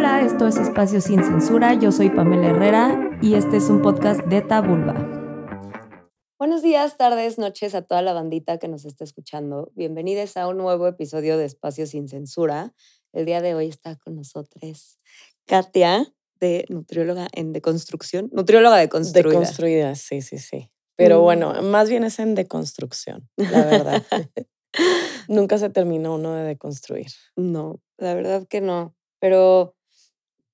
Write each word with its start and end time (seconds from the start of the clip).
Hola, 0.00 0.22
esto 0.22 0.46
es 0.46 0.56
Espacio 0.56 1.00
Sin 1.00 1.24
Censura. 1.24 1.74
Yo 1.74 1.90
soy 1.90 2.08
Pamela 2.08 2.50
Herrera 2.50 3.18
y 3.20 3.34
este 3.34 3.56
es 3.56 3.64
un 3.64 3.82
podcast 3.82 4.20
de 4.26 4.42
Tabulba. 4.42 4.94
Buenos 6.38 6.62
días, 6.62 6.96
tardes, 6.96 7.36
noches 7.36 7.74
a 7.74 7.82
toda 7.82 8.00
la 8.02 8.12
bandita 8.12 8.58
que 8.58 8.68
nos 8.68 8.84
está 8.84 9.02
escuchando. 9.02 9.72
Bienvenidos 9.74 10.36
a 10.36 10.46
un 10.46 10.58
nuevo 10.58 10.86
episodio 10.86 11.36
de 11.36 11.46
Espacio 11.46 11.84
Sin 11.84 12.06
Censura. 12.08 12.72
El 13.12 13.26
día 13.26 13.40
de 13.42 13.56
hoy 13.56 13.66
está 13.66 13.96
con 13.96 14.14
nosotros 14.14 14.98
Katia, 15.46 16.06
de 16.38 16.64
nutrióloga 16.68 17.26
en 17.32 17.52
deconstrucción. 17.52 18.30
Nutrióloga 18.32 18.76
de 18.76 18.88
construida. 18.88 19.30
Deconstruida, 19.30 19.94
sí, 19.96 20.22
sí, 20.22 20.38
sí. 20.38 20.70
Pero 20.94 21.18
Mm. 21.18 21.24
bueno, 21.24 21.62
más 21.62 21.90
bien 21.90 22.04
es 22.04 22.20
en 22.20 22.36
deconstrucción, 22.36 23.28
la 23.36 23.64
verdad. 23.64 24.04
Nunca 25.28 25.58
se 25.58 25.70
terminó 25.70 26.14
uno 26.14 26.34
de 26.34 26.44
deconstruir. 26.44 27.08
No, 27.34 27.80
la 27.96 28.14
verdad 28.14 28.46
que 28.46 28.60
no. 28.60 28.94
Pero 29.20 29.74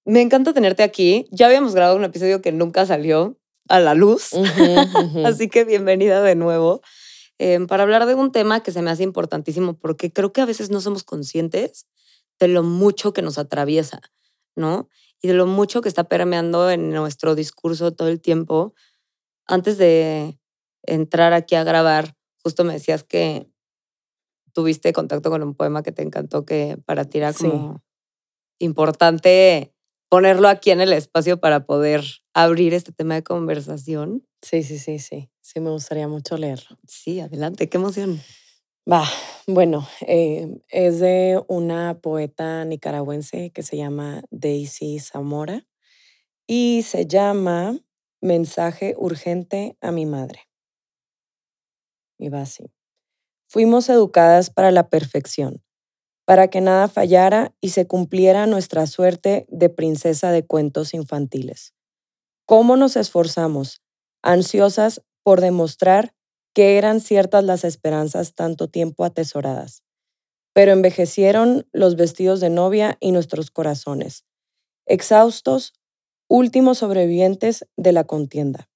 me 0.05 0.21
encanta 0.21 0.53
tenerte 0.53 0.83
aquí. 0.83 1.27
Ya 1.31 1.47
habíamos 1.47 1.75
grabado 1.75 1.97
un 1.97 2.05
episodio 2.05 2.43
que 2.43 2.53
nunca 2.53 2.87
salió 2.87 3.39
a 3.69 3.81
la 3.81 3.95
luz. 3.95 4.31
Así 5.25 5.49
que 5.49 5.65
bienvenida 5.65 6.23
de 6.23 6.35
nuevo 6.35 6.83
em, 7.39 7.67
para 7.67 7.83
hablar 7.83 8.07
de 8.07 8.15
un 8.15 8.33
tema 8.33 8.62
que 8.62 8.73
se 8.73 8.83
me 8.83 8.91
hace 8.91 9.03
importantísimo 9.03 9.75
porque 9.79 10.12
creo 10.12 10.33
que 10.33 10.41
a 10.41 10.47
veces 10.47 10.71
no 10.71 10.81
somos 10.81 11.05
conscientes 11.05 11.87
de 12.39 12.48
lo 12.48 12.62
mucho 12.62 13.12
que 13.12 13.23
nos 13.23 13.39
atraviesa, 13.39 14.01
¿no? 14.57 14.89
Y 15.23 15.29
de 15.29 15.35
lo 15.35 15.47
mucho 15.47 15.81
que 15.81 15.89
está 15.89 16.05
permeando 16.05 16.71
en 16.71 16.91
nuestro 16.91 17.34
discurso 17.34 17.93
todo 17.93 18.09
el 18.09 18.21
tiempo. 18.21 18.75
Antes 19.47 19.79
de 19.79 20.39
entrar 20.83 21.33
aquí 21.33 21.55
a 21.55 21.65
grabar, 21.65 22.15
justo 22.43 22.65
me 22.65 22.75
decías 22.75 23.05
que 23.05 23.48
tuviste 24.53 24.93
contacto 24.93 25.31
con 25.31 25.43
un 25.43 25.55
poema 25.55 25.83
que 25.83 25.93
te 25.93 26.03
encantó, 26.03 26.45
que 26.45 26.77
para 26.84 27.05
ti 27.07 27.19
era 27.19 27.33
Sí. 27.33 27.45
como 27.48 27.83
importante 28.59 29.73
ponerlo 30.15 30.47
aquí 30.47 30.71
en 30.71 30.81
el 30.81 30.93
espacio 30.93 31.41
para 31.41 31.67
poder 31.67 32.05
abrir 32.34 32.73
este 32.73 32.93
tema 32.93 33.17
de 33.17 33.25
conversación. 33.25 34.25
Sí, 34.43 34.62
sí, 34.62 34.79
sí, 34.79 35.01
sí. 35.01 35.29
Sí, 35.41 35.59
me 35.59 35.71
gustaría 35.71 36.06
mucho 36.06 36.37
leerlo. 36.37 36.79
Sí, 36.87 37.19
adelante, 37.19 37.69
qué 37.69 37.79
emoción. 37.79 38.21
Va, 38.89 39.05
bueno, 39.48 39.89
eh, 40.06 40.47
es 40.69 41.01
de 41.01 41.43
una 41.48 41.98
poeta 42.01 42.65
nicaragüense 42.65 43.51
que 43.51 43.65
se 43.65 43.77
llama 43.77 44.23
Daisy 44.31 45.01
Zamora 45.01 45.67
y 46.47 46.83
se 46.84 47.06
llama 47.09 47.77
Mensaje 48.21 48.95
urgente 48.97 49.77
a 49.81 49.91
mi 49.91 50.06
madre. 50.06 50.43
Y 52.21 52.28
va 52.28 52.43
así. 52.43 52.71
Fuimos 53.49 53.89
educadas 53.89 54.51
para 54.51 54.71
la 54.71 54.89
perfección, 54.89 55.64
para 56.25 56.48
que 56.48 56.61
nada 56.61 56.89
fallara 56.89 57.55
y 57.61 57.70
se 57.70 57.86
cumpliera 57.86 58.47
nuestra 58.47 58.86
suerte 58.86 59.47
de 59.48 59.69
princesa 59.69 60.31
de 60.31 60.47
cuentos 60.47 60.94
infantiles. 60.94 61.75
¿Cómo 62.47 62.77
nos 62.77 62.97
esforzamos, 62.97 63.83
ansiosas 64.22 65.03
por 65.22 65.41
demostrar 65.41 66.14
que 66.55 66.78
eran 66.78 67.00
ciertas 67.00 67.44
las 67.44 67.64
esperanzas 67.64 68.34
tanto 68.34 68.69
tiempo 68.69 69.05
atesoradas? 69.05 69.83
Pero 70.55 70.72
envejecieron 70.72 71.66
los 71.72 71.97
vestidos 71.97 72.41
de 72.41 72.50
novia 72.50 72.97
y 73.00 73.12
nuestros 73.12 73.50
corazones, 73.50 74.25
exhaustos, 74.86 75.75
últimos 76.28 76.78
sobrevivientes 76.78 77.66
de 77.77 77.92
la 77.92 78.05
contienda. 78.05 78.69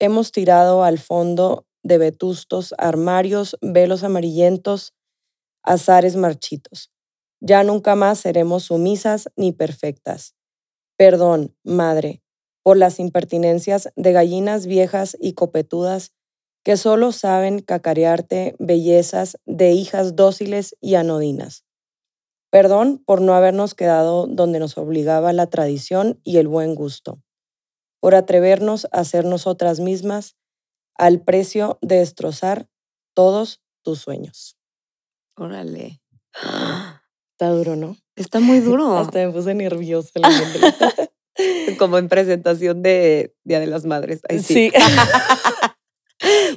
Hemos 0.00 0.32
tirado 0.32 0.82
al 0.82 0.98
fondo 0.98 1.66
de 1.82 1.98
vetustos 1.98 2.74
armarios, 2.78 3.56
velos 3.60 4.02
amarillentos, 4.02 4.92
azares 5.64 6.16
marchitos. 6.16 6.92
Ya 7.40 7.64
nunca 7.64 7.96
más 7.96 8.20
seremos 8.20 8.64
sumisas 8.64 9.28
ni 9.36 9.52
perfectas. 9.52 10.34
Perdón, 10.96 11.56
madre, 11.64 12.22
por 12.62 12.76
las 12.76 13.00
impertinencias 13.00 13.90
de 13.96 14.12
gallinas 14.12 14.66
viejas 14.66 15.16
y 15.20 15.34
copetudas 15.34 16.12
que 16.64 16.76
solo 16.78 17.12
saben 17.12 17.60
cacarearte 17.60 18.56
bellezas 18.58 19.38
de 19.44 19.72
hijas 19.72 20.16
dóciles 20.16 20.76
y 20.80 20.94
anodinas. 20.94 21.64
Perdón 22.50 23.02
por 23.04 23.20
no 23.20 23.34
habernos 23.34 23.74
quedado 23.74 24.26
donde 24.26 24.60
nos 24.60 24.78
obligaba 24.78 25.32
la 25.32 25.48
tradición 25.48 26.20
y 26.24 26.38
el 26.38 26.48
buen 26.48 26.74
gusto, 26.74 27.20
por 28.00 28.14
atrevernos 28.14 28.86
a 28.92 29.04
ser 29.04 29.26
nosotras 29.26 29.80
mismas 29.80 30.36
al 30.96 31.20
precio 31.20 31.78
de 31.82 31.96
destrozar 31.96 32.68
todos 33.12 33.60
tus 33.82 33.98
sueños. 33.98 34.56
Órale. 35.36 36.00
Está 37.32 37.50
duro, 37.50 37.76
¿no? 37.76 37.96
Está 38.16 38.40
muy 38.40 38.60
duro. 38.60 38.96
Hasta 38.98 39.18
me 39.26 39.30
puse 39.32 39.54
nerviosa. 39.54 40.10
Como 41.78 41.98
en 41.98 42.08
presentación 42.08 42.82
de 42.82 43.34
Día 43.44 43.58
de 43.60 43.66
las 43.66 43.84
Madres. 43.84 44.20
Ahí 44.28 44.40
sí. 44.40 44.70
sí. 44.70 44.72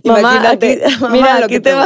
Mamá, 0.04 0.20
Imagínate, 0.20 0.86
aquí, 0.86 0.96
mamá, 1.02 1.14
mira 1.16 1.40
lo 1.40 1.48
que 1.48 1.60
te 1.60 1.72
te- 1.72 1.74
va. 1.76 1.86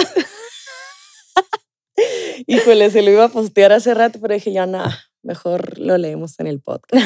Híjole, 2.48 2.90
se 2.90 3.02
lo 3.02 3.12
iba 3.12 3.26
a 3.26 3.30
postear 3.30 3.72
hace 3.72 3.94
rato, 3.94 4.20
pero 4.22 4.34
dije 4.34 4.52
ya 4.52 4.66
nada, 4.66 5.00
mejor 5.24 5.78
lo 5.80 5.98
leemos 5.98 6.40
en 6.40 6.48
el 6.48 6.60
podcast. 6.62 7.04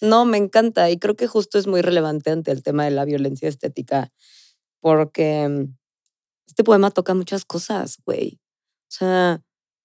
No, 0.00 0.24
me 0.24 0.36
encanta. 0.38 0.90
Y 0.90 0.98
creo 0.98 1.14
que 1.16 1.26
justo 1.26 1.58
es 1.58 1.66
muy 1.66 1.80
relevante 1.80 2.30
ante 2.30 2.50
el 2.50 2.62
tema 2.62 2.84
de 2.84 2.90
la 2.90 3.04
violencia 3.04 3.48
estética. 3.48 4.12
Porque 4.80 5.48
mm, 5.48 5.76
este 6.46 6.64
poema 6.64 6.90
toca 6.90 7.14
muchas 7.14 7.44
cosas, 7.44 7.98
güey. 8.04 8.40
O 8.94 8.96
sea, 8.96 9.42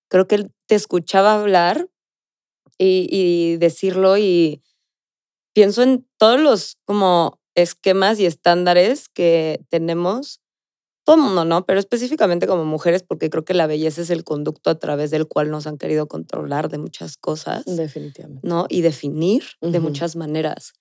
creo 0.07 0.27
que 0.27 0.35
él 0.35 0.51
te 0.67 0.75
escuchaba 0.75 1.33
hablar 1.33 1.89
y, 2.77 3.07
y 3.09 3.57
decirlo 3.57 4.17
y 4.17 4.61
pienso 5.53 5.81
en 5.81 6.07
todos 6.17 6.39
los 6.39 6.77
como 6.85 7.39
esquemas 7.55 8.19
y 8.19 8.27
estándares 8.27 9.09
que 9.09 9.65
tenemos, 9.69 10.41
todo 11.03 11.15
el 11.15 11.23
mundo, 11.23 11.43
¿no? 11.43 11.65
Pero 11.65 11.79
específicamente 11.79 12.45
como 12.45 12.65
mujeres, 12.65 13.01
porque 13.01 13.31
creo 13.31 13.43
que 13.43 13.55
la 13.55 13.65
belleza 13.65 14.01
es 14.03 14.11
el 14.11 14.23
conducto 14.23 14.69
a 14.69 14.77
través 14.77 15.09
del 15.09 15.27
cual 15.27 15.49
nos 15.49 15.65
han 15.65 15.79
querido 15.79 16.07
controlar 16.07 16.69
de 16.69 16.77
muchas 16.77 17.17
cosas, 17.17 17.65
Definitivamente. 17.65 18.47
¿no? 18.47 18.67
Y 18.69 18.81
definir 18.81 19.43
de 19.59 19.79
muchas 19.79 20.15
maneras. 20.15 20.73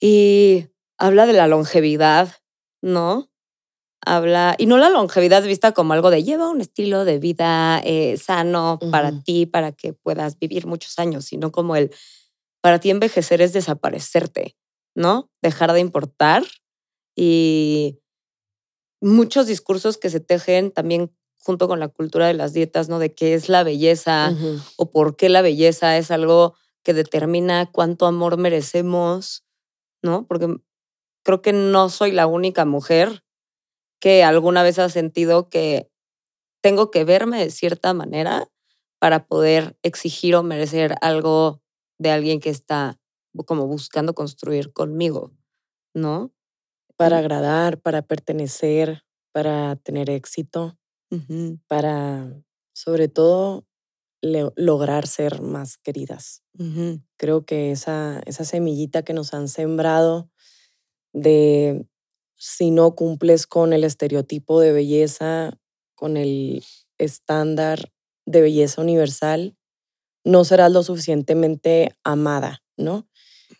Y 0.00 0.68
habla 0.96 1.26
de 1.26 1.34
la 1.34 1.46
longevidad, 1.46 2.32
¿no? 2.80 3.30
Habla, 4.04 4.54
y 4.58 4.66
no 4.66 4.78
la 4.78 4.90
longevidad 4.90 5.42
vista 5.42 5.72
como 5.72 5.92
algo 5.92 6.10
de 6.10 6.22
lleva 6.22 6.48
un 6.48 6.60
estilo 6.60 7.04
de 7.04 7.18
vida 7.18 7.80
eh, 7.84 8.16
sano 8.16 8.78
para 8.90 9.22
ti, 9.22 9.44
para 9.44 9.72
que 9.72 9.92
puedas 9.92 10.38
vivir 10.38 10.66
muchos 10.66 10.98
años, 10.98 11.24
sino 11.24 11.50
como 11.50 11.74
el, 11.76 11.90
para 12.60 12.78
ti 12.78 12.90
envejecer 12.90 13.42
es 13.42 13.52
desaparecerte, 13.52 14.56
¿no? 14.94 15.30
Dejar 15.42 15.72
de 15.72 15.80
importar 15.80 16.44
y 17.16 17.98
muchos 19.00 19.46
discursos 19.46 19.98
que 19.98 20.10
se 20.10 20.20
tejen 20.20 20.70
también 20.70 21.12
junto 21.40 21.68
con 21.68 21.80
la 21.80 21.88
cultura 21.88 22.26
de 22.26 22.34
las 22.34 22.52
dietas, 22.52 22.88
¿no? 22.88 22.98
De 22.98 23.14
qué 23.14 23.34
es 23.34 23.48
la 23.48 23.62
belleza 23.62 24.34
o 24.76 24.90
por 24.90 25.16
qué 25.16 25.28
la 25.28 25.42
belleza 25.42 25.96
es 25.98 26.10
algo 26.10 26.54
que 26.82 26.94
determina 26.94 27.70
cuánto 27.70 28.06
amor 28.06 28.36
merecemos, 28.36 29.44
¿no? 30.02 30.26
Porque 30.26 30.56
creo 31.24 31.42
que 31.42 31.52
no 31.52 31.90
soy 31.90 32.12
la 32.12 32.26
única 32.26 32.64
mujer 32.64 33.24
que 34.00 34.22
alguna 34.24 34.62
vez 34.62 34.78
ha 34.78 34.88
sentido 34.88 35.48
que 35.48 35.90
tengo 36.62 36.90
que 36.90 37.04
verme 37.04 37.38
de 37.38 37.50
cierta 37.50 37.94
manera 37.94 38.48
para 38.98 39.26
poder 39.26 39.76
exigir 39.82 40.34
o 40.34 40.42
merecer 40.42 40.94
algo 41.00 41.62
de 41.98 42.10
alguien 42.10 42.40
que 42.40 42.50
está 42.50 42.98
como 43.46 43.66
buscando 43.66 44.14
construir 44.14 44.72
conmigo, 44.72 45.32
¿no? 45.94 46.32
Para 46.96 47.18
agradar, 47.18 47.80
para 47.80 48.02
pertenecer, 48.02 49.04
para 49.32 49.76
tener 49.76 50.10
éxito, 50.10 50.76
para, 51.68 52.42
sobre 52.74 53.08
todo, 53.08 53.64
lograr 54.20 55.06
ser 55.06 55.40
más 55.40 55.78
queridas. 55.78 56.42
Creo 57.16 57.44
que 57.44 57.70
esa, 57.70 58.20
esa 58.26 58.44
semillita 58.44 59.02
que 59.02 59.12
nos 59.14 59.32
han 59.32 59.48
sembrado 59.48 60.28
de 61.12 61.86
si 62.38 62.70
no 62.70 62.94
cumples 62.94 63.46
con 63.46 63.72
el 63.72 63.84
estereotipo 63.84 64.60
de 64.60 64.72
belleza, 64.72 65.58
con 65.94 66.16
el 66.16 66.64
estándar 66.96 67.92
de 68.26 68.40
belleza 68.40 68.80
universal, 68.80 69.56
no 70.24 70.44
serás 70.44 70.70
lo 70.72 70.82
suficientemente 70.82 71.96
amada, 72.04 72.62
¿no? 72.76 73.08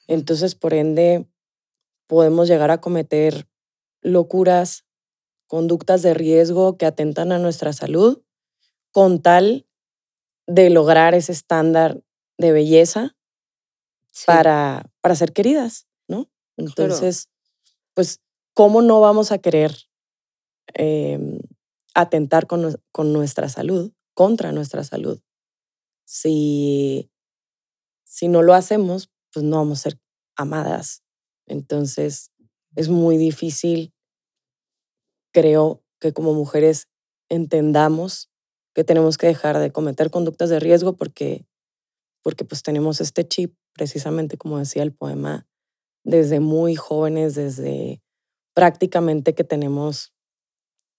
Entonces, 0.07 0.55
por 0.55 0.75
ende, 0.75 1.29
podemos 2.07 2.49
llegar 2.49 2.71
a 2.71 2.81
cometer 2.81 3.49
locuras, 4.01 4.85
conductas 5.49 6.03
de 6.03 6.15
riesgo 6.15 6.77
que 6.77 6.87
atentan 6.87 7.33
a 7.33 7.39
nuestra 7.39 7.73
salud 7.73 8.23
con 8.93 9.21
tal 9.21 9.67
de 10.47 10.71
lograr 10.71 11.15
ese 11.15 11.33
estándar 11.33 12.01
de 12.39 12.53
belleza 12.53 13.17
Sí, 14.13 14.25
para, 14.27 14.91
para 15.01 15.15
ser 15.15 15.33
queridas, 15.33 15.87
¿no? 16.09 16.29
Entonces, 16.57 17.29
pues, 17.95 18.21
¿cómo 18.59 18.83
no 18.83 19.01
vamos 19.01 19.31
a 19.31 19.39
querer 19.39 19.73
em, 20.75 21.39
atentar 21.95 22.49
con, 22.49 22.75
con 22.91 23.13
nuestra 23.13 23.49
salud, 23.49 23.93
contra 24.15 24.51
nuestra 24.51 24.83
salud, 24.83 25.21
si, 26.05 27.09
si 28.03 28.27
no 28.27 28.43
lo 28.43 28.55
hacemos, 28.55 29.13
pues 29.33 29.45
no 29.45 29.59
vamos 29.59 29.79
a 29.79 29.83
ser 29.83 30.01
amadas. 30.35 31.05
Entonces, 31.47 32.33
es 32.75 32.89
muy 32.89 33.17
difícil, 33.17 33.95
creo 35.33 35.85
que 36.01 36.13
como 36.13 36.35
mujeres 36.35 36.89
entendamos 37.29 38.29
que 38.75 38.83
tenemos 38.83 39.19
que 39.19 39.29
dejar 39.29 39.59
de 39.59 39.71
cometer 39.71 40.11
conductas 40.11 40.51
de 40.51 40.59
riesgo 40.59 40.97
porque, 40.97 41.47
porque 42.25 42.45
pues 42.45 42.65
tenemos 42.65 43.01
este 43.01 43.25
chip, 43.25 43.55
precisamente 43.73 44.37
como 44.37 44.59
decía 44.59 44.83
el 44.83 44.93
poema, 44.93 45.47
desde 46.03 46.41
muy 46.41 46.75
jóvenes, 46.75 47.37
desde 47.37 48.03
prácticamente 48.59 49.37
que 49.37 49.45
tenemos 49.45 50.13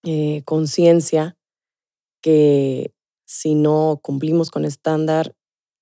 eh, 0.06 0.44
conciencia 0.46 1.38
que 2.22 2.94
si 3.26 3.54
no 3.54 4.00
cumplimos 4.02 4.50
con 4.50 4.64
estándar, 4.64 5.36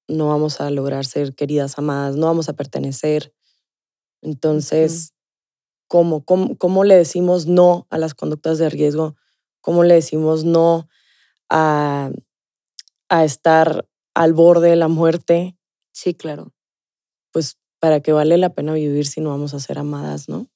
no 0.08 0.30
vamos 0.30 0.60
a 0.60 0.72
lograr 0.72 1.06
ser 1.06 1.36
queridas, 1.36 1.78
amadas, 1.78 2.16
no 2.16 2.26
vamos 2.26 2.50
a 2.50 2.54
pertenecer. 2.54 3.32
Entonces, 4.24 5.14
¿cómo, 5.88 6.26
cómo, 6.26 6.84
le 6.84 6.96
decimos 6.96 7.46
no 7.46 7.86
a 7.92 8.00
las 8.00 8.16
conductas 8.16 8.58
de 8.58 8.72
riesgo? 8.72 9.16
¿Cómo 9.62 9.84
le 9.84 9.94
decimos 9.94 10.46
no 10.46 10.90
a, 11.48 12.10
a 13.08 13.24
estar 13.24 13.88
al 14.16 14.34
borde 14.34 14.72
de 14.72 14.78
la 14.78 14.88
muerte? 14.88 15.56
Sí, 15.92 16.16
claro. 16.16 16.56
Pues 17.32 17.60
para 17.78 18.00
que 18.00 18.14
vale 18.14 18.36
la 18.40 18.56
pena 18.56 18.74
vivir 18.74 19.06
si 19.06 19.22
no 19.22 19.30
vamos 19.30 19.54
a 19.54 19.60
ser 19.60 19.78
amadas, 19.78 20.28
¿no? 20.28 20.48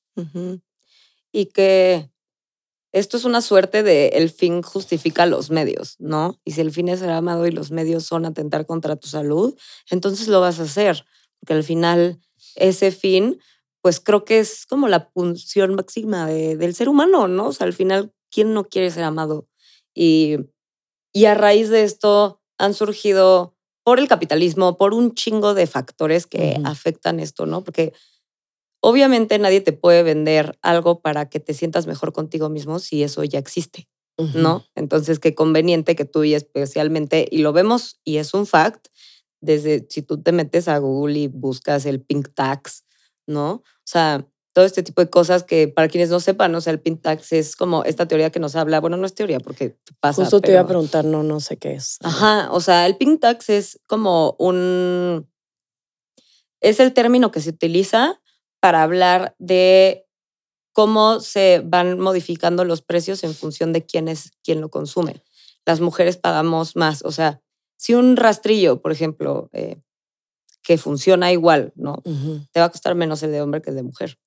Y 1.32 1.48
que 1.48 2.10
esto 2.92 3.16
es 3.16 3.24
una 3.24 3.42
suerte 3.42 3.84
de 3.84 4.08
el 4.10 4.30
fin 4.30 4.62
justifica 4.62 5.26
los 5.26 5.50
medios, 5.50 5.96
¿no? 6.00 6.40
Y 6.44 6.52
si 6.52 6.62
el 6.62 6.72
fin 6.72 6.90
es 6.90 7.00
ser 7.00 7.12
amado 7.12 7.48
y 7.48 7.52
los 7.52 7.72
medios 7.72 8.06
son 8.06 8.26
atentar 8.26 8.66
contra 8.66 8.98
tu 8.98 9.08
salud, 9.08 9.58
entonces 9.90 10.28
lo 10.28 10.42
vas 10.42 10.60
a 10.60 10.64
hacer, 10.64 11.06
porque 11.40 11.54
al 11.54 11.64
final 11.64 12.20
ese 12.56 12.92
fin, 12.92 13.40
pues 13.82 14.00
creo 14.02 14.26
que 14.26 14.40
es 14.40 14.66
como 14.66 14.90
la 14.90 15.10
función 15.14 15.76
máxima 15.76 16.28
del 16.28 16.76
ser 16.76 16.90
humano, 16.90 17.28
¿no? 17.28 17.48
O 17.48 17.54
sea, 17.54 17.66
al 17.66 17.74
final, 17.74 18.14
¿quién 18.30 18.54
no 18.54 18.66
quiere 18.66 18.92
ser 18.92 19.04
amado? 19.04 19.48
Y, 19.94 20.38
y 21.14 21.26
a 21.26 21.34
raíz 21.34 21.70
de 21.70 21.84
esto 21.84 22.42
han 22.58 22.74
surgido 22.74 23.56
por 23.84 24.00
el 24.00 24.08
capitalismo, 24.08 24.78
por 24.78 24.94
un 24.94 25.14
chingo 25.16 25.54
de 25.54 25.66
factores 25.66 26.28
que 26.28 26.60
afectan 26.66 27.20
esto, 27.20 27.46
¿no? 27.46 27.64
Porque 27.64 27.94
Obviamente 28.82 29.38
nadie 29.38 29.62
te 29.62 29.74
puede 29.74 30.04
vender 30.04 30.58
algo 30.62 31.02
para 31.02 31.30
que 31.30 31.40
te 31.40 31.54
sientas 31.54 31.86
mejor 31.88 32.14
contigo 32.14 32.50
mismo 32.50 32.80
si 32.80 33.04
eso 33.04 33.24
ya 33.24 33.38
existe, 33.40 33.88
¿no? 34.34 34.66
Entonces, 34.76 35.20
qué 35.20 35.36
conveniente 35.36 35.96
que 35.96 36.06
tú 36.06 36.24
y 36.24 36.34
especialmente, 36.34 37.28
y 37.30 37.40
lo 37.40 37.54
vemos 37.54 38.00
y 38.04 38.18
es 38.18 38.34
un 38.34 38.48
fact, 38.48 38.88
desde 39.40 39.86
si 39.90 40.02
tú 40.02 40.22
te 40.22 40.32
metes 40.32 40.68
a 40.68 40.78
Google 40.80 41.20
y 41.20 41.28
buscas 41.28 41.86
el 41.86 42.02
pink 42.02 42.30
tax, 42.34 42.84
¿no? 43.28 43.52
O 43.52 43.64
sea, 43.86 44.28
todo 44.54 44.66
este 44.66 44.84
tipo 44.84 45.02
de 45.02 45.10
cosas 45.10 45.44
que 45.44 45.68
para 45.68 45.88
quienes 45.88 46.10
no 46.10 46.20
sepan, 46.20 46.54
o 46.56 46.62
sea, 46.62 46.74
el 46.74 46.82
pink 46.82 47.02
tax 47.02 47.32
es 47.32 47.56
como 47.56 47.84
esta 47.84 48.08
teoría 48.08 48.32
que 48.32 48.40
nos 48.40 48.56
habla, 48.56 48.80
bueno, 48.80 48.98
no 48.98 49.06
es 49.06 49.14
teoría 49.14 49.40
porque 49.40 49.78
pasa. 50.00 50.24
Justo 50.24 50.42
te 50.42 50.52
iba 50.52 50.62
a 50.62 50.68
preguntar, 50.68 51.06
no, 51.06 51.24
no 51.24 51.40
sé 51.40 51.58
qué 51.58 51.74
es. 51.74 51.98
Ajá, 52.02 52.52
o 52.52 52.60
sea, 52.60 52.86
el 52.86 52.98
pink 52.98 53.22
tax 53.22 53.50
es 53.50 53.80
como 53.88 54.36
un, 54.40 55.30
es 56.60 56.80
el 56.80 56.94
término 56.94 57.32
que 57.32 57.42
se 57.42 57.50
utiliza 57.50 58.21
para 58.62 58.84
hablar 58.84 59.36
de 59.40 60.08
cómo 60.72 61.20
se 61.20 61.62
van 61.66 62.00
modificando 62.00 62.64
los 62.64 62.82
precios 62.82 63.26
en 63.26 63.36
función 63.36 63.74
de 63.74 63.86
quién 63.86 64.08
es 64.08 64.32
quien 64.44 64.62
lo 64.62 64.70
consume. 64.70 65.22
Las 65.66 65.82
mujeres 65.82 66.16
pagamos 66.16 66.78
más, 66.78 67.04
o 67.04 67.12
sea, 67.12 67.42
si 67.76 67.94
un 67.94 68.16
rastrillo, 68.16 68.82
por 68.82 68.92
ejemplo, 68.92 69.50
eh, 69.54 69.82
que 70.64 70.78
funciona 70.78 71.32
igual, 71.32 71.74
¿no? 71.76 72.02
Te 72.52 72.60
va 72.60 72.68
a 72.68 72.70
costar 72.70 72.96
menos 72.96 73.24
el 73.24 73.32
de 73.32 73.42
hombre 73.42 73.62
que 73.62 73.72
el 73.72 73.76
de 73.76 73.84
mujer. 73.84 74.20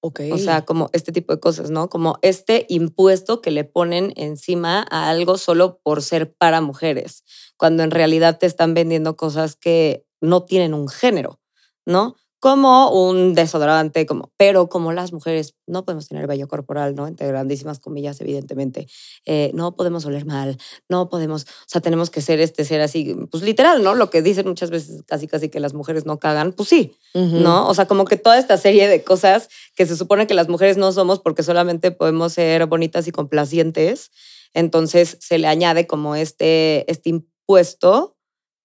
Ok. 0.00 0.20
O 0.32 0.38
sea, 0.38 0.64
como 0.64 0.90
este 0.92 1.12
tipo 1.12 1.32
de 1.32 1.38
cosas, 1.38 1.70
¿no? 1.70 1.88
Como 1.88 2.18
este 2.22 2.66
impuesto 2.68 3.40
que 3.40 3.52
le 3.52 3.62
ponen 3.62 4.12
encima 4.16 4.84
a 4.90 5.08
algo 5.08 5.38
solo 5.38 5.78
por 5.84 6.02
ser 6.02 6.32
para 6.32 6.60
mujeres, 6.60 7.22
cuando 7.56 7.84
en 7.84 7.92
realidad 7.92 8.38
te 8.38 8.46
están 8.46 8.74
vendiendo 8.74 9.16
cosas 9.16 9.54
que 9.54 10.04
no 10.20 10.42
tienen 10.44 10.74
un 10.74 10.88
género, 10.88 11.40
¿no? 11.86 12.16
Como 12.42 12.90
un 12.90 13.34
desodorante, 13.34 14.04
como, 14.04 14.32
pero 14.36 14.68
como 14.68 14.92
las 14.92 15.12
mujeres 15.12 15.54
no 15.68 15.84
podemos 15.84 16.08
tener 16.08 16.26
vello 16.26 16.48
corporal, 16.48 16.96
¿no? 16.96 17.06
Entre 17.06 17.28
grandísimas 17.28 17.78
comillas, 17.78 18.20
evidentemente. 18.20 18.88
Eh, 19.24 19.52
no 19.54 19.76
podemos 19.76 20.04
oler 20.06 20.26
mal, 20.26 20.58
no 20.88 21.08
podemos, 21.08 21.44
o 21.44 21.68
sea, 21.68 21.80
tenemos 21.80 22.10
que 22.10 22.20
ser 22.20 22.40
este 22.40 22.64
ser 22.64 22.80
así, 22.80 23.14
pues 23.30 23.44
literal, 23.44 23.84
¿no? 23.84 23.94
Lo 23.94 24.10
que 24.10 24.22
dicen 24.22 24.48
muchas 24.48 24.70
veces 24.70 25.04
casi 25.06 25.28
casi 25.28 25.50
que 25.50 25.60
las 25.60 25.72
mujeres 25.72 26.04
no 26.04 26.18
cagan, 26.18 26.52
pues 26.52 26.68
sí, 26.68 26.96
¿no? 27.14 27.68
O 27.68 27.74
sea, 27.74 27.86
como 27.86 28.06
que 28.06 28.16
toda 28.16 28.36
esta 28.36 28.56
serie 28.56 28.88
de 28.88 29.04
cosas 29.04 29.48
que 29.76 29.86
se 29.86 29.96
supone 29.96 30.26
que 30.26 30.34
las 30.34 30.48
mujeres 30.48 30.76
no 30.76 30.90
somos 30.90 31.20
porque 31.20 31.44
solamente 31.44 31.92
podemos 31.92 32.32
ser 32.32 32.66
bonitas 32.66 33.06
y 33.06 33.12
complacientes, 33.12 34.10
entonces 34.52 35.16
se 35.20 35.38
le 35.38 35.46
añade 35.46 35.86
como 35.86 36.16
este, 36.16 36.90
este 36.90 37.08
impuesto 37.10 38.16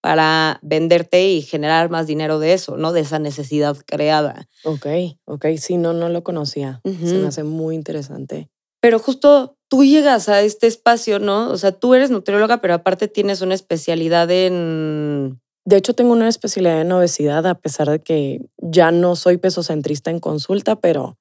para 0.08 0.58
venderte 0.62 1.28
y 1.28 1.42
generar 1.42 1.90
más 1.90 2.08
dinero 2.08 2.40
de 2.40 2.54
eso, 2.54 2.78
¿no? 2.78 2.94
De 2.94 3.02
esa 3.02 3.20
necesidad 3.20 3.76
creada. 3.86 4.48
Ok, 4.64 4.88
ok, 5.26 5.48
sí, 5.58 5.76
no, 5.76 5.92
no 5.92 6.08
lo 6.08 6.24
conocía. 6.24 6.80
Se 6.86 7.16
me 7.16 7.28
hace 7.28 7.44
muy 7.44 7.76
interesante. 7.76 8.48
Pero 8.80 9.00
justo 9.00 9.58
tú 9.68 9.84
llegas 9.84 10.30
a 10.30 10.44
este 10.44 10.66
espacio, 10.66 11.20
¿no? 11.20 11.50
O 11.50 11.58
sea, 11.58 11.74
tú 11.74 11.94
eres 11.94 12.10
nutrióloga, 12.10 12.62
pero 12.62 12.74
aparte 12.74 13.10
tienes 13.10 13.42
una 13.42 13.54
especialidad 13.54 14.32
en... 14.32 15.42
De 15.66 15.76
hecho, 15.76 15.94
tengo 15.94 16.14
una 16.14 16.30
especialidad 16.30 16.80
en 16.80 16.92
obesidad, 16.94 17.46
a 17.46 17.56
pesar 17.56 17.90
de 17.90 18.00
que 18.00 18.40
ya 18.60 18.92
no 18.92 19.18
soy 19.18 19.36
pesocentrista 19.36 20.10
en 20.10 20.22
consulta, 20.22 20.78
pero 20.78 21.18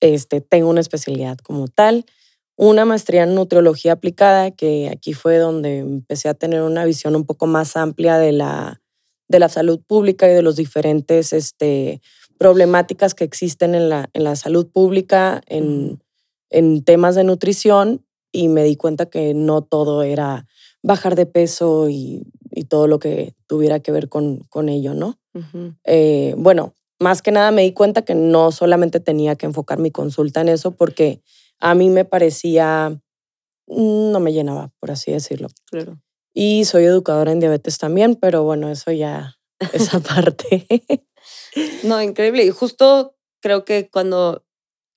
este, 0.00 0.40
tengo 0.40 0.70
una 0.70 0.80
especialidad 0.80 1.36
como 1.36 1.68
tal 1.68 2.06
una 2.62 2.84
maestría 2.84 3.24
en 3.24 3.34
nutriología 3.34 3.94
aplicada, 3.94 4.52
que 4.52 4.88
aquí 4.88 5.14
fue 5.14 5.38
donde 5.38 5.78
empecé 5.80 6.28
a 6.28 6.34
tener 6.34 6.62
una 6.62 6.84
visión 6.84 7.16
un 7.16 7.26
poco 7.26 7.48
más 7.48 7.76
amplia 7.76 8.18
de 8.18 8.30
la, 8.30 8.80
de 9.26 9.40
la 9.40 9.48
salud 9.48 9.80
pública 9.84 10.30
y 10.30 10.32
de 10.32 10.42
los 10.42 10.54
diferentes 10.54 11.32
este, 11.32 12.00
problemáticas 12.38 13.14
que 13.14 13.24
existen 13.24 13.74
en 13.74 13.88
la, 13.88 14.08
en 14.12 14.22
la 14.22 14.36
salud 14.36 14.68
pública 14.68 15.42
en, 15.46 16.04
en 16.50 16.84
temas 16.84 17.16
de 17.16 17.24
nutrición 17.24 18.06
y 18.30 18.46
me 18.46 18.62
di 18.62 18.76
cuenta 18.76 19.06
que 19.06 19.34
no 19.34 19.62
todo 19.62 20.04
era 20.04 20.46
bajar 20.84 21.16
de 21.16 21.26
peso 21.26 21.88
y, 21.88 22.22
y 22.52 22.64
todo 22.66 22.86
lo 22.86 23.00
que 23.00 23.34
tuviera 23.48 23.80
que 23.80 23.90
ver 23.90 24.08
con, 24.08 24.38
con 24.48 24.68
ello, 24.68 24.94
¿no? 24.94 25.18
Eh, 25.82 26.34
bueno, 26.38 26.74
más 27.00 27.22
que 27.22 27.32
nada 27.32 27.50
me 27.50 27.62
di 27.62 27.72
cuenta 27.72 28.02
que 28.02 28.14
no 28.14 28.52
solamente 28.52 29.00
tenía 29.00 29.34
que 29.34 29.46
enfocar 29.46 29.80
mi 29.80 29.90
consulta 29.90 30.42
en 30.42 30.48
eso 30.48 30.70
porque 30.70 31.22
a 31.62 31.76
mí 31.76 31.90
me 31.90 32.04
parecía, 32.04 32.90
mm, 33.68 34.10
no 34.10 34.20
me 34.20 34.32
llenaba, 34.32 34.72
por 34.80 34.90
así 34.90 35.12
decirlo. 35.12 35.48
Claro. 35.70 36.02
Y 36.34 36.64
soy 36.64 36.84
educadora 36.84 37.30
en 37.30 37.38
diabetes 37.38 37.78
también, 37.78 38.16
pero 38.16 38.42
bueno, 38.42 38.68
eso 38.68 38.90
ya, 38.90 39.36
esa 39.72 40.00
parte. 40.00 40.66
no, 41.84 42.02
increíble. 42.02 42.44
Y 42.44 42.50
justo 42.50 43.16
creo 43.40 43.64
que 43.64 43.88
cuando 43.88 44.44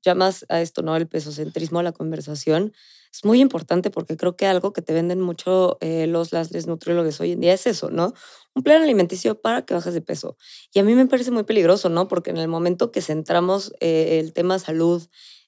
llamas 0.04 0.46
a 0.50 0.60
esto, 0.62 0.82
¿no? 0.82 0.96
El 0.96 1.08
pesocentrismo 1.08 1.80
a 1.80 1.84
la 1.84 1.92
conversación, 1.92 2.74
es 3.14 3.24
muy 3.24 3.42
importante 3.42 3.92
porque 3.92 4.18
creo 4.18 4.36
que 4.36 4.48
algo 4.48 4.74
que 4.74 4.82
te 4.82 4.94
venden 4.94 5.22
mucho 5.22 5.78
eh, 5.82 6.08
los 6.08 6.34
las 6.34 6.52
nutriólogos 6.68 7.22
hoy 7.22 7.34
en 7.34 7.42
día 7.42 7.54
es 7.54 7.68
eso, 7.68 7.92
¿no? 7.92 8.14
Un 8.56 8.64
plan 8.64 8.82
alimenticio 8.82 9.40
para 9.40 9.62
que 9.64 9.76
bajes 9.76 9.94
de 9.94 10.02
peso. 10.02 10.36
Y 10.74 10.80
a 10.80 10.84
mí 10.84 10.96
me 10.96 11.06
parece 11.06 11.32
muy 11.32 11.44
peligroso, 11.44 11.90
¿no? 11.90 12.08
Porque 12.08 12.32
en 12.32 12.38
el 12.38 12.48
momento 12.48 12.92
que 12.92 13.02
centramos 13.02 13.72
eh, 13.80 14.20
el 14.20 14.34
tema 14.34 14.58
salud 14.58 15.04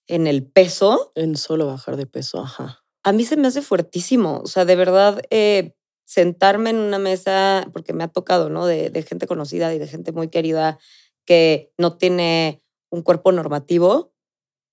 en 0.07 0.27
el 0.27 0.45
peso. 0.45 1.11
En 1.15 1.37
solo 1.37 1.67
bajar 1.67 1.97
de 1.97 2.05
peso, 2.05 2.39
ajá. 2.39 2.83
A 3.03 3.11
mí 3.11 3.25
se 3.25 3.37
me 3.37 3.47
hace 3.47 3.61
fuertísimo. 3.61 4.41
O 4.43 4.47
sea, 4.47 4.65
de 4.65 4.75
verdad, 4.75 5.21
eh, 5.29 5.75
sentarme 6.05 6.71
en 6.71 6.77
una 6.77 6.99
mesa, 6.99 7.67
porque 7.73 7.93
me 7.93 8.03
ha 8.03 8.07
tocado, 8.07 8.49
¿no? 8.49 8.65
De, 8.65 8.89
de, 8.89 9.03
gente 9.03 9.27
conocida 9.27 9.73
y 9.73 9.79
de 9.79 9.87
gente 9.87 10.11
muy 10.11 10.29
querida 10.29 10.79
que 11.25 11.71
no 11.77 11.97
tiene 11.97 12.63
un 12.89 13.01
cuerpo 13.01 13.31
normativo 13.31 14.13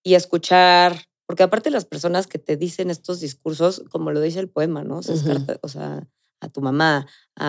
y 0.04 0.14
escuchar, 0.14 1.08
porque 1.26 1.42
aparte 1.42 1.70
las 1.70 1.84
personas 1.84 2.26
que 2.26 2.38
te 2.38 2.56
dicen 2.56 2.90
estos 2.90 3.20
discursos, 3.20 3.82
como 3.90 4.12
lo 4.12 4.20
dice 4.20 4.38
el 4.38 4.48
poema, 4.48 4.84
¿no? 4.84 4.98
O 4.98 5.02
sea, 5.02 5.14
o 5.62 5.68
sea 5.68 6.08
a 6.40 6.48
tu 6.48 6.60
mamá, 6.60 7.06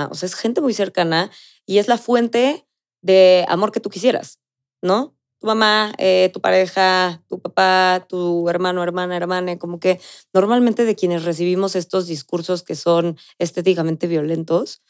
o 0.09 0.15
sea, 0.15 0.27
es 0.27 0.35
gente 0.35 0.61
muy 0.61 0.73
cercana 0.73 1.29
y 1.65 1.77
es 1.77 1.87
la 1.87 1.97
fuente 1.97 2.67
de 3.01 3.45
amor 3.49 3.71
que 3.71 3.79
tú 3.79 3.89
quisieras, 3.89 4.39
¿no? 4.81 5.14
Tu 5.45 5.49
mamá, 5.49 5.93
eh, 5.99 6.31
tu 6.33 6.41
pareja, 6.41 7.21
tu 7.29 7.39
papá, 7.39 8.03
tu 8.09 8.49
hermano, 8.49 8.81
hermana, 8.81 9.15
hermana, 9.15 9.59
como 9.59 9.79
que 9.79 10.01
normalmente 10.33 10.85
de 10.85 10.95
quienes 10.95 11.23
recibimos 11.23 11.75
estos 11.75 12.07
discursos 12.07 12.63
que 12.63 12.73
son 12.73 13.15
estéticamente 13.37 14.07
violentos, 14.07 14.81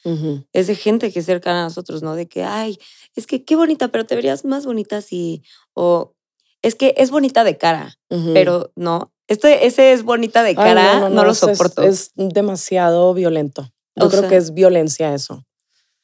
es 0.54 0.68
de 0.68 0.76
gente 0.76 1.12
que 1.12 1.20
es 1.20 1.26
cercana 1.26 1.60
a 1.60 1.64
nosotros, 1.66 2.04
¿no? 2.04 2.16
De 2.16 2.28
que, 2.28 2.46
ay, 2.46 2.78
es 3.16 3.28
que 3.28 3.44
qué 3.44 3.58
bonita, 3.58 3.90
pero 3.90 4.06
te 4.06 4.16
verías 4.16 4.46
más 4.46 4.66
bonita 4.66 5.02
si, 5.02 5.44
o 5.74 6.16
es 6.62 6.76
que 6.76 6.94
es 6.96 7.12
bonita 7.12 7.44
de 7.44 7.58
cara, 7.58 7.98
pero 8.08 8.72
no, 8.78 9.12
este, 9.28 9.68
ese 9.68 9.92
es 9.92 10.04
bonita 10.04 10.42
de 10.44 10.56
cara, 10.56 11.10
no, 11.10 11.26
lo 11.26 11.34
soporto. 11.34 11.84
Es, 11.84 12.12
demasiado 12.16 13.14
violento. 13.14 13.70
Yo 13.98 14.10
creo 14.10 14.30
que 14.30 14.38
es 14.38 14.54
violencia 14.54 15.14
eso. 15.14 15.44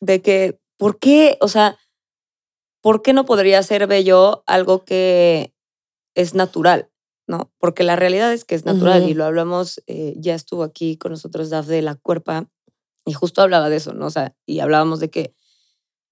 de 0.02 0.22
que, 0.22 0.60
¿por 0.78 1.00
qué? 1.00 1.38
O 1.40 1.48
sea, 1.48 1.78
¿por 2.82 3.02
qué 3.02 3.14
no 3.14 3.26
podría 3.26 3.64
ser 3.64 3.88
bello 3.88 4.44
algo 4.48 4.84
que 4.84 5.54
es 6.16 6.34
natural? 6.34 6.90
¿No? 7.28 7.52
Porque 7.60 7.84
la 7.84 7.96
realidad 7.96 8.34
es 8.34 8.44
que 8.44 8.56
es 8.56 8.66
natural 8.66 9.08
y 9.08 9.14
lo 9.14 9.24
hablamos, 9.24 9.82
eh, 9.88 10.16
ya 10.18 10.36
estuvo 10.36 10.64
aquí 10.64 10.98
con 10.98 11.12
nosotros 11.12 11.50
Daf 11.50 11.68
de 11.68 11.82
la 11.82 11.96
Cuerpa 11.96 12.50
y 13.06 13.14
justo 13.14 13.42
hablaba 13.42 13.70
de 13.70 13.78
eso, 13.78 13.94
¿no? 13.94 14.08
O 14.08 14.10
sea, 14.10 14.36
y 14.46 14.60
hablábamos 14.60 15.00
de 15.00 15.10
que 15.10 15.34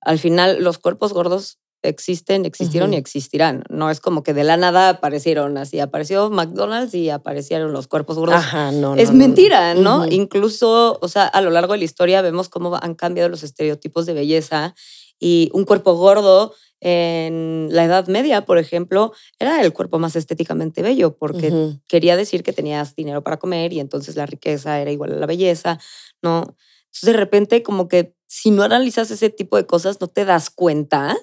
al 0.01 0.17
final 0.17 0.63
los 0.63 0.77
cuerpos 0.77 1.11
gordos 1.11 1.59
existen, 1.81 2.45
existieron 2.45 2.93
y 2.93 2.97
existirán. 2.97 3.63
No 3.69 3.89
es 3.89 3.99
como 3.99 4.23
que 4.23 4.33
de 4.33 4.43
la 4.43 4.57
nada 4.57 4.89
aparecieron 4.89 5.57
así. 5.57 5.79
Apareció 5.79 6.29
McDonald's 6.29 6.93
y 6.93 7.09
aparecieron 7.09 7.71
los 7.71 7.87
cuerpos 7.87 8.17
gordos. 8.17 8.35
Ajá, 8.35 8.71
no. 8.71 8.95
Es 8.95 9.11
mentira, 9.11 9.73
¿no? 9.75 10.05
Incluso, 10.07 10.99
o 11.01 11.07
sea, 11.07 11.25
a 11.25 11.41
lo 11.41 11.49
largo 11.49 11.73
de 11.73 11.79
la 11.79 11.85
historia 11.85 12.21
vemos 12.21 12.49
cómo 12.49 12.77
han 12.81 12.95
cambiado 12.95 13.29
los 13.29 13.43
estereotipos 13.43 14.05
de 14.05 14.13
belleza 14.13 14.75
y 15.19 15.49
un 15.53 15.65
cuerpo 15.65 15.93
gordo 15.95 16.53
en 16.81 17.67
la 17.71 17.83
Edad 17.83 18.07
Media, 18.07 18.45
por 18.45 18.57
ejemplo, 18.57 19.11
era 19.37 19.61
el 19.61 19.73
cuerpo 19.73 19.99
más 19.99 20.15
estéticamente 20.15 20.81
bello 20.81 21.17
porque 21.17 21.77
quería 21.87 22.15
decir 22.15 22.41
que 22.41 22.53
tenías 22.53 22.95
dinero 22.95 23.21
para 23.21 23.37
comer 23.37 23.73
y 23.73 23.79
entonces 23.79 24.15
la 24.15 24.25
riqueza 24.25 24.79
era 24.79 24.91
igual 24.91 25.11
a 25.13 25.17
la 25.17 25.25
belleza, 25.25 25.77
¿no? 26.21 26.55
Entonces 26.85 27.01
de 27.03 27.13
repente 27.13 27.63
como 27.63 27.87
que 27.87 28.15
si 28.27 28.51
no 28.51 28.63
analizas 28.63 29.11
ese 29.11 29.29
tipo 29.29 29.57
de 29.57 29.65
cosas 29.65 29.99
no 29.99 30.07
te 30.07 30.23
das 30.23 30.49
cuenta 30.49 31.17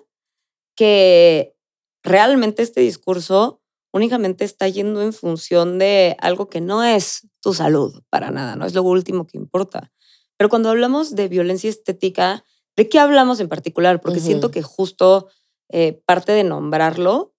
que 0.76 1.56
realmente 2.02 2.62
este 2.62 2.82
discurso 2.82 3.62
únicamente 3.92 4.44
está 4.44 4.68
yendo 4.68 5.00
en 5.00 5.14
función 5.14 5.78
de 5.78 6.16
algo 6.20 6.50
que 6.50 6.60
no 6.60 6.84
es 6.84 7.28
tu 7.40 7.54
salud 7.54 8.02
para 8.10 8.30
nada, 8.30 8.54
no 8.56 8.66
es 8.66 8.74
lo 8.74 8.82
último 8.82 9.26
que 9.26 9.38
importa. 9.38 9.90
Pero 10.36 10.50
cuando 10.50 10.68
hablamos 10.68 11.14
de 11.14 11.28
violencia 11.28 11.70
estética, 11.70 12.44
¿de 12.76 12.88
qué 12.88 12.98
hablamos 12.98 13.40
en 13.40 13.48
particular? 13.48 14.00
Porque 14.00 14.20
siento 14.20 14.50
que 14.50 14.62
justo 14.62 15.28
eh, 15.70 16.00
parte 16.04 16.32
de 16.32 16.44
nombrarlo 16.44 17.34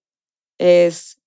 es 0.58 1.20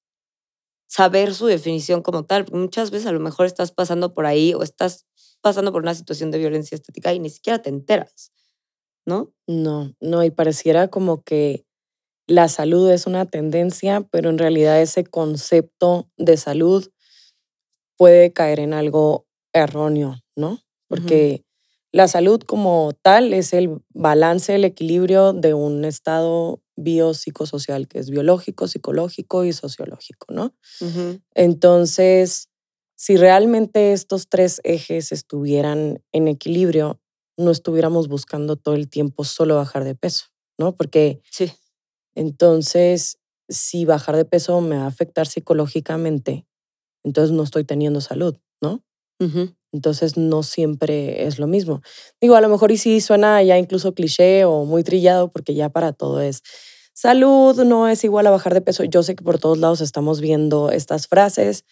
saber 0.88 1.34
su 1.34 1.46
definición 1.46 2.02
como 2.02 2.26
tal. 2.26 2.46
Muchas 2.52 2.92
veces 2.92 3.08
a 3.08 3.14
lo 3.14 3.20
mejor 3.20 3.46
estás 3.46 3.72
pasando 3.72 4.14
por 4.14 4.26
ahí 4.26 4.54
o 4.54 4.62
estás 4.62 5.06
pasando 5.42 5.72
por 5.72 5.82
una 5.82 5.96
situación 5.96 6.32
de 6.32 6.38
violencia 6.38 6.76
estética 6.76 7.14
y 7.14 7.20
ni 7.20 7.30
siquiera 7.30 7.62
te 7.62 7.70
enteras, 7.70 8.32
¿no? 9.06 9.34
No, 9.48 9.96
no, 10.00 10.24
y 10.24 10.32
pareciera 10.32 10.90
como 10.90 11.24
que 11.24 11.66
la 12.28 12.48
salud 12.48 12.90
es 12.92 13.08
una 13.08 13.26
tendencia, 13.26 14.02
pero 14.12 14.30
en 14.30 14.38
realidad 14.38 14.82
ese 14.82 15.06
concepto 15.06 16.10
de 16.18 16.38
salud 16.38 16.90
puede 17.98 18.34
caer 18.34 18.60
en 18.60 18.74
algo 18.74 19.28
erróneo, 19.54 20.22
¿no? 20.36 20.60
Porque 20.88 21.46
la 21.92 22.08
salud 22.08 22.42
como 22.42 22.94
tal 23.02 23.34
es 23.34 23.54
el 23.54 23.82
balance, 23.94 24.56
el 24.56 24.64
equilibrio 24.64 25.34
de 25.34 25.54
un 25.54 25.84
estado 25.84 26.62
biopsicosocial, 26.78 27.88
que 27.88 28.00
es 28.00 28.10
biológico, 28.10 28.68
psicológico 28.68 29.44
y 29.44 29.54
sociológico, 29.54 30.28
¿no? 30.34 30.54
Entonces, 31.36 32.50
si 32.96 33.18
realmente 33.18 33.94
estos 33.94 34.30
tres 34.30 34.62
ejes 34.64 35.12
estuvieran 35.12 36.02
en 36.12 36.28
equilibrio, 36.28 37.02
no 37.38 37.52
estuviéramos 37.52 38.08
buscando 38.08 38.56
todo 38.56 38.76
el 38.76 38.90
tiempo 38.90 39.24
solo 39.24 39.56
bajar 39.56 39.84
de 39.84 39.96
peso, 39.96 40.26
¿no? 40.58 40.76
Porque 40.76 41.22
sí. 41.30 41.52
Entonces, 42.16 43.18
si 43.50 43.86
bajar 43.86 44.16
de 44.16 44.26
peso 44.26 44.60
me 44.62 44.78
va 44.78 44.84
a 44.84 44.88
afectar 44.88 45.28
psicológicamente, 45.28 46.46
entonces 47.04 47.36
no 47.36 47.44
estoy 47.44 47.64
teniendo 47.64 48.02
salud, 48.02 48.38
¿no? 48.62 48.84
Entonces 49.72 50.18
no 50.18 50.44
siempre 50.44 51.26
es 51.26 51.40
lo 51.40 51.48
mismo. 51.48 51.82
Digo, 52.20 52.36
a 52.36 52.42
lo 52.42 52.50
mejor 52.50 52.72
y 52.72 52.78
sí 52.78 53.02
suena 53.02 53.42
ya 53.42 53.58
incluso 53.58 53.94
cliché 53.94 54.46
o 54.46 54.66
muy 54.66 54.84
trillado 54.84 55.32
porque 55.32 55.54
ya 55.54 55.70
para 55.70 55.94
todo 55.94 56.22
es 56.22 56.44
salud 56.94 57.64
no 57.64 57.88
es 57.88 58.04
igual 58.04 58.28
a 58.28 58.32
bajar 58.32 58.54
de 58.54 58.62
peso. 58.62 58.84
Yo 58.84 59.04
sé 59.04 59.16
que 59.16 59.24
por 59.24 59.40
todos 59.40 59.58
lados 59.58 59.82
estamos 59.82 60.22
viendo 60.22 60.72
estas 60.72 61.08
frases, 61.08 61.66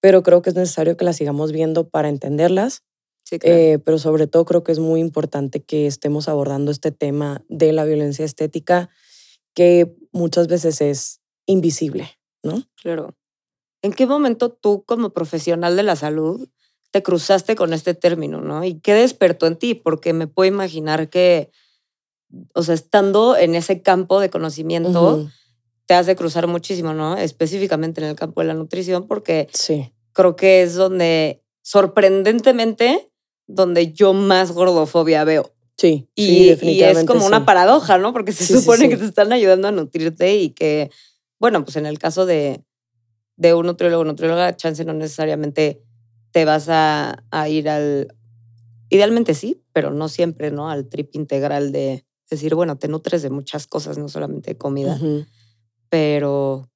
pero 0.00 0.22
creo 0.22 0.42
que 0.42 0.50
es 0.50 0.56
necesario 0.56 0.96
que 0.96 1.04
las 1.04 1.16
sigamos 1.16 1.52
viendo 1.52 1.88
para 1.88 2.08
entenderlas. 2.08 2.82
Sí, 3.24 3.38
claro. 3.38 3.56
Eh, 3.56 3.78
pero 3.78 3.98
sobre 3.98 4.26
todo 4.26 4.44
creo 4.44 4.64
que 4.64 4.72
es 4.72 4.78
muy 4.78 5.00
importante 5.00 5.62
que 5.62 5.86
estemos 5.86 6.28
abordando 6.28 6.70
este 6.70 6.90
tema 6.90 7.44
de 7.48 7.72
la 7.72 7.84
violencia 7.84 8.24
estética 8.24 8.90
que 9.54 9.94
muchas 10.12 10.48
veces 10.48 10.80
es 10.80 11.20
invisible, 11.46 12.18
¿no? 12.42 12.62
Claro. 12.82 13.14
¿En 13.82 13.92
qué 13.92 14.06
momento 14.06 14.50
tú 14.50 14.84
como 14.84 15.10
profesional 15.10 15.76
de 15.76 15.82
la 15.82 15.96
salud 15.96 16.48
te 16.92 17.02
cruzaste 17.02 17.56
con 17.56 17.72
este 17.72 17.94
término, 17.94 18.42
¿no? 18.42 18.62
¿Y 18.64 18.74
qué 18.74 18.92
despertó 18.92 19.46
en 19.46 19.56
ti? 19.56 19.74
Porque 19.74 20.12
me 20.12 20.26
puedo 20.26 20.46
imaginar 20.46 21.08
que, 21.08 21.50
o 22.54 22.62
sea, 22.62 22.74
estando 22.74 23.34
en 23.34 23.54
ese 23.54 23.80
campo 23.80 24.20
de 24.20 24.28
conocimiento, 24.28 25.26
te 25.86 25.94
hace 25.94 26.14
cruzar 26.14 26.46
muchísimo, 26.46 26.92
¿no? 26.92 27.16
Específicamente 27.16 28.02
en 28.02 28.08
el 28.08 28.14
campo 28.14 28.42
de 28.42 28.48
la 28.48 28.54
nutrición, 28.54 29.06
porque 29.06 29.48
sí. 29.54 29.90
creo 30.12 30.36
que 30.36 30.62
es 30.62 30.74
donde, 30.74 31.42
sorprendentemente, 31.62 33.10
donde 33.46 33.92
yo 33.92 34.12
más 34.12 34.52
gordofobia 34.52 35.24
veo. 35.24 35.50
Sí, 35.78 36.10
y, 36.14 36.50
definitivamente 36.50 37.00
es 37.00 37.06
como 37.06 37.26
una 37.26 37.46
paradoja, 37.46 37.96
¿no? 37.96 38.12
Porque 38.12 38.32
se 38.32 38.44
supone 38.46 38.90
que 38.90 38.98
te 38.98 39.06
están 39.06 39.32
ayudando 39.32 39.68
a 39.68 39.72
nutrirte 39.72 40.36
y 40.36 40.50
que, 40.50 40.90
bueno, 41.40 41.64
pues 41.64 41.76
en 41.76 41.86
el 41.86 41.98
caso 41.98 42.26
de, 42.26 42.62
de 43.36 43.54
un 43.54 43.64
nutriólogo 43.64 44.02
o 44.02 44.04
nutrióloga, 44.04 44.54
chance 44.54 44.84
no 44.84 44.92
necesariamente 44.92 45.82
te 46.32 46.44
vas 46.44 46.68
a, 46.68 47.24
a, 47.30 47.48
ir 47.48 47.68
al... 47.68 48.14
Idealmente 48.88 49.34
sí, 49.34 49.62
pero 49.72 49.90
no 49.90 50.08
siempre, 50.08 50.50
¿no? 50.50 50.68
Al 50.68 50.88
trip 50.88 51.14
integral 51.14 51.72
de 51.72 52.04
decir, 52.28 52.54
bueno, 52.54 52.76
te 52.76 52.88
nutres 52.88 53.22
de 53.22 53.30
muchas 53.30 53.66
cosas, 53.66 53.98
no 53.98 54.08
solamente 54.08 54.50
de 54.50 54.58
comida. 54.58 54.98
Pero, 55.88 56.70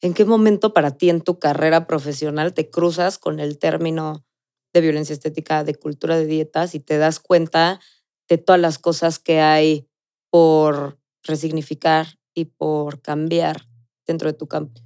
¿en 0.00 0.14
qué 0.14 0.24
momento 0.24 0.72
para 0.72 0.96
ti 0.96 1.10
en 1.10 1.20
tu 1.20 1.38
carrera 1.38 1.86
profesional 1.86 2.54
te 2.54 2.70
cruzas 2.70 3.18
con 3.18 3.38
el 3.38 3.58
término 3.58 4.24
de 4.72 4.80
violencia 4.80 5.12
estética, 5.12 5.64
de 5.64 5.74
cultura 5.74 6.18
de 6.18 6.26
dietas 6.26 6.74
y 6.74 6.80
te 6.80 6.98
das 6.98 7.20
cuenta 7.20 7.80
de 8.28 8.38
todas 8.38 8.60
las 8.60 8.78
cosas 8.78 9.18
que 9.18 9.40
hay 9.40 9.88
por 10.30 10.98
resignificar 11.22 12.18
y 12.34 12.46
por 12.46 13.00
cambiar 13.00 13.68
dentro 14.06 14.30
de 14.30 14.36
tu 14.36 14.46
campo? 14.46 14.85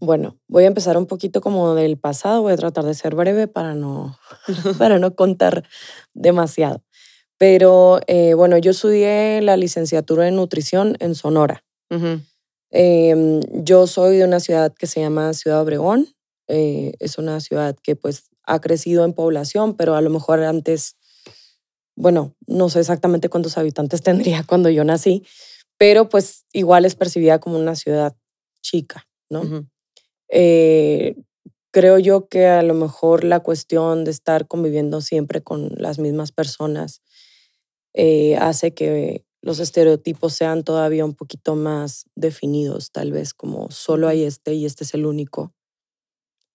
Bueno, 0.00 0.38
voy 0.48 0.64
a 0.64 0.68
empezar 0.68 0.96
un 0.96 1.06
poquito 1.06 1.40
como 1.40 1.74
del 1.74 1.98
pasado, 1.98 2.42
voy 2.42 2.52
a 2.52 2.56
tratar 2.56 2.84
de 2.84 2.94
ser 2.94 3.14
breve 3.14 3.48
para 3.48 3.74
no, 3.74 4.18
para 4.78 4.98
no 4.98 5.14
contar 5.14 5.64
demasiado. 6.14 6.82
Pero 7.36 8.00
eh, 8.06 8.34
bueno, 8.34 8.58
yo 8.58 8.72
estudié 8.72 9.40
la 9.42 9.56
licenciatura 9.56 10.28
en 10.28 10.36
nutrición 10.36 10.96
en 11.00 11.14
Sonora. 11.14 11.64
Em, 12.70 13.40
yo 13.50 13.86
soy 13.86 14.18
de 14.18 14.24
una 14.24 14.40
ciudad 14.40 14.74
que 14.74 14.86
se 14.86 15.00
llama 15.00 15.32
Ciudad 15.34 15.62
Obregón. 15.62 16.08
Eh, 16.48 16.94
es 16.98 17.18
una 17.18 17.40
ciudad 17.40 17.76
que 17.82 17.96
pues 17.96 18.30
ha 18.44 18.60
crecido 18.60 19.04
en 19.04 19.12
población, 19.12 19.74
pero 19.74 19.94
a 19.94 20.00
lo 20.00 20.10
mejor 20.10 20.42
antes 20.42 20.96
bueno, 21.98 22.36
no 22.46 22.68
sé 22.68 22.78
exactamente 22.78 23.28
cuántos 23.28 23.58
habitantes 23.58 24.02
tendría 24.02 24.44
cuando 24.44 24.70
yo 24.70 24.84
nací, 24.84 25.26
pero 25.76 26.08
pues 26.08 26.46
igual 26.52 26.84
es 26.84 26.94
percibida 26.94 27.40
como 27.40 27.58
una 27.58 27.74
ciudad 27.74 28.16
chica, 28.62 29.04
¿no? 29.28 29.68
Eh, 30.30 31.16
creo 31.72 31.98
yo 31.98 32.28
que 32.28 32.46
a 32.46 32.62
lo 32.62 32.74
mejor 32.74 33.24
la 33.24 33.40
cuestión 33.40 34.04
de 34.04 34.10
estar 34.10 34.46
conviviendo 34.48 35.00
siempre 35.00 35.42
con 35.42 35.70
las 35.76 35.98
mismas 35.98 36.32
personas 36.32 37.02
eh, 37.94 38.36
hace 38.36 38.74
que 38.74 39.24
los 39.42 39.60
estereotipos 39.60 40.34
sean 40.34 40.64
todavía 40.64 41.04
un 41.04 41.14
poquito 41.14 41.56
más 41.56 42.06
definidos, 42.16 42.90
tal 42.92 43.12
vez 43.12 43.34
como 43.34 43.70
solo 43.70 44.08
hay 44.08 44.24
este 44.24 44.54
y 44.54 44.66
este 44.66 44.84
es 44.84 44.94
el 44.94 45.06
único. 45.06 45.52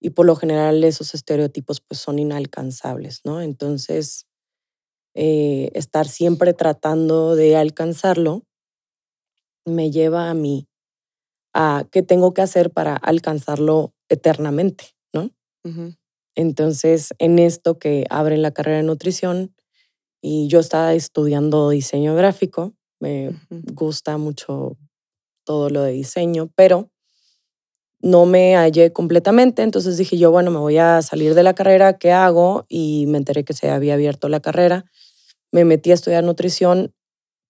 Y 0.01 0.11
por 0.11 0.25
lo 0.25 0.35
general 0.35 0.83
esos 0.83 1.13
estereotipos 1.13 1.81
pues 1.81 1.99
son 1.99 2.19
inalcanzables, 2.19 3.21
¿no? 3.23 3.41
Entonces, 3.41 4.27
eh, 5.15 5.71
estar 5.75 6.07
siempre 6.07 6.53
tratando 6.53 7.35
de 7.35 7.55
alcanzarlo, 7.55 8.43
me 9.65 9.91
lleva 9.91 10.29
a 10.29 10.33
mí 10.33 10.67
a 11.53 11.85
qué 11.91 12.01
tengo 12.01 12.33
que 12.33 12.41
hacer 12.41 12.71
para 12.71 12.95
alcanzarlo 12.95 13.93
eternamente, 14.09 14.95
¿no? 15.13 15.29
Entonces, 16.35 17.13
en 17.19 17.39
esto 17.39 17.77
que 17.77 18.05
abre 18.09 18.37
la 18.37 18.51
carrera 18.51 18.77
de 18.77 18.83
nutrición 18.83 19.55
y 20.21 20.47
yo 20.47 20.59
estaba 20.59 20.93
estudiando 20.93 21.69
diseño 21.69 22.15
gráfico, 22.15 22.73
me 22.99 23.31
gusta 23.73 24.17
mucho 24.17 24.77
todo 25.45 25.69
lo 25.69 25.83
de 25.83 25.91
diseño, 25.91 26.49
pero 26.55 26.89
no 28.01 28.25
me 28.25 28.55
hallé 28.55 28.91
completamente, 28.91 29.61
entonces 29.61 29.97
dije 29.97 30.17
yo, 30.17 30.31
bueno, 30.31 30.51
me 30.51 30.57
voy 30.57 30.77
a 30.77 31.01
salir 31.01 31.35
de 31.35 31.43
la 31.43 31.53
carrera, 31.53 31.97
¿qué 31.97 32.11
hago? 32.11 32.65
Y 32.67 33.05
me 33.07 33.17
enteré 33.17 33.43
que 33.45 33.53
se 33.53 33.69
había 33.69 33.93
abierto 33.93 34.27
la 34.27 34.41
carrera 34.41 34.85
me 35.53 35.63
metí 35.65 35.91
a 35.91 35.93
estudiar 35.93 36.23
nutrición 36.23 36.93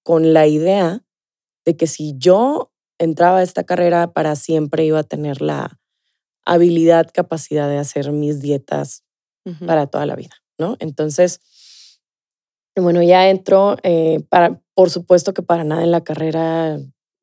con 0.04 0.34
la 0.34 0.46
idea 0.46 1.04
de 1.66 1.78
que 1.78 1.88
si 1.88 2.14
yo 2.18 2.73
entraba 3.04 3.40
a 3.40 3.44
esta 3.44 3.64
carrera 3.64 4.14
para 4.14 4.36
siempre 4.36 4.86
iba 4.86 5.00
a 5.00 5.04
tener 5.04 5.42
la 5.42 5.80
habilidad, 6.46 7.10
capacidad 7.14 7.70
de 7.70 7.78
hacer 7.78 8.12
mis 8.12 8.42
dietas 8.42 9.04
para 9.66 9.88
toda 9.88 10.06
la 10.06 10.16
vida, 10.16 10.36
¿no? 10.58 10.78
Entonces, 10.80 11.42
Bueno, 12.76 13.04
ya 13.04 13.30
entro, 13.30 13.78
eh, 13.84 14.24
para, 14.30 14.60
por 14.74 14.90
supuesto 14.90 15.34
que 15.34 15.44
para 15.44 15.64
nada 15.64 15.84
en 15.84 15.92
la 15.92 16.04
carrera 16.04 16.80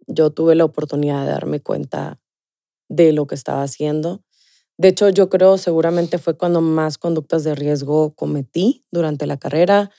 yo 0.07 0.31
tuve 0.31 0.55
la 0.55 0.65
oportunidad 0.65 1.25
de 1.25 1.33
darme 1.33 1.61
cuenta 1.61 2.21
de 2.89 3.13
lo 3.13 3.27
que 3.27 3.35
estaba 3.35 3.63
haciendo. 3.63 4.23
De 4.79 4.89
hecho, 4.89 5.09
yo 5.11 5.29
creo 5.29 5.59
seguramente 5.59 6.19
fue 6.19 6.37
cuando 6.39 6.61
más 6.61 6.99
conductas 6.99 7.45
de 7.45 7.55
riesgo 7.55 8.15
cometí 8.15 8.85
durante 8.93 9.27
la 9.27 9.39
carrera. 9.39 9.91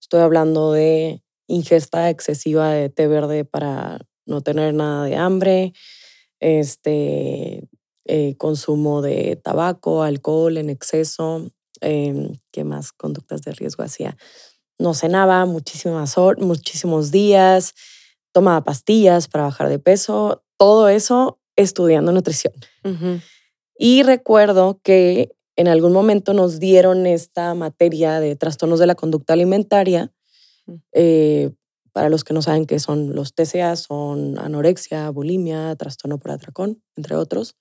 Estoy 0.00 0.20
hablando 0.20 0.72
de 0.72 1.22
ingesta 1.48 2.08
excesiva 2.10 2.70
de 2.70 2.88
té 2.88 3.06
verde 3.06 3.44
para 3.44 3.98
no 4.26 4.40
tener 4.40 4.74
nada 4.74 5.04
de 5.04 5.16
hambre, 5.16 5.72
este, 6.40 7.68
eh, 8.06 8.34
consumo 8.36 9.02
de 9.02 9.36
tabaco, 9.36 10.02
alcohol 10.02 10.58
en 10.58 10.70
exceso, 10.70 11.50
em, 11.80 12.38
¿qué 12.52 12.64
más 12.64 12.92
conductas 12.92 13.42
de 13.42 13.52
riesgo 13.52 13.82
hacía? 13.82 14.16
No 14.78 14.94
cenaba 14.94 15.46
muchísimas 15.46 16.16
muchísimos 16.38 17.10
días, 17.10 17.74
tomaba 18.32 18.64
pastillas 18.64 19.28
para 19.28 19.44
bajar 19.44 19.68
de 19.68 19.78
peso, 19.78 20.42
todo 20.58 20.88
eso 20.88 21.38
estudiando 21.56 22.12
nutrición. 22.12 22.52
Y 23.78 24.02
recuerdo 24.02 24.80
que 24.82 25.34
en 25.56 25.68
algún 25.68 25.92
momento 25.92 26.34
nos 26.34 26.58
dieron 26.58 27.06
esta 27.06 27.54
materia 27.54 28.20
de 28.20 28.36
trastornos 28.36 28.80
de 28.80 28.86
la 28.86 28.94
conducta 28.94 29.32
alimentaria. 29.32 30.12
Eh, 30.92 31.50
para 31.94 32.08
los 32.08 32.24
que 32.24 32.34
no 32.34 32.42
saben 32.42 32.66
qué 32.66 32.80
son 32.80 33.14
los 33.14 33.34
TCA, 33.34 33.76
son 33.76 34.36
anorexia, 34.40 35.08
bulimia, 35.10 35.76
trastorno 35.76 36.18
por 36.18 36.32
atracón, 36.32 36.82
entre 36.96 37.14
otros. 37.14 37.56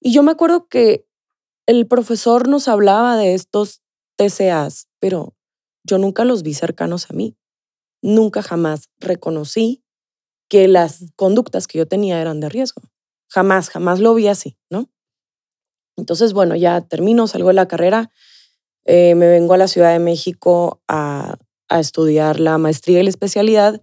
Y 0.00 0.12
yo 0.12 0.22
me 0.22 0.32
acuerdo 0.32 0.66
que 0.66 1.06
el 1.66 1.86
profesor 1.86 2.48
nos 2.48 2.68
hablaba 2.68 3.18
de 3.18 3.34
estos 3.34 3.82
TCAs, 4.16 4.88
pero 4.98 5.36
yo 5.84 5.98
nunca 5.98 6.24
los 6.24 6.42
vi 6.42 6.54
cercanos 6.54 7.10
a 7.10 7.14
mí. 7.14 7.36
Nunca 8.00 8.42
jamás 8.42 8.88
reconocí 8.98 9.84
que 10.48 10.66
las 10.66 11.12
conductas 11.14 11.66
que 11.66 11.76
yo 11.76 11.86
tenía 11.86 12.18
eran 12.18 12.40
de 12.40 12.48
riesgo. 12.48 12.80
Jamás, 13.28 13.68
jamás 13.68 14.00
lo 14.00 14.14
vi 14.14 14.28
así, 14.28 14.56
¿no? 14.70 14.90
Entonces, 15.98 16.32
bueno, 16.32 16.56
ya 16.56 16.80
termino, 16.80 17.26
salgo 17.26 17.48
de 17.48 17.54
la 17.54 17.68
carrera, 17.68 18.10
eh, 18.86 19.14
me 19.16 19.28
vengo 19.28 19.52
a 19.52 19.58
la 19.58 19.68
Ciudad 19.68 19.92
de 19.92 19.98
México 19.98 20.80
a, 20.88 21.36
a 21.70 21.80
estudiar 21.80 22.38
la 22.40 22.58
maestría 22.58 23.00
y 23.00 23.04
la 23.04 23.10
especialidad 23.10 23.82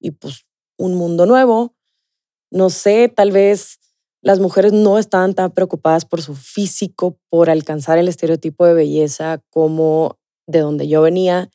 y 0.00 0.10
pues 0.10 0.44
un 0.76 0.94
mundo 0.94 1.26
nuevo. 1.26 1.76
No 2.50 2.70
sé, 2.70 3.08
tal 3.08 3.30
vez 3.30 3.78
las 4.22 4.40
mujeres 4.40 4.72
no 4.72 4.98
estaban 4.98 5.34
tan 5.34 5.52
preocupadas 5.52 6.04
por 6.04 6.22
su 6.22 6.34
físico, 6.34 7.18
por 7.28 7.48
alcanzar 7.48 7.98
el 7.98 8.08
estereotipo 8.08 8.66
de 8.66 8.74
belleza 8.74 9.42
como 9.50 10.18
de 10.46 10.60
donde 10.60 10.88
yo 10.88 11.02
venía, 11.02 11.50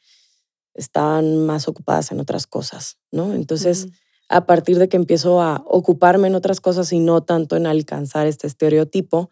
estaban 0.73 1.45
más 1.45 1.67
ocupadas 1.67 2.11
en 2.11 2.19
otras 2.19 2.47
cosas, 2.47 2.97
¿no? 3.11 3.33
Entonces, 3.33 3.87
a 4.29 4.45
partir 4.45 4.77
de 4.79 4.89
que 4.89 4.97
empiezo 4.97 5.41
a 5.41 5.63
ocuparme 5.65 6.27
en 6.27 6.35
otras 6.35 6.61
cosas 6.61 6.91
y 6.93 6.99
no 6.99 7.21
tanto 7.23 7.55
en 7.55 7.67
alcanzar 7.67 8.25
este 8.27 8.47
estereotipo, 8.47 9.31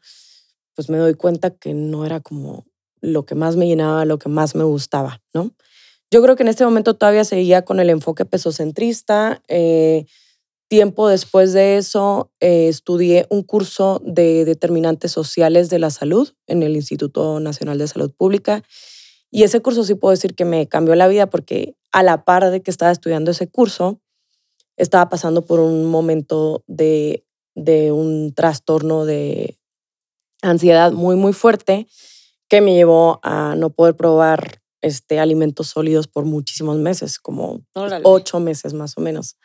pues 0.76 0.90
me 0.90 0.98
doy 0.98 1.14
cuenta 1.16 1.52
que 1.52 1.74
no 1.74 2.06
era 2.06 2.20
como 2.20 2.66
lo 3.02 3.26
que 3.26 3.36
más 3.36 3.56
me 3.56 3.68
llenaba, 3.68 4.06
lo 4.06 4.20
que 4.20 4.30
más 4.30 4.56
me 4.56 4.64
gustaba, 4.64 5.22
¿no? 5.34 5.52
Yo 6.14 6.22
creo 6.22 6.36
que 6.36 6.44
en 6.44 6.50
este 6.50 6.64
momento 6.64 6.94
todavía 6.94 7.24
seguía 7.24 7.66
con 7.66 7.80
el 7.80 7.90
enfoque 7.90 8.24
pesocentrista. 8.24 9.42
Eh, 9.48 10.06
tiempo 10.68 11.08
después 11.08 11.54
de 11.54 11.78
eso, 11.78 12.30
eh, 12.40 12.68
estudié 12.68 13.26
un 13.32 13.42
curso 13.42 14.00
de 14.06 14.46
determinantes 14.46 15.12
sociales 15.12 15.72
de 15.72 15.80
la 15.80 15.90
salud 15.90 16.32
en 16.46 16.62
el 16.62 16.76
Instituto 16.76 17.40
Nacional 17.40 17.80
de 17.80 17.88
Salud 17.88 18.12
Pública. 18.16 18.62
Y 19.32 19.42
ese 19.42 19.62
curso 19.62 19.84
sí 19.84 19.96
puedo 19.96 20.12
decir 20.12 20.36
que 20.36 20.46
me 20.46 20.68
cambió 20.68 20.94
la 20.94 21.08
vida 21.08 21.32
porque 21.32 21.74
a 21.92 22.04
la 22.04 22.26
par 22.26 22.52
de 22.52 22.62
que 22.62 22.70
estaba 22.70 22.92
estudiando 22.92 23.32
ese 23.32 23.48
curso, 23.48 24.00
estaba 24.78 25.10
pasando 25.10 25.42
por 25.42 25.60
un 25.60 25.86
momento 25.86 26.64
de, 26.68 27.26
de 27.56 27.92
un 27.92 28.36
trastorno 28.36 29.06
de 29.06 29.58
ansiedad 30.44 30.92
muy, 30.92 31.16
muy 31.16 31.34
fuerte 31.34 31.88
que 32.50 32.62
me 32.62 32.76
llevó 32.76 33.20
a 33.24 33.56
no 33.56 33.72
poder 33.72 33.96
probar 33.96 34.63
este, 34.84 35.20
alimentos 35.20 35.70
sólidos 35.70 36.08
por 36.08 36.26
muchísimos 36.26 36.78
meses, 36.78 37.18
como 37.18 37.66
ocho 38.04 38.40
meses 38.40 38.74
más 38.74 38.98
o 38.98 39.02
menos. 39.02 39.38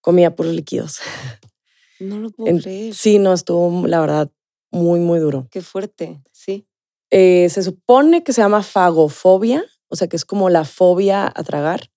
Comía 0.00 0.36
puros 0.36 0.54
líquidos. 0.54 0.98
No 1.98 2.18
lo 2.18 2.28
puedo 2.28 2.58
creer. 2.58 2.94
Sí, 2.94 3.18
no, 3.18 3.32
estuvo, 3.32 3.86
la 3.86 4.00
verdad, 4.00 4.30
muy, 4.70 5.00
muy 5.00 5.18
duro. 5.18 5.48
Qué 5.50 5.62
fuerte, 5.62 6.22
sí. 6.30 6.68
Eh, 7.10 7.48
se 7.48 7.62
supone 7.62 8.22
que 8.22 8.34
se 8.34 8.42
llama 8.42 8.62
fagofobia, 8.62 9.64
o 9.88 9.96
sea, 9.96 10.06
que 10.06 10.16
es 10.16 10.26
como 10.26 10.50
la 10.50 10.66
fobia 10.66 11.32
a 11.34 11.42
tragar. 11.42 11.90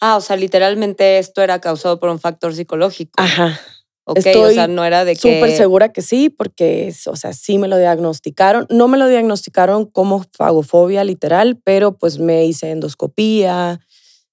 Ah, 0.00 0.16
o 0.16 0.20
sea, 0.20 0.36
literalmente 0.36 1.18
esto 1.18 1.42
era 1.42 1.60
causado 1.60 1.98
por 1.98 2.08
un 2.10 2.20
factor 2.20 2.54
psicológico. 2.54 3.10
Ajá. 3.16 3.58
Ok, 4.04 4.18
o 4.36 4.50
sea, 4.50 4.66
no 4.66 4.84
era 4.84 5.04
de 5.04 5.14
que... 5.14 5.36
Súper 5.36 5.56
segura 5.56 5.92
que 5.92 6.02
sí, 6.02 6.28
porque, 6.28 6.92
o 7.06 7.16
sea, 7.16 7.32
sí 7.32 7.58
me 7.58 7.68
lo 7.68 7.78
diagnosticaron. 7.78 8.66
No 8.68 8.88
me 8.88 8.98
lo 8.98 9.06
diagnosticaron 9.06 9.86
como 9.86 10.24
fagofobia 10.32 11.04
literal, 11.04 11.60
pero 11.62 11.96
pues 11.96 12.18
me 12.18 12.44
hice 12.44 12.70
endoscopía 12.70 13.80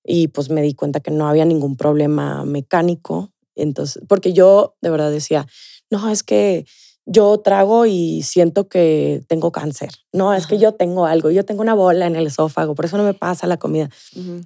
y 0.04 0.30
pues 0.30 0.50
me 0.50 0.64
di 0.64 0.74
cuenta 0.74 1.02
que 1.02 1.12
no 1.12 1.28
había 1.28 1.46
ningún 1.46 1.78
problema 1.78 2.46
mecánico. 2.46 3.32
Entonces, 3.56 4.02
porque 4.08 4.34
yo 4.34 4.76
de 4.82 4.90
verdad 4.90 5.12
decía, 5.12 5.46
no, 5.92 6.10
es 6.10 6.24
que 6.24 6.66
yo 7.06 7.40
trago 7.40 7.86
y 7.86 8.24
siento 8.24 8.68
que 8.70 9.24
tengo 9.28 9.52
cáncer. 9.52 9.90
No, 10.12 10.34
es 10.34 10.48
que 10.48 10.58
yo 10.58 10.74
tengo 10.74 11.06
algo, 11.06 11.30
yo 11.30 11.46
tengo 11.46 11.62
una 11.62 11.74
bola 11.74 12.08
en 12.08 12.16
el 12.16 12.28
esófago, 12.28 12.76
por 12.76 12.86
eso 12.86 12.98
no 12.98 13.04
me 13.04 13.14
pasa 13.14 13.46
la 13.48 13.58
comida. 13.58 13.90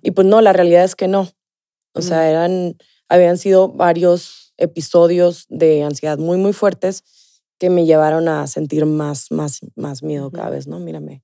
Y 0.02 0.12
pues 0.12 0.28
no, 0.28 0.42
la 0.42 0.54
realidad 0.54 0.84
es 0.84 0.96
que 0.96 1.08
no. 1.08 1.30
O 1.94 2.02
sea, 2.02 2.30
eran, 2.30 2.76
habían 3.08 3.38
sido 3.38 3.70
varios 3.70 4.43
episodios 4.58 5.46
de 5.50 5.84
ansiedad 5.84 6.18
muy, 6.18 6.38
muy 6.38 6.54
fuertes 6.54 7.04
que 7.60 7.70
me 7.70 7.86
llevaron 7.86 8.28
a 8.28 8.48
sentir 8.48 8.86
más, 8.86 9.32
más, 9.32 9.62
más 9.76 10.04
miedo 10.04 10.32
cada 10.32 10.50
vez, 10.50 10.68
¿no? 10.68 10.80
Mírame, 10.80 11.24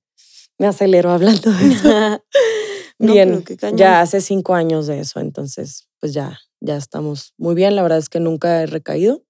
me 0.58 0.66
acelero 0.66 1.10
hablando 1.10 1.50
de 1.50 1.68
eso. 1.68 1.88
bien, 2.98 3.44
ya 3.74 4.00
hace 4.00 4.20
cinco 4.20 4.54
años 4.54 4.86
de 4.86 5.00
eso, 5.00 5.20
entonces 5.20 5.88
pues 6.00 6.12
ya, 6.14 6.38
ya 6.60 6.76
estamos 6.76 7.34
muy 7.36 7.54
bien. 7.54 7.76
La 7.76 7.82
verdad 7.82 7.98
es 7.98 8.08
que 8.08 8.20
nunca 8.20 8.62
he 8.62 8.66
recaído. 8.66 9.24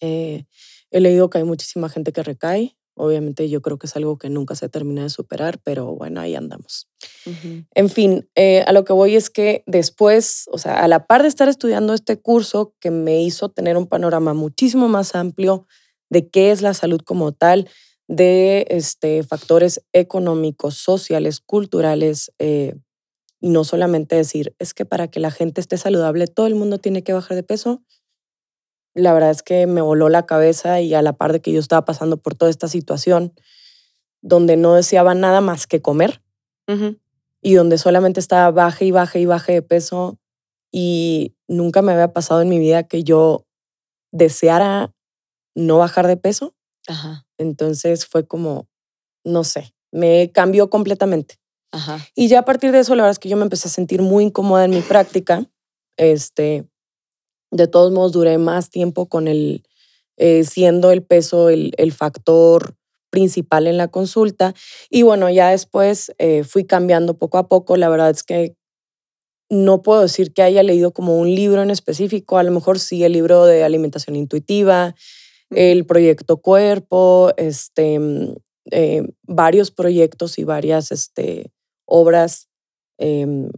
Eh, 0.00 0.46
he 0.90 1.00
leído 1.00 1.28
que 1.28 1.38
hay 1.38 1.44
muchísima 1.44 1.88
gente 1.88 2.12
que 2.12 2.22
recae. 2.22 2.77
Obviamente 2.98 3.48
yo 3.48 3.62
creo 3.62 3.78
que 3.78 3.86
es 3.86 3.96
algo 3.96 4.18
que 4.18 4.28
nunca 4.28 4.54
se 4.54 4.68
termina 4.68 5.02
de 5.02 5.10
superar, 5.10 5.60
pero 5.62 5.94
bueno, 5.94 6.20
ahí 6.20 6.34
andamos. 6.34 6.88
En 7.74 7.88
fin, 7.88 8.28
eh, 8.34 8.62
a 8.66 8.72
lo 8.72 8.84
que 8.84 8.92
voy 8.92 9.16
es 9.16 9.30
que 9.30 9.62
después, 9.66 10.48
o 10.52 10.58
sea, 10.58 10.82
a 10.82 10.88
la 10.88 11.06
par 11.06 11.22
de 11.22 11.28
estar 11.28 11.48
estudiando 11.48 11.94
este 11.94 12.20
curso 12.20 12.74
que 12.80 12.90
me 12.90 13.22
hizo 13.22 13.48
tener 13.48 13.76
un 13.76 13.86
panorama 13.86 14.34
muchísimo 14.34 14.88
más 14.88 15.14
amplio 15.14 15.66
de 16.10 16.28
qué 16.28 16.50
es 16.50 16.62
la 16.62 16.74
salud 16.74 17.00
como 17.02 17.32
tal, 17.32 17.68
de 18.08 18.66
este, 18.70 19.22
factores 19.22 19.82
económicos, 19.92 20.74
sociales, 20.76 21.40
culturales, 21.40 22.32
eh, 22.38 22.74
y 23.40 23.50
no 23.50 23.64
solamente 23.64 24.16
decir, 24.16 24.54
es 24.58 24.74
que 24.74 24.84
para 24.84 25.08
que 25.08 25.20
la 25.20 25.30
gente 25.30 25.60
esté 25.60 25.76
saludable, 25.76 26.26
todo 26.26 26.46
el 26.46 26.54
mundo 26.54 26.78
tiene 26.78 27.04
que 27.04 27.12
bajar 27.12 27.36
de 27.36 27.42
peso, 27.42 27.82
la 28.94 29.12
verdad 29.12 29.30
es 29.30 29.42
que 29.42 29.66
me 29.66 29.80
voló 29.80 30.08
la 30.08 30.26
cabeza 30.26 30.80
y 30.80 30.94
a 30.94 31.02
la 31.02 31.12
par 31.12 31.32
de 31.32 31.40
que 31.40 31.52
yo 31.52 31.60
estaba 31.60 31.84
pasando 31.84 32.16
por 32.16 32.34
toda 32.34 32.50
esta 32.50 32.68
situación 32.68 33.32
donde 34.20 34.56
no 34.56 34.74
deseaba 34.74 35.14
nada 35.14 35.40
más 35.40 35.66
que 35.66 35.80
comer 35.80 36.22
y 37.40 37.54
donde 37.54 37.78
solamente 37.78 38.20
estaba 38.20 38.50
baja 38.50 38.84
y 38.84 38.90
baja 38.90 39.18
y 39.18 39.26
baja 39.26 39.52
de 39.52 39.62
peso 39.62 40.18
y 40.70 41.34
nunca 41.46 41.80
me 41.82 41.92
había 41.92 42.12
pasado 42.12 42.42
en 42.42 42.48
mi 42.48 42.58
vida 42.58 42.82
que 42.82 43.04
yo 43.04 43.46
deseara 44.12 44.92
no 45.54 45.78
bajar 45.78 46.06
de 46.06 46.16
peso. 46.16 46.54
Entonces 47.38 48.06
fue 48.06 48.26
como, 48.26 48.68
no 49.24 49.44
sé, 49.44 49.74
me 49.92 50.30
cambió 50.32 50.68
completamente. 50.68 51.36
Y 52.14 52.28
ya 52.28 52.40
a 52.40 52.44
partir 52.44 52.72
de 52.72 52.80
eso, 52.80 52.94
la 52.94 53.02
verdad 53.04 53.12
es 53.12 53.18
que 53.18 53.28
yo 53.28 53.36
me 53.36 53.42
empecé 53.44 53.68
a 53.68 53.70
sentir 53.70 54.02
muy 54.02 54.24
incómoda 54.24 54.64
en 54.64 54.70
mi 54.70 54.80
práctica. 54.80 55.46
Este, 55.96 56.66
de 57.50 57.66
todos 57.68 57.92
modos, 57.92 58.12
duré 58.12 58.38
más 58.38 58.70
tiempo 58.70 59.08
con 59.08 59.28
el, 59.28 59.64
eh, 60.16 60.44
siendo 60.44 60.90
el 60.90 61.02
peso 61.02 61.48
el, 61.48 61.72
el, 61.78 61.92
factor 61.92 62.76
principal 63.10 63.66
en 63.66 63.76
la 63.76 63.88
consulta. 63.88 64.54
Y 64.90 65.02
bueno, 65.02 65.30
ya 65.30 65.50
después 65.50 66.12
eh, 66.18 66.44
fui 66.44 66.64
cambiando 66.64 67.16
poco 67.16 67.38
a 67.38 67.48
poco. 67.48 67.76
La 67.76 67.88
verdad 67.88 68.10
es 68.10 68.22
que 68.22 68.54
no 69.50 69.82
puedo 69.82 70.02
decir 70.02 70.32
que 70.32 70.42
haya 70.42 70.62
leído 70.62 70.92
como 70.92 71.18
un 71.18 71.34
libro 71.34 71.62
en 71.62 71.70
específico. 71.70 72.38
A 72.38 72.42
lo 72.42 72.52
mejor 72.52 72.78
sí 72.78 73.04
el 73.04 73.12
libro 73.12 73.46
de 73.46 73.64
alimentación 73.64 74.16
intuitiva, 74.16 74.94
el 75.50 75.86
proyecto 75.86 76.38
Cuerpo, 76.38 77.32
este, 77.36 77.98
mm, 77.98 78.34
eh, 78.70 79.02
varios 79.22 79.70
proyectos 79.70 80.38
y 80.38 80.44
varias 80.44 80.92
este, 80.92 81.50
obras, 81.86 82.48
em, 82.98 83.48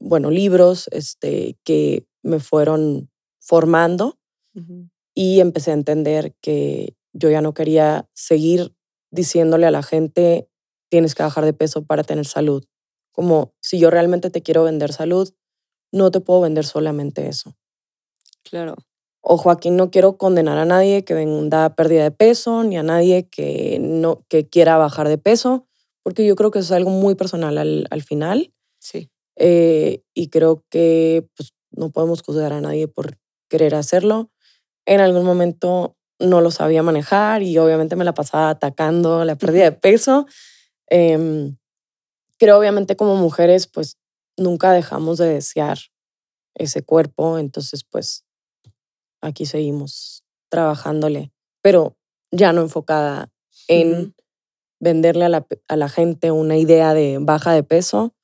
bueno, 0.00 0.30
libros 0.30 0.88
este, 0.92 1.56
que 1.64 2.04
me 2.22 2.40
fueron 2.40 3.08
formando 3.48 4.18
y 5.14 5.40
empecé 5.40 5.70
a 5.70 5.74
entender 5.74 6.34
que 6.42 6.96
yo 7.12 7.30
ya 7.30 7.40
no 7.40 7.54
quería 7.54 8.08
seguir 8.12 8.74
diciéndole 9.10 9.66
a 9.66 9.70
la 9.70 9.82
gente, 9.82 10.48
tienes 10.90 11.14
que 11.14 11.22
bajar 11.22 11.44
de 11.44 11.54
peso 11.54 11.84
para 11.84 12.02
tener 12.02 12.26
salud, 12.26 12.64
Como 13.12 13.54
si 13.60 13.78
yo 13.78 13.90
realmente 13.90 14.30
te 14.30 14.42
quiero 14.42 14.64
vender 14.64 14.92
salud, 14.92 15.32
no 15.92 16.10
te 16.10 16.20
puedo 16.20 16.42
vender 16.42 16.66
solamente 16.66 17.28
eso. 17.28 17.56
Claro. 18.42 18.76
Ojo, 19.22 19.50
aquí 19.50 19.70
no 19.70 19.90
quiero 19.90 20.18
condenar 20.18 20.58
a 20.58 20.64
nadie 20.64 21.04
que 21.04 21.14
venda 21.14 21.74
pérdida 21.74 22.02
de 22.02 22.10
peso, 22.10 22.62
ni 22.64 22.76
a 22.76 22.82
nadie 22.82 23.28
que, 23.28 23.78
no, 23.80 24.24
que 24.28 24.48
quiera 24.48 24.76
bajar 24.76 25.08
de 25.08 25.18
peso, 25.18 25.66
porque 26.02 26.26
yo 26.26 26.36
creo 26.36 26.50
que 26.50 26.58
eso 26.60 26.74
es 26.74 26.76
algo 26.76 26.90
muy 26.90 27.14
personal 27.14 27.58
al, 27.58 27.86
al 27.90 28.02
final. 28.02 28.52
Sí. 28.78 29.10
Eh, 29.36 30.02
y 30.14 30.28
creo 30.28 30.64
que 30.70 31.26
pues, 31.36 31.52
no 31.70 31.90
podemos 31.90 32.22
juzgar 32.22 32.52
a 32.52 32.60
nadie 32.60 32.88
por 32.88 33.16
querer 33.48 33.74
hacerlo. 33.74 34.30
En 34.86 35.00
algún 35.00 35.24
momento 35.24 35.96
no 36.18 36.40
lo 36.40 36.50
sabía 36.50 36.82
manejar 36.82 37.42
y 37.42 37.56
obviamente 37.58 37.96
me 37.96 38.04
la 38.04 38.14
pasaba 38.14 38.50
atacando 38.50 39.24
la 39.24 39.36
pérdida 39.36 39.64
de 39.64 39.72
peso. 39.72 40.26
Eh, 40.90 41.52
creo 42.38 42.58
obviamente 42.58 42.96
como 42.96 43.16
mujeres 43.16 43.66
pues 43.66 43.98
nunca 44.36 44.72
dejamos 44.72 45.18
de 45.18 45.28
desear 45.28 45.78
ese 46.54 46.82
cuerpo, 46.82 47.38
entonces 47.38 47.84
pues 47.84 48.24
aquí 49.20 49.46
seguimos 49.46 50.24
trabajándole, 50.48 51.32
pero 51.62 51.96
ya 52.30 52.52
no 52.52 52.62
enfocada 52.62 53.30
en 53.68 54.14
venderle 54.80 55.24
a 55.24 55.28
la, 55.28 55.46
a 55.66 55.76
la, 55.76 55.88
gente 55.88 56.30
una 56.30 56.56
idea 56.56 56.94
de 56.94 57.18
baja 57.20 57.52
de 57.52 57.64
peso 57.64 58.14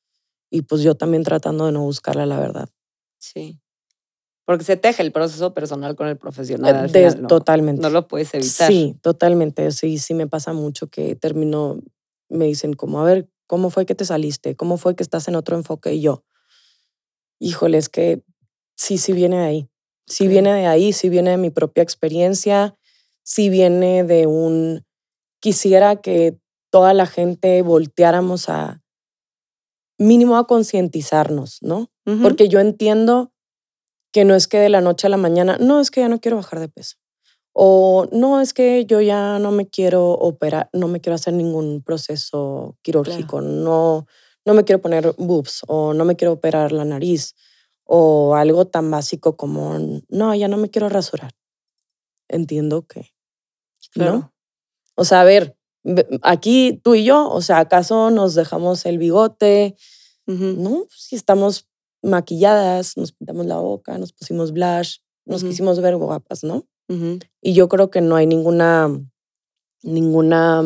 y 0.51 0.63
pues 0.63 0.83
yo 0.83 0.95
también 0.95 1.25
tratando 1.25 1.67
de 1.67 1.73
no 1.73 1.83
buscarle 1.83 2.27
la 2.27 2.39
verdad. 2.39 2.69
Sí. 3.19 3.61
Porque 4.45 4.65
se 4.65 4.77
teje 4.77 5.03
el 5.03 5.13
proceso 5.13 5.55
personal 5.55 5.97
con 5.97 6.07
el 6.07 6.19
profesional. 6.19 6.75
Al 6.77 6.93
de, 6.93 7.11
final, 7.11 7.23
¿no? 7.23 7.29
Totalmente. 7.29 7.81
No 7.81 7.91
lo 7.91 8.07
puedes 8.07 8.35
evitar. 8.35 8.69
Sí, 8.69 8.97
totalmente. 9.01 9.71
Sí, 9.71 9.99
sí 9.99 10.13
me 10.13 10.27
pasa 10.27 10.53
mucho 10.53 10.89
que 10.89 11.17
termino, 11.17 11.81
me 12.29 12.47
dicen 12.47 12.75
como, 12.75 13.01
a 13.01 13.05
ver, 13.05 13.29
¿cómo 13.47 13.71
fue 13.71 13.87
que 13.87 13.95
te 13.95 14.05
saliste? 14.05 14.55
¿Cómo 14.55 14.77
fue 14.77 14.95
que 14.95 15.03
estás 15.03 15.29
en 15.29 15.37
otro 15.37 15.57
enfoque? 15.57 15.95
Y 15.95 16.03
yo, 16.03 16.25
híjole, 17.39 17.79
es 17.79 17.89
que 17.89 18.23
sí, 18.77 18.99
sí 18.99 19.13
viene 19.13 19.39
de 19.39 19.45
ahí. 19.45 19.69
Sí 20.07 20.29
viene 20.29 20.53
de 20.53 20.67
ahí, 20.67 20.93
sí 20.93 21.09
viene 21.09 21.31
de 21.31 21.37
mi 21.39 21.49
propia 21.49 21.83
experiencia, 21.83 22.77
sí 23.23 23.49
viene 23.49 24.05
de 24.05 24.27
un, 24.27 24.85
quisiera 25.41 25.97
que 25.97 26.39
toda 26.71 26.93
la 26.93 27.07
gente 27.07 27.63
volteáramos 27.63 28.51
a, 28.51 28.83
mínimo 29.97 30.37
a 30.37 30.47
concientizarnos, 30.47 31.59
¿no? 31.63 31.91
Uh 32.05 32.13
-huh. 32.13 32.23
Porque 32.23 32.49
yo 32.49 32.61
entiendo 32.61 33.34
que 34.15 34.25
no 34.25 34.37
es 34.37 34.47
que 34.47 34.59
de 34.61 34.69
la 34.69 34.81
noche 34.81 35.09
a 35.09 35.11
la 35.11 35.17
mañana, 35.17 35.59
no 35.59 35.81
es 35.81 35.91
que 35.91 36.01
ya 36.01 36.09
no 36.09 36.21
quiero 36.21 36.37
bajar 36.37 36.61
de 36.61 36.69
peso. 36.69 36.97
O 37.53 38.07
no 38.13 38.41
es 38.41 38.55
que 38.55 38.87
yo 38.87 39.01
ya 39.01 39.41
no 39.41 39.51
me 39.51 39.67
quiero 39.69 40.13
operar, 40.13 40.71
no 40.73 40.87
me 40.89 41.01
quiero 41.01 41.17
hacer 41.17 41.35
ningún 41.35 41.83
proceso 41.83 42.77
quirúrgico, 42.83 43.39
Claro. 43.41 43.53
no, 43.53 44.07
no 44.45 44.55
me 44.55 44.65
quiero 44.65 44.81
poner 44.81 45.15
boobs 45.19 45.63
o 45.67 45.95
no 45.95 46.05
me 46.05 46.15
quiero 46.15 46.33
operar 46.33 46.71
la 46.73 46.85
nariz 46.85 47.35
o 47.85 48.37
algo 48.37 48.67
tan 48.67 48.89
básico 48.91 49.37
como, 49.37 49.79
no, 50.09 50.35
ya 50.35 50.47
no 50.49 50.59
me 50.59 50.71
quiero 50.71 50.89
rasurar. 50.89 51.33
Entiendo 52.29 52.87
que, 52.87 53.11
Claro. 53.91 54.13
¿no? 54.13 54.35
O 54.97 55.05
sea, 55.05 55.23
a 55.23 55.25
ver, 55.25 55.57
ve- 55.83 56.07
aquí 56.23 56.81
tú 56.85 56.95
y 56.95 57.05
yo, 57.05 57.29
o 57.31 57.43
sea, 57.43 57.59
¿acaso 57.59 58.11
nos 58.11 58.35
dejamos 58.37 58.87
el 58.87 58.99
bigote? 58.99 59.77
No, 60.27 60.87
si 60.91 61.17
estamos 61.17 61.69
maquilladas, 62.05 62.97
nos 62.97 63.13
pintamos 63.13 63.47
la 63.47 63.57
boca, 63.57 63.99
nos 63.99 64.13
pusimos 64.13 64.53
blush, 64.53 64.99
nos 65.25 65.43
quisimos 65.43 65.81
ver 65.81 65.97
guapas, 65.97 66.45
¿no? 66.45 66.67
Ujú. 66.89 67.19
Y 67.41 67.55
yo 67.55 67.69
creo 67.69 67.91
que 67.91 68.01
no 68.01 68.17
hay 68.17 68.27
ninguna, 68.27 68.91
ninguna, 69.83 70.63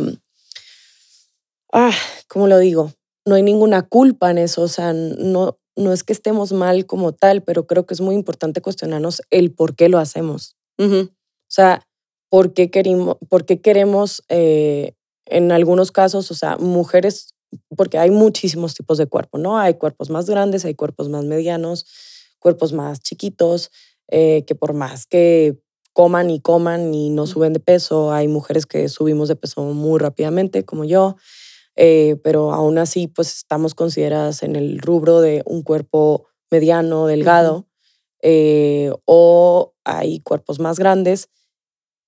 ah, 1.73 1.95
¿cómo 2.29 2.49
lo 2.49 2.59
digo? 2.59 2.93
No 3.25 3.37
hay 3.37 3.43
ninguna 3.43 3.83
culpa 3.83 4.31
en 4.31 4.39
eso, 4.39 4.63
o 4.63 4.69
sea, 4.69 4.93
no, 4.93 5.59
no 5.77 5.93
es 5.93 6.03
que 6.03 6.13
estemos 6.13 6.53
mal 6.53 6.87
como 6.87 7.13
tal, 7.13 7.43
pero 7.43 7.67
creo 7.67 7.87
que 7.87 7.95
es 7.95 8.01
muy 8.01 8.15
importante 8.15 8.61
cuestionarnos 8.61 9.23
el 9.31 9.53
por 9.53 9.77
qué 9.77 9.89
lo 9.89 9.99
hacemos. 9.99 10.57
O 10.81 11.51
sea, 11.51 11.87
¿por 12.31 12.53
qué 12.53 12.71
queremos, 12.71 13.17
por 13.29 13.45
qué 13.47 13.61
queremos 13.61 14.23
eh, 14.29 14.95
en 15.27 15.53
algunos 15.53 15.93
casos, 15.93 16.31
o 16.31 16.35
sea, 16.35 16.57
mujeres, 16.57 17.35
porque 17.77 17.99
hay 17.99 18.11
muchísimos 18.11 18.75
tipos 18.75 18.99
de 18.99 19.07
cuerpo, 19.07 19.39
¿no? 19.39 19.59
Hay 19.59 19.75
cuerpos 19.75 20.11
más 20.11 20.29
grandes, 20.29 20.65
hay 20.65 20.75
cuerpos 20.75 21.09
más 21.09 21.25
medianos, 21.25 21.87
cuerpos 22.39 22.73
más 22.73 23.01
chiquitos, 23.01 23.71
eh, 24.09 24.45
que 24.47 24.55
por 24.55 24.73
más 24.73 25.07
que 25.07 25.59
coman 25.93 26.31
y 26.31 26.41
coman 26.41 26.95
y 26.95 27.11
no 27.11 27.27
suben 27.27 27.53
de 27.53 27.61
peso, 27.61 28.13
hay 28.13 28.29
mujeres 28.29 28.67
que 28.67 28.89
subimos 28.89 29.29
de 29.29 29.37
peso 29.37 29.63
muy 29.63 29.99
rápidamente, 29.99 30.65
como 30.65 30.85
yo, 30.85 31.17
eh, 31.77 32.17
pero 32.23 32.53
aún 32.53 32.79
así, 32.79 33.09
pues 33.09 33.37
estamos 33.37 33.75
consideradas 33.75 34.43
en 34.43 34.57
el 34.57 34.79
rubro 34.79 35.21
de 35.21 35.43
un 35.45 35.63
cuerpo 35.63 36.27
mediano, 36.51 37.07
delgado, 37.07 37.69
eh, 38.23 38.93
o 39.05 39.75
hay 39.85 40.21
cuerpos 40.21 40.59
más 40.59 40.79
grandes 40.79 41.29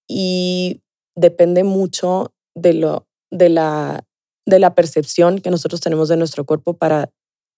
y 0.09 0.83
depende 1.15 1.65
mucho 1.65 2.35
de, 2.55 2.75
lo, 2.75 3.07
de, 3.31 3.49
la, 3.49 4.07
de 4.47 4.59
la 4.59 4.75
percepción 4.75 5.41
que 5.41 5.51
nosotros 5.51 5.81
tenemos 5.81 6.09
de 6.09 6.17
nuestro 6.17 6.45
cuerpo 6.45 6.75
para 6.77 7.11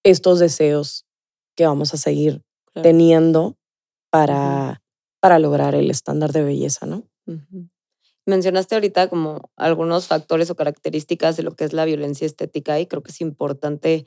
estos 0.04 0.38
deseos 0.38 1.04
que 1.56 1.66
vamos 1.66 1.94
a 1.94 1.96
seguir 1.96 2.42
Claro. 2.72 2.84
teniendo 2.88 3.56
para, 4.10 4.82
para 5.20 5.38
lograr 5.38 5.74
el 5.74 5.90
estándar 5.90 6.32
de 6.32 6.42
belleza, 6.42 6.86
¿no? 6.86 7.02
Mencionaste 8.24 8.74
ahorita 8.76 9.08
como 9.08 9.50
algunos 9.56 10.06
factores 10.06 10.48
o 10.50 10.54
características 10.54 11.36
de 11.36 11.42
lo 11.42 11.54
que 11.54 11.64
es 11.64 11.72
la 11.72 11.84
violencia 11.84 12.24
estética 12.26 12.80
y 12.80 12.86
creo 12.86 13.02
que 13.02 13.10
es 13.10 13.20
importante 13.20 14.06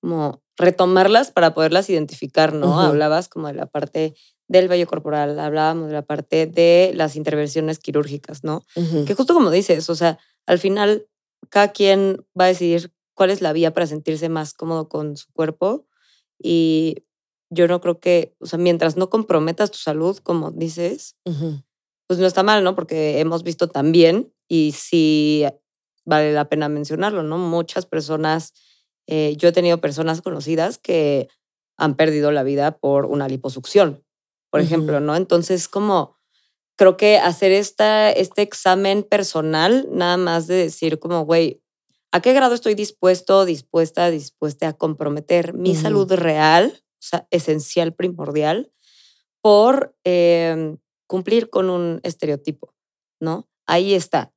como 0.00 0.42
retomarlas 0.56 1.30
para 1.30 1.54
poderlas 1.54 1.88
identificar, 1.90 2.52
¿no? 2.54 2.80
Hablabas 2.80 3.28
como 3.28 3.46
de 3.48 3.54
la 3.54 3.66
parte 3.66 4.14
del 4.48 4.66
vello 4.66 4.86
corporal, 4.86 5.38
hablábamos 5.38 5.88
de 5.88 5.92
la 5.92 6.02
parte 6.02 6.46
de 6.46 6.90
las 6.94 7.14
intervenciones 7.16 7.78
quirúrgicas, 7.78 8.42
¿no? 8.42 8.64
Que 9.06 9.14
justo 9.14 9.34
como 9.34 9.50
dices, 9.50 9.88
o 9.90 9.94
sea, 9.94 10.18
al 10.46 10.58
final 10.58 11.06
cada 11.48 11.68
quien 11.72 12.24
va 12.38 12.44
a 12.44 12.48
decidir 12.48 12.92
cuál 13.14 13.30
es 13.30 13.40
la 13.40 13.52
vía 13.52 13.72
para 13.72 13.86
sentirse 13.86 14.28
más 14.28 14.54
cómodo 14.54 14.88
con 14.88 15.16
su 15.16 15.30
cuerpo 15.32 15.86
y 16.38 17.04
yo 17.50 17.66
no 17.66 17.80
creo 17.80 17.98
que, 18.00 18.34
o 18.38 18.46
sea, 18.46 18.58
mientras 18.58 18.96
no 18.96 19.10
comprometas 19.10 19.70
tu 19.70 19.78
salud, 19.78 20.16
como 20.18 20.52
dices, 20.52 21.16
Ujú. 21.24 21.62
pues 22.06 22.20
no 22.20 22.26
está 22.26 22.42
mal, 22.42 22.62
¿no? 22.62 22.74
Porque 22.76 23.18
hemos 23.20 23.42
visto 23.42 23.68
también, 23.68 24.32
y 24.48 24.72
sí 24.72 25.44
vale 26.04 26.32
la 26.32 26.48
pena 26.48 26.68
mencionarlo, 26.68 27.22
¿no? 27.22 27.38
Muchas 27.38 27.86
personas, 27.86 28.52
eh, 29.06 29.34
yo 29.36 29.48
he 29.48 29.52
tenido 29.52 29.80
personas 29.80 30.22
conocidas 30.22 30.78
que 30.78 31.28
han 31.76 31.96
perdido 31.96 32.30
la 32.30 32.42
vida 32.44 32.78
por 32.78 33.06
una 33.06 33.26
liposucción, 33.28 34.04
por 34.50 34.60
Ujú. 34.60 34.66
ejemplo, 34.66 35.00
¿no? 35.00 35.16
Entonces, 35.16 35.66
como 35.68 36.19
creo 36.80 36.96
que 36.96 37.18
hacer 37.18 37.52
esta, 37.52 38.10
este 38.10 38.40
examen 38.40 39.02
personal, 39.02 39.86
nada 39.90 40.16
más 40.16 40.46
de 40.46 40.54
decir 40.54 40.98
como, 40.98 41.26
güey, 41.26 41.62
¿a 42.10 42.22
qué 42.22 42.32
grado 42.32 42.54
estoy 42.54 42.74
dispuesto, 42.74 43.44
dispuesta, 43.44 44.10
dispuesta 44.10 44.68
a 44.68 44.72
comprometer 44.72 45.52
mi 45.52 45.74
salud 45.74 46.10
real, 46.10 46.72
o 46.74 47.02
sea, 47.02 47.26
esencial, 47.30 47.92
primordial, 47.92 48.70
por 49.42 49.94
eh, 50.04 50.78
cumplir 51.06 51.50
con 51.50 51.68
un 51.68 52.00
estereotipo, 52.02 52.74
¿no? 53.20 53.46
Ahí 53.66 53.92
está. 53.92 54.32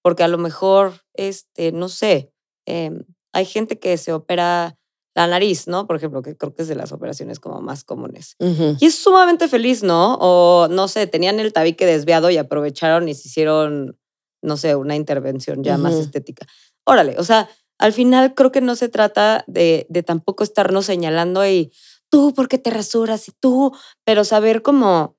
Porque 0.00 0.22
a 0.22 0.28
lo 0.28 0.38
mejor, 0.38 1.02
este, 1.14 1.72
no 1.72 1.88
sé, 1.88 2.32
eh, 2.66 2.92
hay 3.32 3.46
gente 3.46 3.80
que 3.80 3.96
se 3.96 4.12
opera 4.12 4.78
la 5.14 5.26
nariz, 5.26 5.66
¿no? 5.66 5.86
Por 5.86 5.96
ejemplo, 5.96 6.22
que 6.22 6.36
creo 6.36 6.54
que 6.54 6.62
es 6.62 6.68
de 6.68 6.74
las 6.74 6.92
operaciones 6.92 7.40
como 7.40 7.60
más 7.60 7.84
comunes. 7.84 8.36
Y 8.38 8.86
es 8.86 8.94
sumamente 8.94 9.48
feliz, 9.48 9.82
¿no? 9.82 10.16
O 10.20 10.68
no 10.68 10.88
sé, 10.88 11.06
tenían 11.06 11.40
el 11.40 11.52
tabique 11.52 11.86
desviado 11.86 12.30
y 12.30 12.38
aprovecharon 12.38 13.08
y 13.08 13.14
se 13.14 13.28
hicieron, 13.28 13.98
no 14.42 14.56
sé, 14.56 14.76
una 14.76 14.94
intervención 14.94 15.64
ya 15.64 15.76
más 15.78 15.94
estética. 15.94 16.46
Órale, 16.84 17.16
o 17.18 17.24
sea, 17.24 17.48
al 17.78 17.92
final 17.92 18.34
creo 18.34 18.52
que 18.52 18.60
no 18.60 18.76
se 18.76 18.88
trata 18.88 19.44
de, 19.46 19.86
de 19.88 20.02
tampoco 20.02 20.44
estarnos 20.44 20.86
señalando 20.86 21.46
y 21.46 21.72
tú, 22.08 22.34
¿por 22.34 22.48
qué 22.48 22.58
te 22.58 22.70
rasuras? 22.70 23.28
Y 23.28 23.32
tú, 23.32 23.74
pero 24.04 24.24
saber 24.24 24.62
cómo, 24.62 25.16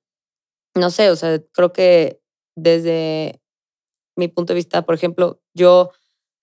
no 0.75 0.89
sé, 0.89 1.09
o 1.09 1.15
sea, 1.15 1.41
creo 1.51 1.73
que 1.73 2.21
desde 2.55 3.41
mi 4.15 4.27
punto 4.27 4.53
de 4.53 4.57
vista, 4.57 4.83
por 4.83 4.95
ejemplo, 4.95 5.41
yo 5.53 5.91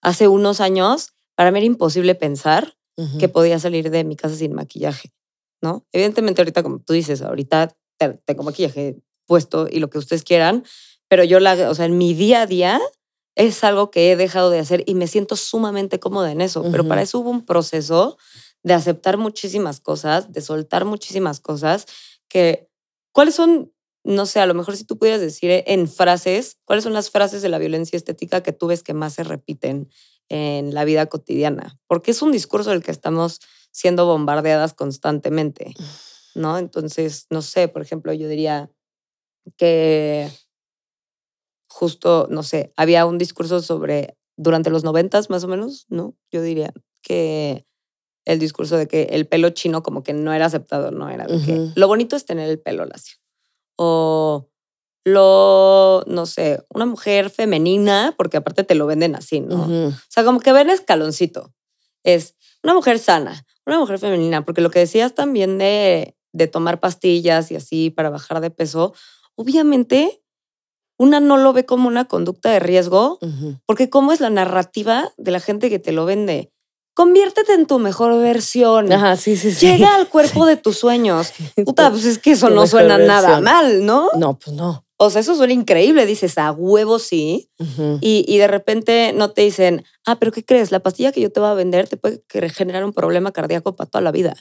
hace 0.03 0.29
unos 0.29 0.61
años, 0.61 1.15
para 1.35 1.51
mí 1.51 1.59
era 1.59 1.67
imposible 1.67 2.15
pensar 2.15 2.78
Que 3.19 3.29
podía 3.29 3.59
salir 3.61 3.91
de 3.91 4.03
mi 4.05 4.17
casa 4.17 4.35
sin 4.35 4.53
maquillaje, 4.55 5.13
¿no? 5.63 5.87
Evidentemente 5.93 6.41
ahorita, 6.41 6.63
como 6.65 6.81
tú 6.81 6.93
dices, 6.95 7.23
ahorita 7.23 7.77
te- 7.97 8.15
tengo 8.25 8.43
maquillaje 8.43 8.97
puesto 9.27 9.69
y 9.71 9.79
lo 9.79 9.89
que 9.89 9.99
ustedes 9.99 10.25
quieran, 10.25 10.65
pero 11.09 11.23
yo, 11.23 11.39
la, 11.39 11.71
o 11.71 11.75
sea, 11.75 11.85
en 11.87 11.97
mi 11.97 12.13
día 12.15 12.43
a 12.43 12.47
día 12.47 12.81
es 13.37 13.63
algo 13.63 13.91
que 13.93 14.11
he 14.11 14.17
dejado 14.17 14.51
de 14.51 14.59
hacer 14.59 14.83
y 14.87 14.95
me 14.95 15.07
siento 15.07 15.37
sumamente 15.37 16.01
cómoda 16.01 16.33
en 16.33 16.41
eso, 16.41 16.65
pero 16.73 16.89
para 16.89 17.03
eso 17.03 17.21
hubo 17.21 17.31
un 17.31 17.45
proceso 17.47 18.19
de 18.65 18.75
aceptar 18.75 19.17
muchísimas 19.17 19.79
cosas, 19.81 20.33
de 20.33 20.41
soltar 20.41 20.85
muchísimas 20.85 21.39
cosas, 21.39 21.87
que, 22.29 22.69
¿cuáles 23.13 23.37
son, 23.37 23.73
no 24.05 24.27
sé, 24.27 24.41
a 24.41 24.47
lo 24.47 24.55
mejor 24.55 24.77
si 24.77 24.83
tú 24.85 24.99
pudieras 24.99 25.21
decir 25.21 25.63
en 25.67 25.87
frases, 25.89 26.59
cuáles 26.65 26.83
son 26.83 26.95
las 26.95 27.11
frases 27.11 27.43
de 27.43 27.49
la 27.49 27.59
violencia 27.59 27.97
estética 27.97 28.43
que 28.43 28.53
tú 28.53 28.67
ves 28.67 28.83
que 28.83 28.93
más 28.95 29.13
se 29.15 29.23
repiten 29.23 29.89
en 30.29 30.75
la 30.75 30.85
vida 30.85 31.07
cotidiana, 31.07 31.79
porque 31.87 32.11
es 32.11 32.23
un 32.23 32.33
discurso 32.33 32.71
del 32.71 32.83
que 32.83 32.91
estamos 32.91 33.41
siendo 33.71 34.07
bombardeadas 34.07 34.75
constantemente, 34.75 35.75
¿no? 36.35 36.59
Entonces, 36.59 37.27
no 37.31 37.43
sé, 37.43 37.69
por 37.69 37.83
ejemplo, 37.83 38.13
yo 38.13 38.29
diría 38.29 38.71
que 39.57 40.31
justo, 41.69 42.27
no 42.31 42.43
sé, 42.43 42.73
había 42.77 43.07
un 43.07 43.19
discurso 43.19 43.61
sobre, 43.61 44.17
durante 44.37 44.71
los 44.71 44.85
noventas 44.85 45.31
más 45.31 45.45
o 45.45 45.49
menos, 45.49 45.87
¿no? 45.89 46.17
Yo 46.31 46.43
diría 46.43 46.73
que 47.03 47.67
el 48.25 48.39
discurso 48.39 48.77
de 48.77 48.89
que 48.89 49.05
el 49.05 49.27
pelo 49.27 49.51
chino 49.51 49.83
como 49.83 50.03
que 50.03 50.13
no 50.13 50.33
era 50.33 50.47
aceptado, 50.47 50.91
no 50.91 51.09
era 51.09 51.27
de 51.27 51.43
que 51.45 51.71
lo 51.75 51.89
bonito 51.89 52.17
es 52.17 52.27
tener 52.27 52.51
el 52.51 52.61
pelo 52.61 52.85
lacio. 52.85 53.17
O 53.77 54.51
lo, 55.05 56.05
no 56.07 56.27
sé, 56.27 56.63
una 56.69 56.87
mujer 56.87 57.31
femenina, 57.31 58.15
porque 58.17 58.37
aparte 58.37 58.65
te 58.65 58.75
lo 58.75 58.87
venden 58.87 59.15
así, 59.15 59.41
¿no? 59.41 59.63
O 59.89 59.93
sea, 60.09 60.25
como 60.25 60.41
que 60.41 60.53
ven 60.53 60.71
escaloncito. 60.71 61.55
Es 62.05 62.35
una 62.63 62.75
mujer 62.75 62.99
sana, 62.99 63.45
una 63.67 63.79
mujer 63.79 63.99
femenina, 63.99 64.45
porque 64.45 64.61
lo 64.61 64.71
que 64.71 64.81
decías 64.81 65.15
también 65.15 65.59
de, 65.59 66.17
de 66.33 66.47
tomar 66.47 66.81
pastillas 66.81 67.51
y 67.51 67.57
así 67.57 67.91
para 67.91 68.11
bajar 68.11 68.41
de 68.41 68.51
peso, 68.51 68.95
obviamente 69.35 70.23
una 70.99 71.21
no 71.21 71.37
lo 71.37 71.53
ve 71.53 71.65
como 71.65 71.89
una 71.89 72.07
conducta 72.07 72.51
de 72.51 72.59
riesgo, 72.59 73.19
porque 73.67 73.89
cómo 73.89 74.13
es 74.13 74.21
la 74.21 74.31
narrativa 74.31 75.13
de 75.17 75.31
la 75.31 75.41
gente 75.41 75.71
que 75.71 75.79
te 75.79 75.93
lo 75.93 76.05
vende. 76.05 76.53
Conviértete 76.93 77.55
en 77.55 77.67
tu 77.67 77.79
mejor 77.79 78.21
versión. 78.21 78.93
Ajá, 78.93 79.17
sí, 79.17 79.37
sí, 79.37 79.53
sí. 79.53 79.67
Llega 79.67 79.95
al 79.95 80.09
cuerpo 80.11 80.45
de 80.47 80.57
tus 80.57 80.79
sueños. 80.79 81.33
Puta, 81.65 81.91
pues 81.91 82.05
es 82.05 82.19
que 82.19 82.33
eso 82.33 82.51
no 82.51 82.67
suena 82.67 82.99
nada 82.99 83.41
mal, 83.41 83.87
¿no? 83.87 84.11
No, 84.17 84.37
pues 84.37 84.57
no. 84.57 84.85
O 85.01 85.11
sea, 85.11 85.21
eso 85.21 85.37
suena 85.37 85.53
increíble. 85.53 86.07
Dices, 86.07 86.39
a 86.39 86.51
huevo 86.51 86.99
sí. 86.99 87.51
y, 88.01 88.25
y, 88.27 88.39
de 88.39 88.49
repente 88.49 89.13
no 89.15 89.31
te 89.31 89.43
dicen, 89.43 89.85
ah, 90.05 90.19
pero 90.19 90.33
¿qué 90.33 90.45
crees? 90.45 90.73
La 90.73 90.81
pastilla 90.81 91.13
que 91.13 91.21
yo 91.21 91.31
te 91.33 91.41
voy 91.41 91.49
a 91.49 91.55
vender 91.55 91.89
te 91.89 91.97
puede 91.97 92.23
generar 92.51 92.85
un 92.85 92.93
problema 92.93 93.33
cardíaco 93.33 93.75
para 93.75 93.89
toda 93.89 94.03
la 94.03 94.11
vida, 94.11 94.35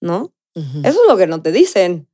¿no? 0.00 0.32
Eso 0.54 1.00
es 1.02 1.08
lo 1.08 1.16
que 1.16 1.26
no 1.26 1.40
te 1.42 1.52
dicen. 1.52 2.08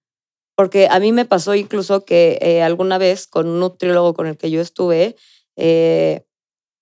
Porque 0.57 0.89
a 0.91 0.99
mí 0.99 1.13
me 1.13 1.25
pasó 1.25 1.55
incluso 1.55 2.05
que 2.05 2.39
eh, 2.41 2.63
alguna 2.63 2.99
vez 2.99 3.29
con 3.29 3.49
un 3.49 3.61
nutriólogo 3.61 4.15
con 4.15 4.27
el 4.27 4.37
que 4.37 4.51
yo 4.51 4.61
estuve, 4.61 5.15
eh, 5.57 6.27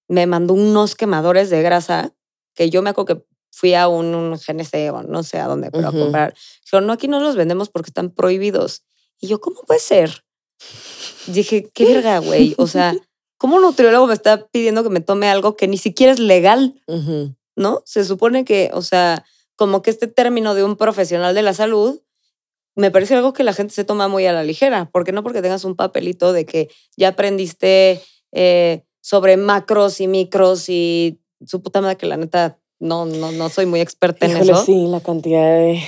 me 0.09 0.27
mandó 0.27 0.55
unos 0.55 0.95
quemadores 0.95 1.51
de 1.51 1.63
grasa 1.63 2.15
que 2.55 2.71
yo 2.71 2.81
me 2.81 2.91
acuerdo 2.91 3.17
que 3.17 3.27
fui 3.51 3.75
a 3.75 3.89
un, 3.89 4.33
GNC 4.33 4.93
o 4.93 5.03
no 5.03 5.23
sé 5.23 5.39
a 5.39 5.47
dónde, 5.47 5.71
pero 5.71 5.89
a 5.89 5.93
comprar. 5.93 6.35
Dijeron, 6.63 6.87
no, 6.87 6.93
aquí 6.93 7.09
no 7.09 7.21
los 7.21 7.37
vendemos 7.37 7.69
porque 7.69 7.91
están 7.91 8.11
prohibidos. 8.11 8.85
Y 9.19 9.29
yo, 9.29 9.41
¿cómo 9.41 9.63
puede 9.63 9.81
ser? 9.81 10.26
Dije, 11.27 11.69
qué 11.73 11.85
verga, 11.87 12.19
güey. 12.19 12.55
O 12.59 12.67
sea, 12.67 12.95
¿cómo 13.39 13.57
un 13.57 13.63
nutriólogo 13.63 14.07
me 14.07 14.15
está 14.15 14.47
pidiendo 14.47 14.83
que 14.83 14.91
me 14.91 15.01
tome 15.01 15.29
algo 15.29 15.57
que 15.57 15.69
ni 15.69 15.79
siquiera 15.79 16.13
es 16.13 16.19
legal? 16.19 16.75
¿No? 17.57 17.83
Se 17.85 18.05
supone 18.05 18.45
que, 18.45 18.71
o 18.73 18.83
sea, 18.83 19.25
como 19.57 19.83
que 19.83 19.91
este 19.91 20.07
término 20.07 20.55
de 20.55 20.65
un 20.65 20.77
profesional 20.77 21.35
de 21.35 21.43
la 21.43 21.55
salud 21.55 22.01
me 22.77 22.91
parece 22.91 23.15
algo 23.15 23.33
que 23.33 23.43
la 23.43 23.55
gente 23.55 23.75
se 23.75 23.85
toma 23.85 24.07
muy 24.07 24.27
a 24.27 24.33
la 24.33 24.45
ligera, 24.45 24.91
porque 24.93 25.11
no 25.11 25.23
porque 25.23 25.41
tengas 25.41 25.65
un 25.65 25.77
papelito 25.77 26.35
de 26.35 26.45
que 26.45 26.69
ya 26.97 27.09
aprendiste 27.09 28.03
eh, 28.33 28.83
sobre 29.01 29.39
macros 29.39 30.01
y 30.01 30.09
micros 30.09 30.69
y 30.69 31.19
su 31.47 31.63
puta 31.63 31.81
madre 31.81 31.97
que 31.97 32.07
la 32.07 32.19
neta 32.19 32.59
no, 32.79 33.07
no, 33.07 33.33
no 33.33 33.49
soy 33.49 33.65
muy 33.65 33.81
experta 33.81 34.27
en 34.27 34.37
eso. 34.37 34.63
Sí, 34.63 34.87
la 34.89 35.01
cantidad 35.01 35.57
de 35.57 35.83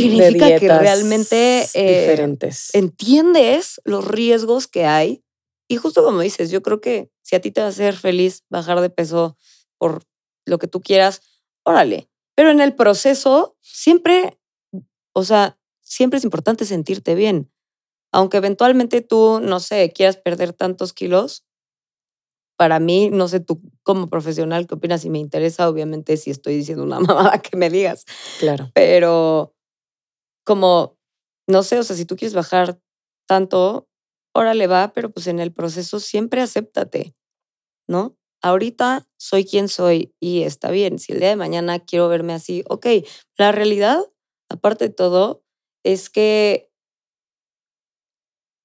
significa 0.00 0.58
que 0.58 0.68
realmente 0.68 1.66
eh, 1.74 2.00
diferentes. 2.00 2.74
entiendes 2.74 3.80
los 3.84 4.06
riesgos 4.06 4.66
que 4.66 4.84
hay 4.84 5.24
y 5.68 5.76
justo 5.76 6.04
como 6.04 6.20
dices, 6.20 6.50
yo 6.50 6.62
creo 6.62 6.80
que 6.80 7.10
si 7.22 7.36
a 7.36 7.40
ti 7.40 7.50
te 7.50 7.60
va 7.60 7.66
a 7.66 7.70
hacer 7.70 7.94
feliz 7.96 8.44
bajar 8.50 8.80
de 8.80 8.90
peso 8.90 9.36
por 9.78 10.04
lo 10.46 10.58
que 10.58 10.68
tú 10.68 10.80
quieras, 10.82 11.22
órale. 11.64 12.08
Pero 12.34 12.50
en 12.50 12.60
el 12.60 12.74
proceso 12.74 13.56
siempre, 13.60 14.38
o 15.12 15.24
sea, 15.24 15.58
siempre 15.80 16.18
es 16.18 16.24
importante 16.24 16.64
sentirte 16.64 17.14
bien. 17.14 17.50
Aunque 18.12 18.36
eventualmente 18.36 19.00
tú, 19.00 19.40
no 19.42 19.58
sé, 19.58 19.90
quieras 19.92 20.16
perder 20.16 20.52
tantos 20.52 20.92
kilos, 20.92 21.44
para 22.56 22.78
mí, 22.78 23.10
no 23.10 23.26
sé 23.26 23.40
tú 23.40 23.60
como 23.82 24.08
profesional 24.08 24.66
qué 24.66 24.74
opinas 24.74 25.02
si 25.02 25.10
me 25.10 25.18
interesa, 25.18 25.68
obviamente 25.68 26.16
si 26.16 26.30
estoy 26.30 26.56
diciendo 26.56 26.84
una 26.84 27.00
mamada 27.00 27.38
que 27.38 27.56
me 27.56 27.70
digas. 27.70 28.04
Claro. 28.38 28.70
Pero 28.74 29.53
como, 30.44 30.98
no 31.48 31.62
sé, 31.62 31.78
o 31.78 31.82
sea, 31.84 31.96
si 31.96 32.04
tú 32.04 32.16
quieres 32.16 32.34
bajar 32.34 32.80
tanto, 33.26 33.88
órale 34.34 34.66
va, 34.66 34.92
pero 34.92 35.10
pues 35.10 35.26
en 35.26 35.40
el 35.40 35.52
proceso 35.52 36.00
siempre 36.00 36.40
acéptate, 36.40 37.14
¿no? 37.88 38.16
Ahorita 38.42 39.08
soy 39.18 39.44
quien 39.46 39.68
soy 39.68 40.14
y 40.20 40.42
está 40.42 40.70
bien. 40.70 40.98
Si 40.98 41.12
el 41.12 41.20
día 41.20 41.30
de 41.30 41.36
mañana 41.36 41.78
quiero 41.78 42.08
verme 42.08 42.34
así, 42.34 42.62
ok, 42.68 42.86
la 43.38 43.52
realidad, 43.52 44.00
aparte 44.50 44.88
de 44.88 44.94
todo, 44.94 45.42
es 45.82 46.10
que 46.10 46.70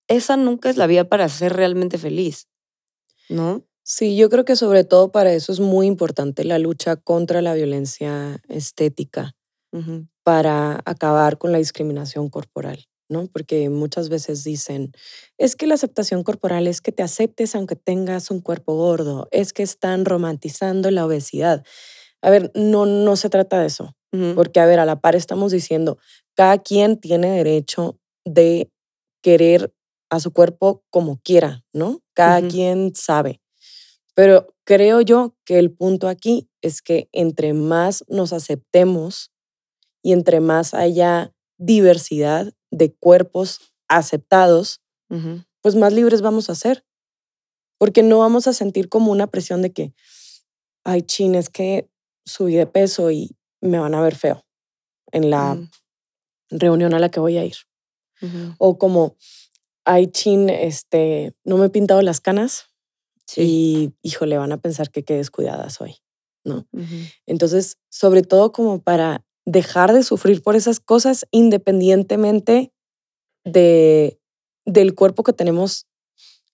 esa 0.10 0.38
nunca 0.38 0.70
es 0.70 0.78
la 0.78 0.88
vía 0.88 1.08
para 1.08 1.30
ser 1.30 1.54
realmente 1.54 1.98
feliz, 1.98 2.48
¿no? 3.30 3.66
Sí, 3.84 4.18
yo 4.18 4.30
creo 4.30 4.46
que 4.46 4.56
sobre 4.56 4.84
todo 4.84 5.12
para 5.12 5.34
eso 5.34 5.52
es 5.52 5.60
muy 5.60 5.88
importante 5.88 6.44
la 6.44 6.60
lucha 6.60 6.96
contra 6.96 7.42
la 7.42 7.54
violencia 7.54 8.42
estética, 8.50 9.36
para 10.30 10.80
acabar 10.86 11.40
con 11.40 11.52
la 11.52 11.58
discriminación 11.58 12.30
corporal, 12.30 12.86
¿no? 13.10 13.26
Porque 13.26 13.68
muchas 13.72 14.10
veces 14.10 14.44
dicen, 14.44 14.92
es 15.40 15.56
que 15.56 15.66
la 15.66 15.74
aceptación 15.74 16.22
corporal 16.22 16.68
es 16.68 16.82
que 16.82 16.92
te 16.92 17.02
aceptes 17.02 17.56
aunque 17.56 17.76
tengas 17.76 18.30
un 18.30 18.40
cuerpo 18.40 18.76
gordo, 18.76 19.28
es 19.32 19.54
que 19.54 19.64
están 19.64 20.06
romantizando 20.06 20.92
la 20.92 21.04
obesidad. 21.04 21.66
A 22.22 22.30
ver, 22.30 22.52
no, 22.54 22.86
no 22.86 23.16
se 23.16 23.32
trata 23.32 23.60
de 23.60 23.66
eso, 23.66 23.96
porque 24.36 24.60
a 24.60 24.68
ver, 24.68 24.80
a 24.80 24.86
la 24.86 25.02
par 25.02 25.16
estamos 25.16 25.52
diciendo, 25.52 25.98
cada 26.36 26.60
quien 26.60 27.00
tiene 27.00 27.32
derecho 27.32 28.00
de 28.24 28.70
querer 29.24 29.74
a 30.12 30.20
su 30.20 30.32
cuerpo 30.32 30.84
como 30.92 31.20
quiera, 31.24 31.66
¿no? 31.74 32.04
Cada 32.14 32.48
quien 32.48 32.94
sabe. 32.94 33.42
Pero 34.14 34.46
creo 34.64 35.02
yo 35.02 35.36
que 35.44 35.58
el 35.58 35.72
punto 35.72 36.08
aquí 36.08 36.52
es 36.62 36.84
que 36.84 37.10
entre 37.14 37.54
más 37.54 38.06
nos 38.08 38.32
aceptemos 38.32 39.32
y 40.02 40.14
entre 40.14 40.40
más 40.40 40.74
haya 40.74 41.34
diversidad 41.58 42.54
de 42.72 42.94
cuerpos 42.94 43.74
aceptados, 43.88 44.82
pues 45.62 45.76
más 45.76 45.94
libres 45.94 46.22
vamos 46.22 46.50
a 46.50 46.56
ser. 46.56 46.86
Porque 47.78 48.04
no 48.04 48.20
vamos 48.20 48.48
a 48.48 48.54
sentir 48.54 48.90
como 48.90 49.12
una 49.12 49.28
presión 49.28 49.62
de 49.62 49.72
que, 49.72 49.94
ay, 50.84 51.02
chin, 51.02 51.34
es 51.36 51.50
que 51.50 51.90
subí 52.26 52.56
de 52.56 52.68
peso 52.68 53.10
y 53.10 53.38
me 53.62 53.80
van 53.80 53.96
a 53.96 54.02
ver 54.02 54.16
feo 54.16 54.46
en 55.12 55.30
la 55.30 55.56
mm 55.56 55.70
reunión 56.50 56.94
a 56.94 57.00
la 57.00 57.10
que 57.10 57.20
voy 57.20 57.38
a 57.38 57.46
ir. 57.46 57.56
O 58.58 58.78
como, 58.78 59.16
ay, 59.86 60.08
chin, 60.08 60.50
este, 60.50 61.34
no 61.46 61.58
me 61.58 61.68
he 61.68 61.70
pintado 61.70 62.02
las 62.02 62.20
canas 62.20 62.66
y, 63.38 63.94
híjole, 64.02 64.38
van 64.38 64.52
a 64.52 64.58
pensar 64.58 64.92
que 64.92 65.04
qué 65.04 65.14
descuidada 65.14 65.70
soy, 65.70 65.98
¿no? 66.44 66.68
Entonces, 67.26 67.78
sobre 67.90 68.24
todo 68.24 68.52
como 68.52 68.82
para 68.82 69.26
dejar 69.50 69.94
de 69.94 70.04
sufrir 70.04 70.44
por 70.44 70.56
esas 70.56 70.80
cosas 70.80 71.26
independientemente 71.32 72.72
de, 73.44 74.20
del 74.66 74.94
cuerpo 74.94 75.24
que 75.24 75.34
tenemos 75.34 75.88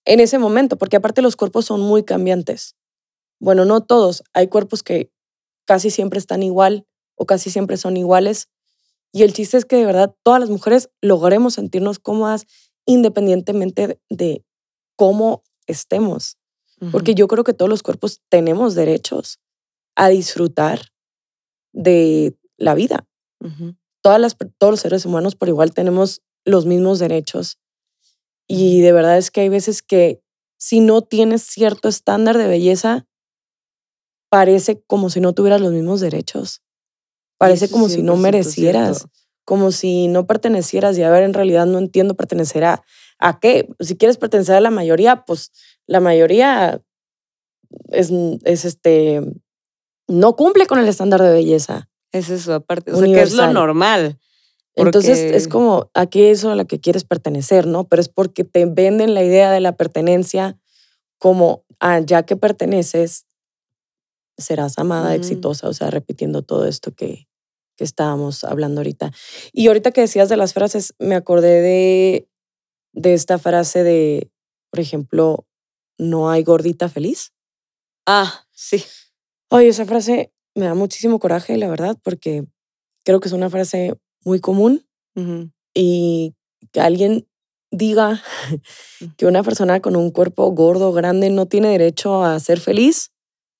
en 0.04 0.20
ese 0.20 0.38
momento, 0.38 0.76
porque 0.78 0.96
aparte 0.96 1.20
los 1.20 1.36
cuerpos 1.36 1.66
son 1.66 1.80
muy 1.80 2.04
cambiantes. 2.04 2.74
Bueno, 3.38 3.64
no 3.64 3.82
todos, 3.82 4.22
hay 4.32 4.48
cuerpos 4.48 4.82
que 4.82 5.10
casi 5.66 5.90
siempre 5.90 6.18
están 6.18 6.42
igual 6.42 6.86
o 7.16 7.26
casi 7.26 7.50
siempre 7.50 7.76
son 7.76 7.96
iguales 7.96 8.48
y 9.12 9.22
el 9.22 9.32
chiste 9.32 9.56
es 9.56 9.64
que 9.64 9.76
de 9.76 9.86
verdad 9.86 10.14
todas 10.22 10.40
las 10.40 10.50
mujeres 10.50 10.90
logremos 11.00 11.54
sentirnos 11.54 11.98
cómodas 11.98 12.46
independientemente 12.86 14.00
de 14.08 14.44
cómo 14.94 15.42
estemos. 15.66 16.36
Porque 16.92 17.14
yo 17.14 17.26
creo 17.26 17.42
que 17.42 17.54
todos 17.54 17.70
los 17.70 17.82
cuerpos 17.82 18.20
tenemos 18.28 18.74
derechos 18.74 19.40
a 19.94 20.10
disfrutar 20.10 20.92
de 21.72 22.36
la 22.56 22.74
vida. 22.74 23.06
Todas 24.02 24.20
las, 24.20 24.36
todos 24.58 24.72
los 24.72 24.80
seres 24.80 25.04
humanos 25.04 25.34
por 25.34 25.48
igual 25.48 25.72
tenemos 25.72 26.22
los 26.44 26.66
mismos 26.66 26.98
derechos. 26.98 27.58
Y 28.48 28.80
de 28.80 28.92
verdad 28.92 29.18
es 29.18 29.30
que 29.30 29.42
hay 29.42 29.48
veces 29.48 29.82
que 29.82 30.22
si 30.58 30.80
no 30.80 31.02
tienes 31.02 31.42
cierto 31.42 31.88
estándar 31.88 32.38
de 32.38 32.46
belleza, 32.46 33.06
parece 34.30 34.82
como 34.86 35.10
si 35.10 35.20
no 35.20 35.32
tuvieras 35.32 35.60
los 35.60 35.72
mismos 35.72 36.00
derechos. 36.00 36.62
Parece 37.38 37.68
como 37.68 37.88
si 37.88 38.02
no 38.02 38.16
merecieras, 38.16 39.06
como 39.44 39.70
si 39.70 40.08
no 40.08 40.26
pertenecieras 40.26 40.96
y 40.96 41.02
a 41.02 41.10
ver, 41.10 41.22
en 41.22 41.34
realidad 41.34 41.66
no 41.66 41.78
entiendo 41.78 42.14
pertenecer 42.14 42.64
a, 42.64 42.82
a 43.18 43.38
qué. 43.38 43.68
Si 43.80 43.96
quieres 43.96 44.16
pertenecer 44.16 44.54
a 44.54 44.60
la 44.60 44.70
mayoría, 44.70 45.24
pues 45.24 45.52
la 45.86 46.00
mayoría 46.00 46.80
es, 47.88 48.10
es 48.44 48.64
este, 48.64 49.20
no 50.08 50.36
cumple 50.36 50.66
con 50.66 50.78
el 50.78 50.88
estándar 50.88 51.20
de 51.22 51.32
belleza. 51.32 51.90
Es 52.16 52.30
eso, 52.30 52.54
aparte, 52.54 52.92
o 52.92 52.96
sea, 52.96 53.06
que 53.06 53.22
es 53.22 53.34
lo 53.34 53.52
normal. 53.52 54.18
Entonces 54.74 55.18
es 55.18 55.48
como, 55.48 55.90
¿a 55.94 56.06
qué 56.06 56.30
es 56.30 56.44
a 56.44 56.54
la 56.54 56.66
que 56.66 56.80
quieres 56.80 57.04
pertenecer, 57.04 57.66
no? 57.66 57.84
Pero 57.88 58.00
es 58.00 58.10
porque 58.10 58.44
te 58.44 58.66
venden 58.66 59.14
la 59.14 59.24
idea 59.24 59.50
de 59.50 59.60
la 59.60 59.76
pertenencia 59.76 60.58
como, 61.18 61.64
ah, 61.80 62.00
ya 62.00 62.24
que 62.24 62.36
perteneces, 62.36 63.26
serás 64.36 64.78
amada, 64.78 65.14
exitosa, 65.14 65.66
o 65.68 65.72
sea, 65.72 65.90
repitiendo 65.90 66.42
todo 66.42 66.66
esto 66.66 66.92
que, 66.94 67.26
que 67.76 67.84
estábamos 67.84 68.44
hablando 68.44 68.80
ahorita. 68.80 69.12
Y 69.52 69.68
ahorita 69.68 69.92
que 69.92 70.02
decías 70.02 70.28
de 70.28 70.36
las 70.36 70.52
frases, 70.52 70.94
me 70.98 71.14
acordé 71.14 71.62
de, 71.62 72.28
de 72.92 73.14
esta 73.14 73.38
frase 73.38 73.82
de, 73.82 74.30
por 74.70 74.80
ejemplo, 74.80 75.46
no 75.96 76.28
hay 76.28 76.42
gordita 76.42 76.90
feliz. 76.90 77.32
Ah, 78.06 78.46
sí. 78.52 78.84
Oye, 79.48 79.68
esa 79.68 79.86
frase 79.86 80.32
me 80.56 80.66
da 80.66 80.74
muchísimo 80.74 81.18
coraje, 81.20 81.56
la 81.56 81.68
verdad, 81.68 81.96
porque 82.02 82.44
creo 83.04 83.20
que 83.20 83.28
es 83.28 83.34
una 83.34 83.50
frase 83.50 83.94
muy 84.24 84.40
común 84.40 84.84
y 85.72 86.34
que 86.72 86.80
alguien 86.80 87.28
diga 87.70 88.22
que 89.16 89.26
una 89.26 89.42
persona 89.42 89.80
con 89.80 89.96
un 89.96 90.10
cuerpo 90.10 90.50
gordo, 90.50 90.92
grande, 90.92 91.30
no 91.30 91.46
tiene 91.46 91.68
derecho 91.68 92.24
a 92.24 92.40
ser 92.40 92.58
feliz, 92.58 93.12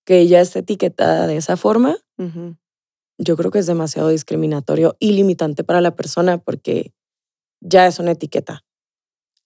que 0.05 0.21
ella 0.21 0.41
esté 0.41 0.61
etiquetada 0.61 1.27
de 1.27 1.37
esa 1.37 1.57
forma, 1.57 1.97
yo 3.19 3.37
creo 3.37 3.51
que 3.51 3.59
es 3.59 3.67
demasiado 3.67 4.09
discriminatorio 4.09 4.97
y 4.99 5.13
limitante 5.13 5.65
para 5.65 5.81
la 5.81 5.97
persona 5.97 6.39
porque 6.39 6.93
ya 7.61 7.87
es 7.87 7.99
una 7.99 8.13
etiqueta. 8.13 8.65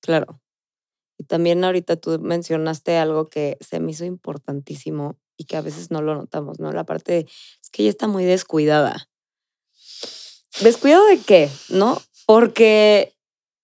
Claro. 0.01 0.41
Y 1.19 1.25
también 1.25 1.63
ahorita 1.65 1.97
tú 1.97 2.19
mencionaste 2.19 2.97
algo 2.97 3.29
que 3.29 3.59
se 3.61 3.81
me 3.81 3.93
hizo 3.93 4.05
importantísimo 4.05 5.19
y 5.41 5.45
que 5.45 5.57
a 5.57 5.63
veces 5.63 5.91
no 5.91 6.03
lo 6.03 6.15
notamos, 6.15 6.61
¿no? 6.61 6.71
La 6.71 6.85
parte 6.85 7.13
de, 7.13 7.19
es 7.21 7.71
que 7.73 7.83
ella 7.83 7.91
está 7.91 8.07
muy 8.07 8.27
descuidada. 8.27 9.09
¿Descuidado 10.61 11.07
de 11.07 11.19
qué? 11.19 11.49
¿No? 11.71 11.99
Porque 12.27 13.15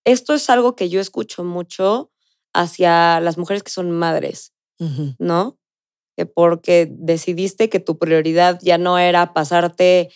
esto 0.06 0.32
es 0.32 0.48
algo 0.48 0.74
que 0.74 0.88
yo 0.88 1.02
escucho 1.02 1.44
mucho 1.44 2.10
hacia 2.54 3.20
las 3.20 3.36
mujeres 3.36 3.62
que 3.62 3.70
son 3.70 3.90
madres. 3.90 4.54
¿no? 5.18 5.58
Que 6.16 6.24
porque 6.24 6.88
decidiste 6.90 7.68
que 7.68 7.78
tu 7.78 7.98
prioridad 7.98 8.58
ya 8.62 8.78
no 8.78 8.98
era 8.98 9.34
pasarte 9.34 10.10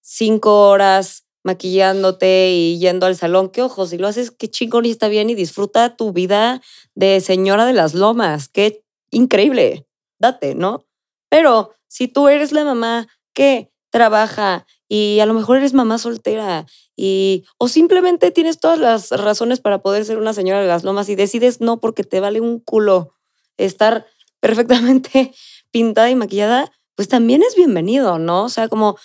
cinco 0.00 0.68
horas 0.68 1.26
maquillándote 1.44 2.50
y 2.50 2.78
yendo 2.80 3.06
al 3.06 3.14
salón. 3.14 3.50
Que 3.50 3.62
ojo, 3.62 3.86
si 3.86 3.98
lo 3.98 4.08
haces, 4.08 4.32
qué 4.32 4.48
chingón 4.48 4.84
y 4.84 4.90
está 4.90 5.06
bien 5.06 5.30
y 5.30 5.36
disfruta 5.36 5.94
tu 5.94 6.12
vida 6.12 6.60
de 6.96 7.20
señora 7.20 7.66
de 7.66 7.72
las 7.74 7.94
lomas. 7.94 8.48
Qué 8.48 8.82
increíble. 9.12 9.86
Date, 10.18 10.54
¿no? 10.54 10.86
Pero 11.34 11.74
si 11.88 12.06
tú 12.06 12.28
eres 12.28 12.52
la 12.52 12.62
mamá 12.62 13.08
que 13.32 13.72
trabaja 13.90 14.66
y 14.86 15.18
a 15.18 15.26
lo 15.26 15.34
mejor 15.34 15.56
eres 15.56 15.72
mamá 15.72 15.98
soltera 15.98 16.64
y 16.94 17.44
o 17.58 17.66
simplemente 17.66 18.30
tienes 18.30 18.60
todas 18.60 18.78
las 18.78 19.10
razones 19.10 19.58
para 19.58 19.82
poder 19.82 20.04
ser 20.04 20.18
una 20.18 20.32
señora 20.32 20.60
de 20.60 20.68
las 20.68 20.84
lomas 20.84 21.08
y 21.08 21.16
decides 21.16 21.60
no 21.60 21.80
porque 21.80 22.04
te 22.04 22.20
vale 22.20 22.40
un 22.40 22.60
culo 22.60 23.16
estar 23.56 24.06
perfectamente 24.38 25.34
pintada 25.72 26.08
y 26.08 26.14
maquillada, 26.14 26.70
pues 26.94 27.08
también 27.08 27.42
es 27.42 27.56
bienvenido, 27.56 28.20
¿no? 28.20 28.44
O 28.44 28.48
sea, 28.48 28.68
como, 28.68 28.96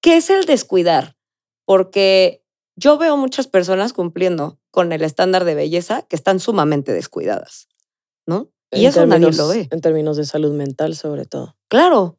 ¿qué 0.00 0.16
es 0.16 0.30
el 0.30 0.46
descuidar? 0.46 1.16
Porque 1.64 2.42
yo 2.74 2.98
veo 2.98 3.16
muchas 3.16 3.46
personas 3.46 3.92
cumpliendo 3.92 4.58
con 4.72 4.90
el 4.92 5.02
estándar 5.02 5.44
de 5.44 5.54
belleza 5.54 6.02
que 6.02 6.16
están 6.16 6.40
sumamente 6.40 6.92
descuidadas, 6.92 7.68
¿no? 8.26 8.50
Y 8.70 8.82
En 8.84 8.88
eso 8.90 9.06
nadie 9.06 9.20
términos- 9.26 9.36
lo 9.36 9.48
ve. 9.48 9.68
En 9.70 9.80
términos 9.80 10.16
de 10.16 10.24
salud 10.24 10.52
mental, 10.52 10.94
sobre 10.96 11.24
todo. 11.24 11.56
Claro. 11.68 12.18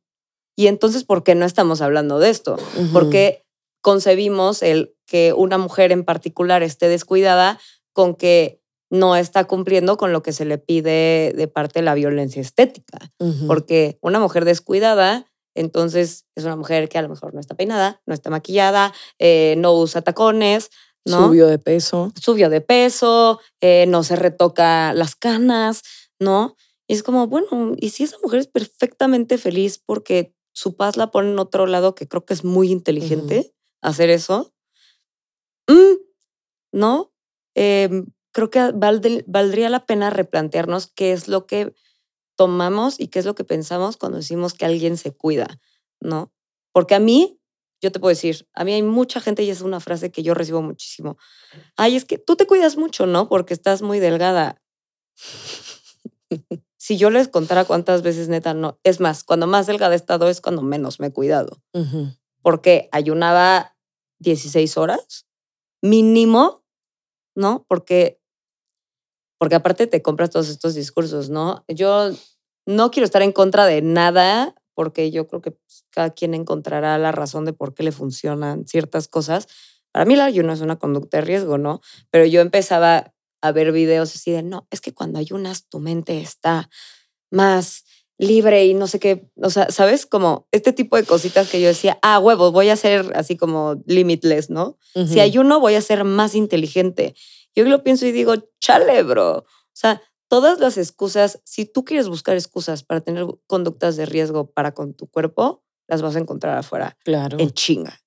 Y 0.56 0.68
entonces, 0.68 1.04
¿por 1.04 1.24
qué 1.24 1.36
no 1.36 1.46
estamos 1.46 1.82
hablando 1.82 2.20
de 2.20 2.30
esto? 2.30 2.58
Porque 2.92 3.46
concebimos 3.82 4.62
el 4.62 4.94
que 5.06 5.34
una 5.34 5.58
mujer 5.58 5.92
en 5.92 6.04
particular 6.04 6.64
esté 6.64 6.90
descuidada 6.90 7.60
con 7.94 8.16
que 8.16 8.62
no 8.92 9.16
está 9.16 9.46
cumpliendo 9.46 9.98
con 9.98 10.12
lo 10.12 10.22
que 10.24 10.34
se 10.34 10.46
le 10.46 10.58
pide 10.58 11.34
de 11.36 11.48
parte 11.48 11.80
de 11.80 11.86
la 11.86 11.94
violencia 11.94 12.42
estética. 12.42 12.98
Porque 13.48 13.98
una 14.02 14.20
mujer 14.20 14.46
descuidada, 14.46 15.26
entonces 15.56 16.26
es 16.36 16.44
una 16.44 16.56
mujer 16.56 16.90
que 16.90 16.98
a 16.98 17.02
lo 17.04 17.10
mejor 17.10 17.34
no 17.34 17.40
está 17.40 17.56
peinada, 17.56 18.02
no 18.06 18.14
está 18.14 18.30
maquillada, 18.30 18.94
eh, 19.20 19.56
no 19.58 19.74
usa 19.74 20.02
tacones, 20.02 20.72
¿no? 21.06 21.28
Subió 21.28 21.48
de 21.48 21.60
peso. 21.60 22.12
subió 22.20 22.50
de 22.50 22.62
peso, 22.62 23.40
eh, 23.62 23.86
no 23.88 24.04
se 24.04 24.16
retoca 24.16 24.92
las 24.94 25.16
canas, 25.16 25.82
¿no? 26.20 26.56
Y 26.88 26.94
es 26.94 27.04
como, 27.04 27.28
bueno, 27.28 27.76
y 27.78 27.90
si 27.90 28.04
esa 28.04 28.18
mujer 28.24 28.40
es 28.40 28.48
perfectamente 28.48 29.38
feliz 29.38 29.78
porque 29.78 30.34
su 30.54 30.76
paz 30.76 30.98
la 30.98 31.12
pone 31.12 31.32
en 31.32 31.40
otro 31.40 31.68
lado, 31.68 31.96
que 31.96 32.08
creo 32.08 32.26
que 32.26 32.34
es 32.34 32.44
muy 32.44 32.72
inteligente 32.72 33.54
hacer 33.82 34.10
eso, 34.10 34.54
mm, 35.68 35.96
¿no? 36.74 37.14
Em, 37.56 38.08
creo 38.32 38.50
que 38.50 38.72
valdría 38.74 39.70
la 39.70 39.86
pena 39.86 40.10
replantearnos 40.10 40.88
qué 40.88 41.12
es 41.14 41.28
lo 41.28 41.46
que 41.46 41.74
tomamos 42.36 43.00
y 43.00 43.10
qué 43.10 43.20
es 43.20 43.26
lo 43.26 43.36
que 43.36 43.44
pensamos 43.44 43.98
cuando 43.98 44.18
decimos 44.18 44.54
que 44.54 44.66
alguien 44.66 44.98
se 44.98 45.12
cuida, 45.14 45.60
¿no? 46.00 46.34
Porque 46.72 46.96
a 46.96 47.00
mí, 47.00 47.40
yo 47.82 47.92
te 47.92 48.00
puedo 48.00 48.10
decir, 48.10 48.48
a 48.54 48.64
mí 48.64 48.74
hay 48.74 48.84
mucha 48.84 49.22
gente 49.22 49.44
y 49.44 49.50
es 49.50 49.62
una 49.62 49.80
frase 49.80 50.12
que 50.12 50.24
yo 50.24 50.34
recibo 50.34 50.62
muchísimo. 50.62 51.18
Ay, 51.76 51.96
es 51.96 52.06
que 52.06 52.18
tú 52.18 52.36
te 52.36 52.48
cuidas 52.48 52.78
mucho, 52.78 53.06
¿no? 53.06 53.30
Porque 53.30 53.54
estás 53.54 53.82
muy 53.82 54.00
delgada. 54.00 54.62
si 56.78 56.98
yo 56.98 57.10
les 57.10 57.28
contara 57.28 57.66
cuántas 57.66 58.02
veces 58.02 58.30
neta 58.30 58.54
no, 58.54 58.80
es 58.84 59.00
más, 59.00 59.24
cuando 59.24 59.48
más 59.48 59.68
delgada 59.68 59.94
he 59.94 59.98
estado 59.98 60.30
es 60.30 60.42
cuando 60.42 60.62
menos 60.62 61.00
me 61.00 61.08
he 61.08 61.14
cuidado, 61.14 61.62
porque 62.42 62.90
ayunaba 62.92 63.76
16 64.20 64.78
horas 64.78 65.28
mínimo, 65.82 66.64
¿no? 67.36 67.66
Porque 67.68 68.20
porque 69.40 69.56
aparte 69.56 69.88
te 69.88 70.02
compras 70.02 70.32
todos 70.32 70.50
estos 70.50 70.76
discursos, 70.76 71.30
¿no? 71.30 71.64
Yo 71.70 72.12
no 72.66 72.92
quiero 72.92 73.06
estar 73.06 73.22
en 73.22 73.32
contra 73.32 73.66
de 73.66 73.82
nada 73.82 74.54
porque 74.74 75.12
yo 75.12 75.28
creo 75.28 75.42
que 75.42 75.52
pues, 75.52 75.86
cada 75.90 76.12
quien 76.12 76.34
encontrará 76.34 76.98
la 76.98 77.12
razón 77.12 77.46
de 77.46 77.54
por 77.54 77.74
qué 77.74 77.84
le 77.84 77.92
funcionan 77.92 78.68
ciertas 78.68 79.08
cosas. 79.08 79.48
Para 79.92 80.06
mí 80.06 80.14
el 80.14 80.22
ayuno 80.22 80.54
es 80.54 80.62
una 80.62 80.78
conducta 80.78 81.18
de 81.18 81.22
riesgo, 81.22 81.58
¿no? 81.58 81.82
Pero 82.12 82.26
yo 82.26 82.42
empezaba 82.42 83.14
a 83.42 83.52
ver 83.52 83.72
videos 83.72 84.16
así 84.16 84.32
de, 84.32 84.44
no, 84.44 84.68
es 84.72 84.82
que 84.82 84.94
cuando 84.94 85.20
ayunas 85.20 85.68
tu 85.68 85.80
mente 85.80 86.20
está 86.22 86.70
más 87.32 87.86
libre 88.18 88.66
y 88.66 88.74
no 88.74 88.88
sé 88.88 89.00
qué, 89.00 89.30
o 89.42 89.50
sea, 89.50 89.70
¿sabes? 89.70 90.06
Como 90.06 90.48
este 90.52 90.74
tipo 90.74 90.98
de 90.98 91.06
cositas 91.06 91.50
que 91.50 91.62
yo 91.62 91.70
decía, 91.70 91.98
ah, 92.02 92.20
huevos, 92.20 92.52
voy 92.52 92.68
a 92.70 92.76
ser 92.76 93.12
así 93.16 93.38
como 93.38 93.82
limitless, 93.86 94.50
¿no? 94.50 94.78
Si 95.08 95.20
ayuno, 95.22 95.60
voy 95.62 95.76
a 95.76 95.82
ser 95.82 96.04
más 96.04 96.36
inteligente. 96.36 97.16
Yo 97.56 97.64
lo 97.64 97.82
pienso 97.82 98.06
y 98.06 98.12
digo, 98.12 98.34
chale, 98.60 99.04
bro. 99.04 99.38
O 99.38 99.46
sea, 99.74 100.02
todas 100.28 100.60
las 100.60 100.78
excusas, 100.78 101.40
si 101.46 101.66
tú 101.66 101.86
quieres 101.86 102.10
buscar 102.10 102.36
excusas 102.36 102.84
para 102.84 103.00
tener 103.00 103.26
conductas 103.48 103.96
de 103.96 104.06
riesgo 104.06 104.52
para 104.52 104.74
con 104.74 104.94
tu 104.94 105.08
cuerpo, 105.08 105.64
las 105.88 106.02
vas 106.02 106.16
a 106.18 106.20
encontrar 106.20 106.58
afuera 106.58 106.98
Claro. 107.06 107.38
en 107.40 107.52
chinga, 107.52 108.02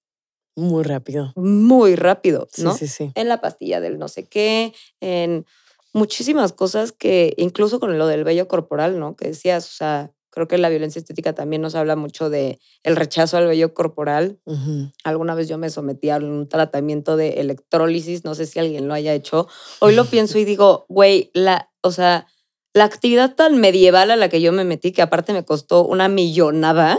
Muy 0.56 0.82
rápido. 0.84 1.32
muy 1.36 1.96
rápido, 1.96 2.48
Sí, 2.52 2.62
¿no? 2.62 2.76
sí, 2.76 2.86
sí. 2.88 3.10
En 3.14 3.28
la 3.28 3.40
pastilla 3.40 3.80
del 3.80 3.98
no 3.98 4.08
sé 4.08 4.24
qué, 4.26 4.74
en 5.00 5.46
muchísimas 5.94 6.52
cosas 6.52 6.92
que, 6.92 7.34
incluso 7.36 7.80
con 7.80 7.98
lo 7.98 8.06
del 8.06 8.24
vello 8.24 8.48
corporal, 8.48 8.98
¿no? 8.98 9.16
Que 9.16 9.28
decías, 9.28 9.66
o 9.68 9.72
sea, 9.72 10.10
creo 10.30 10.48
que 10.48 10.56
la 10.58 10.70
violencia 10.70 10.98
estética 10.98 11.34
también 11.34 11.60
nos 11.62 11.74
habla 11.74 11.94
mucho 11.96 12.30
de 12.30 12.58
el 12.82 12.96
rechazo 12.96 13.36
al 13.36 13.46
vello 13.46 13.74
corporal, 13.74 14.38
Ujú. 14.46 14.90
Alguna 15.04 15.34
vez 15.34 15.48
yo 15.48 15.58
me 15.58 15.68
sometí 15.70 16.08
a 16.10 16.16
un 16.16 16.48
tratamiento 16.48 17.16
de 17.16 17.40
electrólisis, 17.40 18.24
no 18.24 18.34
sé 18.34 18.46
si 18.46 18.58
alguien 18.58 18.88
lo 18.88 18.94
haya 18.94 19.12
hecho. 19.14 19.46
Hoy 19.80 19.94
lo 19.94 20.04
pienso 20.10 20.38
y 20.38 20.44
digo, 20.44 20.86
güey, 20.88 21.30
la, 21.34 21.70
o 21.82 21.92
sea, 21.92 22.26
la 22.74 22.84
actividad 22.84 23.34
tan 23.34 23.58
medieval 23.58 24.10
a 24.10 24.16
la 24.16 24.30
que 24.30 24.40
yo 24.40 24.52
me 24.52 24.64
metí, 24.64 24.92
que 24.92 25.02
aparte 25.02 25.32
me 25.34 25.44
costó 25.44 25.84
una 25.86 26.08
millonada, 26.08 26.98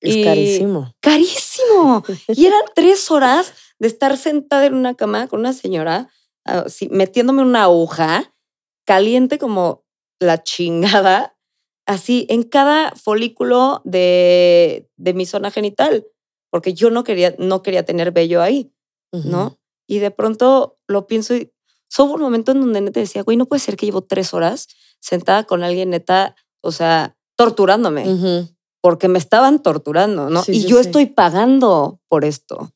Es 0.00 0.16
Y- 0.16 0.24
carísimo. 0.24 0.92
carísimo. 1.00 1.41
Y 2.28 2.46
eran 2.46 2.62
tres 2.74 3.10
horas 3.10 3.52
de 3.78 3.88
estar 3.88 4.16
sentada 4.16 4.66
en 4.66 4.74
una 4.74 4.94
cama 4.94 5.26
con 5.28 5.40
una 5.40 5.52
señora, 5.52 6.08
así, 6.44 6.88
metiéndome 6.90 7.42
una 7.42 7.64
aguja 7.64 8.34
caliente 8.84 9.38
como 9.38 9.84
la 10.20 10.42
chingada, 10.42 11.36
así 11.86 12.26
en 12.28 12.42
cada 12.44 12.92
folículo 12.92 13.80
de, 13.84 14.88
de 14.96 15.14
mi 15.14 15.26
zona 15.26 15.50
genital, 15.50 16.06
porque 16.50 16.74
yo 16.74 16.90
no 16.90 17.04
quería, 17.04 17.34
no 17.38 17.62
quería 17.62 17.84
tener 17.84 18.12
vello 18.12 18.42
ahí, 18.42 18.72
Ujú. 19.12 19.28
¿no? 19.28 19.58
Y 19.88 19.98
de 19.98 20.10
pronto 20.10 20.78
lo 20.86 21.06
pienso 21.06 21.34
y 21.34 21.52
hubo 21.98 22.14
un 22.14 22.20
momento 22.20 22.52
en 22.52 22.60
donde 22.60 22.80
neta 22.80 23.00
decía, 23.00 23.22
güey, 23.22 23.36
no 23.36 23.46
puede 23.46 23.60
ser 23.60 23.76
que 23.76 23.86
llevo 23.86 24.02
tres 24.02 24.32
horas 24.32 24.68
sentada 25.00 25.44
con 25.44 25.62
alguien 25.62 25.90
neta, 25.90 26.36
o 26.60 26.72
sea, 26.72 27.16
torturándome 27.36 28.08
Ujú. 28.08 28.48
Porque 28.82 29.08
me 29.08 29.18
estaban 29.18 29.62
torturando, 29.62 30.28
¿no? 30.28 30.42
Sí, 30.42 30.52
y 30.52 30.66
yo 30.66 30.76
sí. 30.82 30.88
estoy 30.88 31.06
pagando 31.06 32.00
por 32.08 32.26
esto. 32.26 32.72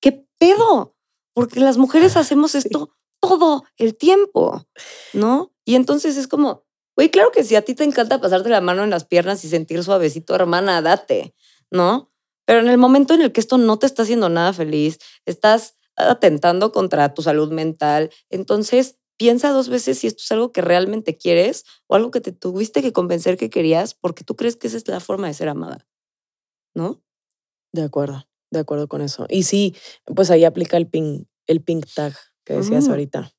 ¿Qué 0.00 0.24
pedo? 0.38 0.94
Porque 1.34 1.60
las 1.60 1.76
mujeres 1.76 2.16
hacemos 2.16 2.52
Sí. 2.52 2.58
esto 2.58 2.96
todo 3.20 3.64
el 3.76 3.96
tiempo, 3.96 4.64
¿no? 5.12 5.52
Y 5.66 5.74
entonces 5.74 6.16
es 6.16 6.26
como, 6.28 6.64
güey, 6.96 7.10
claro 7.10 7.32
que 7.32 7.44
si 7.44 7.56
a 7.56 7.62
ti 7.62 7.74
te 7.74 7.84
encanta 7.84 8.20
pasarte 8.20 8.48
la 8.48 8.62
mano 8.62 8.84
en 8.84 8.90
las 8.90 9.04
piernas 9.04 9.44
y 9.44 9.48
sentir 9.48 9.84
suavecito, 9.84 10.34
hermana, 10.34 10.80
date, 10.80 11.34
¿no? 11.70 12.10
Pero 12.46 12.60
en 12.60 12.68
el 12.68 12.78
momento 12.78 13.12
en 13.14 13.22
el 13.22 13.32
que 13.32 13.40
esto 13.40 13.58
no 13.58 13.78
te 13.78 13.86
está 13.86 14.04
haciendo 14.04 14.28
nada 14.28 14.52
feliz, 14.52 14.98
estás 15.26 15.74
atentando 15.96 16.72
contra 16.72 17.12
tu 17.12 17.22
salud 17.22 17.50
mental, 17.52 18.10
entonces 18.30 18.96
piensa 19.20 19.50
dos 19.50 19.68
veces 19.68 19.98
si 19.98 20.06
esto 20.06 20.22
es 20.24 20.32
algo 20.32 20.50
que 20.50 20.62
realmente 20.62 21.18
quieres 21.18 21.66
o 21.86 21.94
algo 21.94 22.10
que 22.10 22.22
te 22.22 22.32
tuviste 22.32 22.80
que 22.80 22.94
convencer 22.94 23.36
que 23.36 23.50
querías 23.50 23.92
porque 23.92 24.24
tú 24.24 24.34
crees 24.34 24.56
que 24.56 24.68
esa 24.68 24.78
es 24.78 24.88
la 24.88 24.98
forma 24.98 25.26
de 25.26 25.34
ser 25.34 25.50
amada. 25.50 25.86
¿no? 26.74 27.02
De 27.72 27.82
acuerdo, 27.82 28.26
de 28.50 28.60
acuerdo 28.60 28.88
con 28.88 29.02
eso. 29.02 29.26
Y 29.28 29.42
sí, 29.42 29.76
pues 30.06 30.30
ahí 30.30 30.44
aplica 30.44 30.78
el 30.78 30.86
pink, 30.86 31.26
el 31.46 31.60
pink 31.60 31.86
tag 31.94 32.14
que 32.44 32.54
decías 32.54 32.84
Ujú. 32.84 32.92
ahorita. 32.92 33.32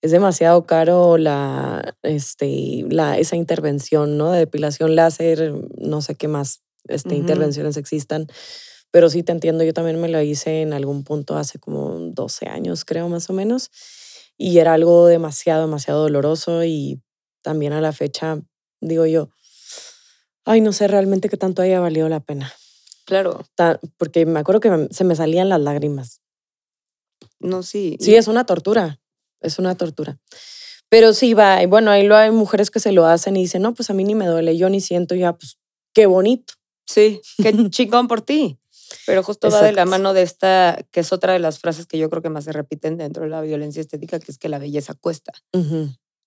Es 0.00 0.10
demasiado 0.10 0.66
caro 0.66 1.16
la, 1.16 1.96
este, 2.02 2.84
la, 2.90 3.18
esa 3.18 3.36
intervención, 3.36 4.18
¿no? 4.18 4.32
De 4.32 4.40
depilación 4.40 4.96
láser, 4.96 5.54
no 5.78 6.02
sé 6.02 6.16
qué 6.16 6.26
más 6.26 6.62
este, 6.88 7.14
intervenciones 7.14 7.76
existan. 7.76 8.26
Pero 8.90 9.08
sí 9.08 9.22
te 9.22 9.30
entiendo, 9.30 9.62
yo 9.62 9.72
también 9.72 10.00
me 10.00 10.08
lo 10.08 10.20
hice 10.20 10.62
en 10.62 10.72
algún 10.72 11.04
punto 11.04 11.36
hace 11.36 11.60
como 11.60 11.98
12 12.12 12.48
años, 12.48 12.84
creo, 12.84 13.08
más 13.08 13.30
o 13.30 13.32
menos. 13.32 13.70
Y 14.36 14.58
era 14.58 14.74
algo 14.74 15.06
demasiado, 15.06 15.62
demasiado 15.62 16.02
doloroso 16.02 16.64
y 16.64 17.00
también 17.42 17.72
a 17.72 17.80
la 17.80 17.92
fecha, 17.92 18.40
digo 18.80 19.06
yo, 19.06 19.30
ay, 20.44 20.60
no 20.60 20.72
sé 20.72 20.88
realmente 20.88 21.28
qué 21.28 21.36
tanto 21.36 21.62
haya 21.62 21.80
valido 21.80 22.08
la 22.08 22.20
pena. 22.20 22.52
Claro. 23.04 23.44
Porque 23.96 24.26
me 24.26 24.40
acuerdo 24.40 24.60
que 24.60 24.88
se 24.90 25.04
me 25.04 25.16
salían 25.16 25.48
las 25.48 25.60
lágrimas. 25.60 26.20
No, 27.40 27.62
sí. 27.62 27.96
Sí, 28.00 28.14
es 28.14 28.28
una 28.28 28.46
tortura, 28.46 29.00
es 29.40 29.58
una 29.58 29.76
tortura. 29.76 30.18
Pero 30.88 31.12
sí 31.12 31.34
va, 31.34 31.62
y 31.62 31.66
bueno, 31.66 31.90
ahí 31.90 32.06
lo 32.06 32.16
hay 32.16 32.30
mujeres 32.30 32.70
que 32.70 32.80
se 32.80 32.92
lo 32.92 33.06
hacen 33.06 33.36
y 33.36 33.42
dicen, 33.42 33.62
no, 33.62 33.74
pues 33.74 33.90
a 33.90 33.94
mí 33.94 34.04
ni 34.04 34.14
me 34.14 34.26
duele, 34.26 34.56
yo 34.56 34.68
ni 34.68 34.80
siento 34.80 35.14
ya, 35.14 35.32
pues 35.32 35.58
qué 35.94 36.06
bonito. 36.06 36.54
Sí, 36.86 37.20
qué 37.42 37.70
chingón 37.70 38.08
por 38.08 38.20
ti. 38.20 38.58
Pero 39.06 39.22
justo 39.22 39.48
va 39.50 39.62
de 39.62 39.72
la 39.72 39.84
mano 39.84 40.12
de 40.12 40.22
esta, 40.22 40.78
que 40.90 41.00
es 41.00 41.12
otra 41.12 41.32
de 41.32 41.38
las 41.38 41.58
frases 41.58 41.86
que 41.86 41.98
yo 41.98 42.08
creo 42.10 42.22
que 42.22 42.28
más 42.30 42.44
se 42.44 42.52
repiten 42.52 42.96
dentro 42.96 43.24
de 43.24 43.30
la 43.30 43.40
violencia 43.40 43.80
estética, 43.80 44.18
que 44.18 44.30
es 44.30 44.38
que 44.38 44.48
la 44.48 44.58
belleza 44.58 44.94
cuesta. 44.94 45.32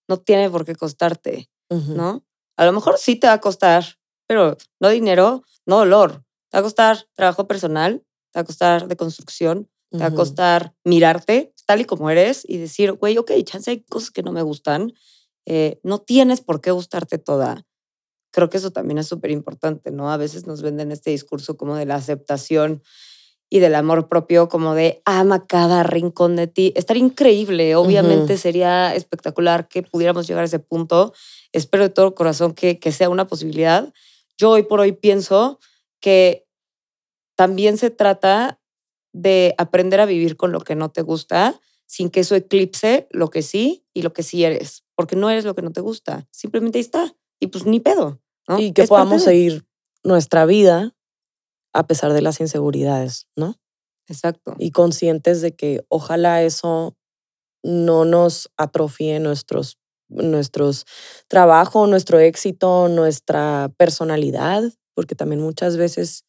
No 0.07 0.17
tiene 0.17 0.49
por 0.49 0.65
qué 0.65 0.75
costarte. 0.75 1.49
¿no? 1.95 2.23
A 2.57 2.65
lo 2.65 2.71
mejor 2.73 2.97
sí 2.97 3.15
te 3.15 3.27
va 3.27 3.33
a 3.33 3.41
costar, 3.41 3.83
pero 4.27 4.57
no 4.79 4.89
dinero, 4.89 5.43
no 5.65 5.77
dolor. 5.79 6.23
Te 6.49 6.57
va 6.57 6.59
a 6.59 6.63
costar 6.63 7.07
trabajo 7.13 7.47
personal, 7.47 8.03
te 8.31 8.39
va 8.39 8.41
a 8.41 8.45
costar 8.45 8.87
de 8.87 8.95
construcción, 8.95 9.69
te 9.91 9.97
va 9.99 10.05
a 10.07 10.09
costar 10.15 10.73
mirarte 10.83 11.53
tal 11.65 11.81
y 11.81 11.85
como 11.85 12.09
eres 12.09 12.43
y 12.47 12.57
decir, 12.57 12.91
güey, 12.93 13.17
ok, 13.17 13.31
chance 13.43 13.71
hay 13.71 13.81
cosas 13.83 14.11
que 14.11 14.21
no 14.23 14.31
me 14.31 14.41
gustan. 14.43 14.93
eh, 15.47 15.79
no 15.83 15.99
tienes 15.99 16.41
por 16.41 16.59
qué 16.61 16.71
gustarte 16.71 17.17
toda. 17.19 17.65
Creo 18.35 18.49
que 18.49 18.57
eso 18.57 18.71
también 18.71 18.97
es 18.97 19.07
súper 19.07 19.31
importante, 19.31 19.91
¿no? 19.91 20.11
A 20.11 20.17
veces 20.17 20.45
nos 20.45 20.61
venden 20.61 20.91
este 20.91 21.09
discurso 21.09 21.55
como 21.55 21.77
de 21.77 21.85
la 21.85 21.95
aceptación 21.95 22.83
y 23.49 23.59
del 23.59 23.75
amor 23.75 24.09
propio, 24.09 24.49
como 24.49 24.75
de 24.75 25.01
ama 25.05 25.47
cada 25.47 25.83
rincón 25.83 26.35
de 26.35 26.47
ti. 26.47 26.73
Estaría 26.75 27.01
increíble, 27.01 27.77
obviamente 27.77 28.37
sería 28.37 28.93
espectacular 28.93 29.69
que 29.69 29.83
pudiéramos 29.83 30.27
llegar 30.27 30.41
a 30.41 30.47
ese 30.47 30.59
punto. 30.59 31.13
Espero 31.53 31.85
de 31.85 31.91
todo 31.91 32.13
corazón 32.13 32.53
que, 32.53 32.77
que 32.77 32.91
sea 32.91 33.07
una 33.07 33.25
posibilidad. 33.25 33.93
Yo 34.37 34.49
hoy 34.49 34.63
por 34.63 34.81
hoy 34.81 34.91
pienso 34.91 35.61
que 36.01 36.45
también 37.35 37.77
se 37.77 37.89
trata 37.89 38.59
de 39.13 39.55
aprender 39.57 40.01
a 40.01 40.05
vivir 40.05 40.35
con 40.35 40.51
lo 40.51 40.59
que 40.59 40.75
no 40.75 40.91
te 40.91 41.03
gusta 41.03 41.61
sin 41.85 42.09
que 42.09 42.19
eso 42.19 42.35
eclipse 42.35 43.07
lo 43.11 43.29
que 43.29 43.41
sí 43.41 43.85
y 43.93 44.01
lo 44.01 44.11
que 44.11 44.23
sí 44.23 44.43
eres, 44.43 44.83
porque 44.93 45.15
no 45.15 45.29
eres 45.29 45.45
lo 45.45 45.55
que 45.55 45.61
no 45.61 45.71
te 45.71 45.79
gusta, 45.79 46.27
simplemente 46.31 46.79
ahí 46.79 46.81
está 46.81 47.15
y 47.39 47.47
pues 47.47 47.65
ni 47.65 47.79
pedo. 47.79 48.21
¿No? 48.47 48.59
Y 48.59 48.71
que 48.73 48.83
Es 48.83 48.89
podamos 48.89 49.21
de. 49.21 49.31
seguir 49.31 49.65
nuestra 50.03 50.45
vida 50.45 50.95
a 51.73 51.87
pesar 51.87 52.13
de 52.13 52.21
las 52.21 52.39
inseguridades, 52.39 53.27
¿no? 53.35 53.55
Exacto. 54.07 54.55
Y 54.59 54.71
conscientes 54.71 55.41
de 55.41 55.55
que 55.55 55.83
ojalá 55.89 56.43
eso 56.43 56.95
no 57.63 58.05
nos 58.05 58.49
atrofie 58.57 59.19
nuestros, 59.19 59.77
nuestros 60.07 60.85
trabajo, 61.27 61.87
nuestro 61.87 62.19
éxito, 62.19 62.87
nuestra 62.87 63.71
personalidad, 63.77 64.63
porque 64.93 65.15
también 65.15 65.41
muchas 65.41 65.75
veces 65.77 66.23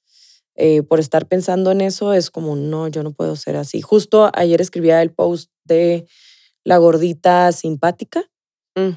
eh, 0.54 0.82
por 0.82 1.00
estar 1.00 1.26
pensando 1.26 1.70
en 1.70 1.82
eso 1.82 2.14
es 2.14 2.30
como, 2.30 2.56
no, 2.56 2.88
yo 2.88 3.02
no 3.02 3.12
puedo 3.12 3.36
ser 3.36 3.56
así. 3.56 3.82
Justo 3.82 4.30
ayer 4.34 4.60
escribía 4.62 5.02
el 5.02 5.12
post 5.12 5.50
de 5.64 6.06
la 6.64 6.78
gordita 6.78 7.52
simpática 7.52 8.24
Mm, 8.76 8.90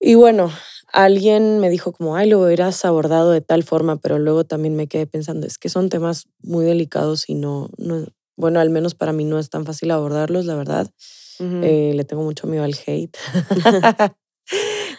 y 0.00 0.14
bueno, 0.14 0.50
alguien 0.92 1.58
me 1.58 1.70
dijo 1.70 1.92
como, 1.92 2.16
ay, 2.16 2.28
lo 2.28 2.40
hubieras 2.40 2.84
abordado 2.84 3.30
de 3.30 3.40
tal 3.40 3.62
forma, 3.64 3.96
pero 3.96 4.18
luego 4.18 4.44
también 4.44 4.76
me 4.76 4.86
quedé 4.86 5.06
pensando, 5.06 5.46
es 5.46 5.58
que 5.58 5.68
son 5.68 5.88
temas 5.88 6.26
muy 6.42 6.64
delicados 6.64 7.28
y 7.28 7.34
no, 7.34 7.68
no 7.76 8.06
bueno, 8.36 8.60
al 8.60 8.70
menos 8.70 8.94
para 8.94 9.12
mí 9.12 9.24
no 9.24 9.38
es 9.38 9.48
tan 9.50 9.64
fácil 9.64 9.90
abordarlos, 9.90 10.44
la 10.44 10.54
verdad. 10.54 10.90
Eh, 11.38 11.92
le 11.94 12.04
tengo 12.04 12.22
mucho 12.22 12.46
miedo 12.46 12.64
al 12.64 12.74
hate. 12.86 13.16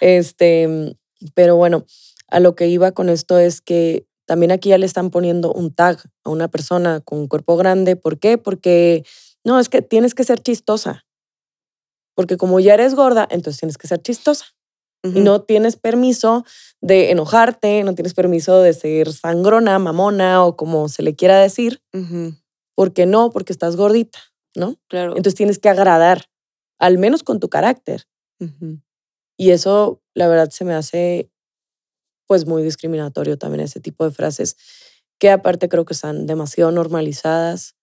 este, 0.01 0.95
pero 1.33 1.55
bueno, 1.55 1.85
a 2.29 2.39
lo 2.39 2.55
que 2.55 2.67
iba 2.67 2.91
con 2.91 3.09
esto 3.09 3.39
es 3.39 3.61
que 3.61 4.07
también 4.25 4.51
aquí 4.51 4.69
ya 4.69 4.77
le 4.77 4.85
están 4.85 5.09
poniendo 5.09 5.53
un 5.53 5.73
tag 5.73 5.99
a 6.23 6.29
una 6.29 6.47
persona 6.47 6.99
con 6.99 7.19
un 7.19 7.27
cuerpo 7.27 7.57
grande. 7.57 7.95
¿Por 7.95 8.19
qué? 8.19 8.37
Porque 8.37 9.03
no, 9.43 9.59
es 9.59 9.69
que 9.69 9.81
tienes 9.81 10.13
que 10.13 10.23
ser 10.23 10.39
chistosa. 10.41 11.05
Porque 12.13 12.37
como 12.37 12.59
ya 12.59 12.73
eres 12.73 12.95
gorda, 12.95 13.27
entonces 13.29 13.59
tienes 13.59 13.77
que 13.77 13.87
ser 13.87 14.01
chistosa. 14.01 14.56
Y 15.03 15.21
no 15.21 15.41
tienes 15.41 15.77
permiso 15.77 16.43
de 16.81 17.11
enojarte, 17.11 17.83
no 17.83 17.95
tienes 17.95 18.13
permiso 18.13 18.61
de 18.61 18.73
ser 18.73 19.13
sangrona, 19.13 19.79
mamona 19.79 20.43
o 20.43 20.57
como 20.57 20.89
se 20.89 21.01
le 21.01 21.15
quiera 21.15 21.39
decir. 21.39 21.81
Ujú, 21.93 22.35
¿Por 22.75 22.93
qué 22.93 23.05
no? 23.05 23.29
Porque 23.29 23.53
estás 23.53 23.75
gordita, 23.75 24.19
¿no? 24.55 24.75
Claro. 24.87 25.11
Entonces 25.11 25.35
tienes 25.35 25.59
que 25.59 25.69
agradar, 25.69 26.25
al 26.77 26.97
menos 26.97 27.23
con 27.23 27.39
tu 27.39 27.47
carácter. 27.47 28.05
Y 29.37 29.51
eso, 29.51 30.01
la 30.13 30.27
verdad, 30.27 30.49
se 30.49 30.65
me 30.65 30.73
hace 30.73 31.31
pues 32.27 32.45
muy 32.45 32.61
discriminatorio 32.61 33.37
también 33.37 33.61
ese 33.61 33.79
tipo 33.79 34.03
de 34.03 34.11
frases, 34.11 34.57
que 35.17 35.31
aparte 35.31 35.69
creo 35.69 35.85
que 35.85 35.93
están 35.93 36.27
demasiado 36.27 36.71
normalizadas 36.71 37.75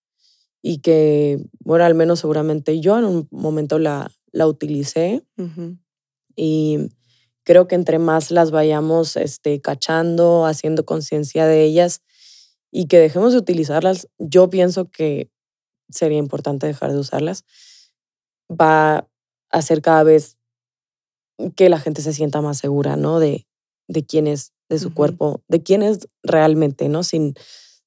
y 0.61 0.79
que, 0.79 1.43
bueno, 1.59 1.83
al 1.83 1.95
menos 1.95 2.19
seguramente 2.19 2.79
yo 2.79 2.97
en 2.97 3.05
un 3.05 3.27
momento 3.31 3.79
la, 3.79 4.11
la 4.31 4.47
utilicé 4.47 5.25
y 6.35 6.89
creo 7.45 7.67
que 7.67 7.75
entre 7.75 7.99
más 7.99 8.31
las 8.31 8.51
vayamos 8.51 9.15
este, 9.15 9.61
cachando, 9.61 10.45
haciendo 10.45 10.85
conciencia 10.85 11.45
de 11.45 11.63
ellas 11.63 12.01
y 12.71 12.87
que 12.87 12.99
dejemos 12.99 13.31
de 13.31 13.39
utilizarlas, 13.39 14.09
yo 14.17 14.49
pienso 14.49 14.85
que 14.85 15.29
sería 15.89 16.17
importante 16.17 16.67
dejar 16.67 16.91
de 16.91 16.99
usarlas, 16.99 17.45
va 18.49 18.97
a 18.97 19.07
hacer 19.51 19.81
cada 19.81 20.03
vez 20.03 20.37
que 21.55 21.69
la 21.69 21.79
gente 21.79 22.01
se 22.01 22.13
sienta 22.13 22.41
más 22.41 22.57
segura, 22.57 22.95
¿no? 22.95 23.19
De, 23.19 23.47
de 23.87 24.05
quién 24.05 24.27
es, 24.27 24.51
de 24.67 24.79
su 24.79 24.93
cuerpo, 24.93 25.43
de 25.47 25.61
quién 25.61 25.83
es 25.83 26.09
realmente, 26.23 26.89
¿no? 26.89 27.03
Sin, 27.03 27.35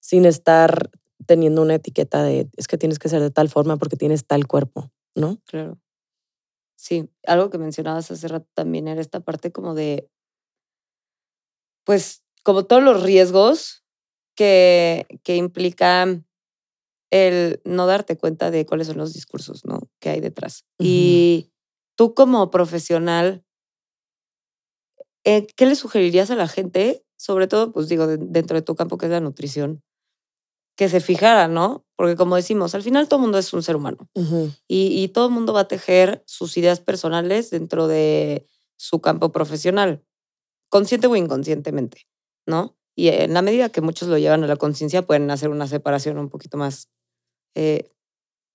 sin 0.00 0.24
estar 0.24 0.90
teniendo 1.26 1.62
una 1.62 1.74
etiqueta 1.74 2.22
de 2.22 2.48
es 2.56 2.68
que 2.68 2.78
tienes 2.78 2.98
que 2.98 3.09
ser 3.09 3.20
de 3.20 3.30
tal 3.30 3.48
forma 3.48 3.76
porque 3.76 3.96
tienes 3.96 4.24
tal 4.24 4.46
cuerpo, 4.46 4.90
¿no? 5.14 5.38
Claro. 5.46 5.78
Sí, 6.79 7.11
algo 7.26 7.51
que 7.51 7.59
mencionabas 7.59 8.11
hace 8.12 8.29
rato 8.29 8.47
también 8.55 8.87
era 8.89 9.01
esta 9.01 9.18
parte 9.20 9.51
como 9.53 9.74
de, 9.74 10.09
pues, 11.85 12.22
como 12.45 12.64
todos 12.64 12.83
los 12.83 13.03
riesgos 13.03 13.85
que, 14.37 15.07
que 15.24 15.37
implica 15.37 16.07
el 17.11 17.61
no 17.64 17.87
darte 17.87 18.18
cuenta 18.18 18.51
de 18.51 18.66
cuáles 18.66 18.89
son 18.89 18.99
los 18.99 19.14
discursos, 19.14 19.64
¿no? 19.64 19.81
Que 20.01 20.11
hay 20.11 20.20
detrás. 20.20 20.64
Y 20.79 21.53
tú 21.97 22.14
como 22.14 22.51
profesional, 22.51 23.45
eh, 25.24 25.47
¿qué 25.57 25.66
le 25.66 25.74
sugerirías 25.76 26.31
a 26.31 26.37
la 26.37 26.49
gente? 26.49 27.05
Sobre 27.16 27.47
todo, 27.49 27.72
pues 27.72 27.89
digo, 27.89 28.07
de- 28.07 28.18
dentro 28.20 28.57
de 28.57 28.62
tu 28.62 28.74
campo 28.76 28.99
que 28.99 29.07
es 29.07 29.12
la 29.12 29.20
nutrición, 29.20 29.83
que 30.79 30.89
se 30.89 31.01
fijara, 31.01 31.49
¿no? 31.49 31.85
Porque 31.97 32.14
como 32.14 32.37
decimos, 32.37 32.72
al 32.76 32.85
final 32.85 33.09
todo 33.09 33.18
mundo 33.18 33.37
es 33.37 33.53
un 33.53 33.64
ser 33.64 33.74
humano. 33.74 34.09
Y 34.68 35.09
todo 35.09 35.26
el 35.26 35.33
mundo 35.33 35.53
va 35.53 35.62
a 35.62 35.68
tejer 35.68 36.22
sus 36.24 36.57
ideas 36.57 36.79
personales 36.79 37.51
dentro 37.51 37.89
de 37.89 38.47
su 38.79 39.01
campo 39.01 39.33
profesional, 39.33 40.05
consciente 40.70 41.09
o 41.09 41.16
inconscientemente, 41.16 42.07
¿no? 42.47 42.76
Y 42.97 43.09
en 43.09 43.35
la 43.35 43.43
medida 43.43 43.70
que 43.70 43.81
muchos 43.81 44.07
lo 44.07 44.18
llevan 44.18 44.45
a 44.45 44.47
la 44.47 44.55
conciencia, 44.55 45.03
pueden 45.03 45.29
hacer 45.33 45.49
una 45.49 45.66
separación 45.66 46.16
un 46.16 46.29
poquito 46.29 46.57
más, 46.57 46.89
eh, 47.57 47.91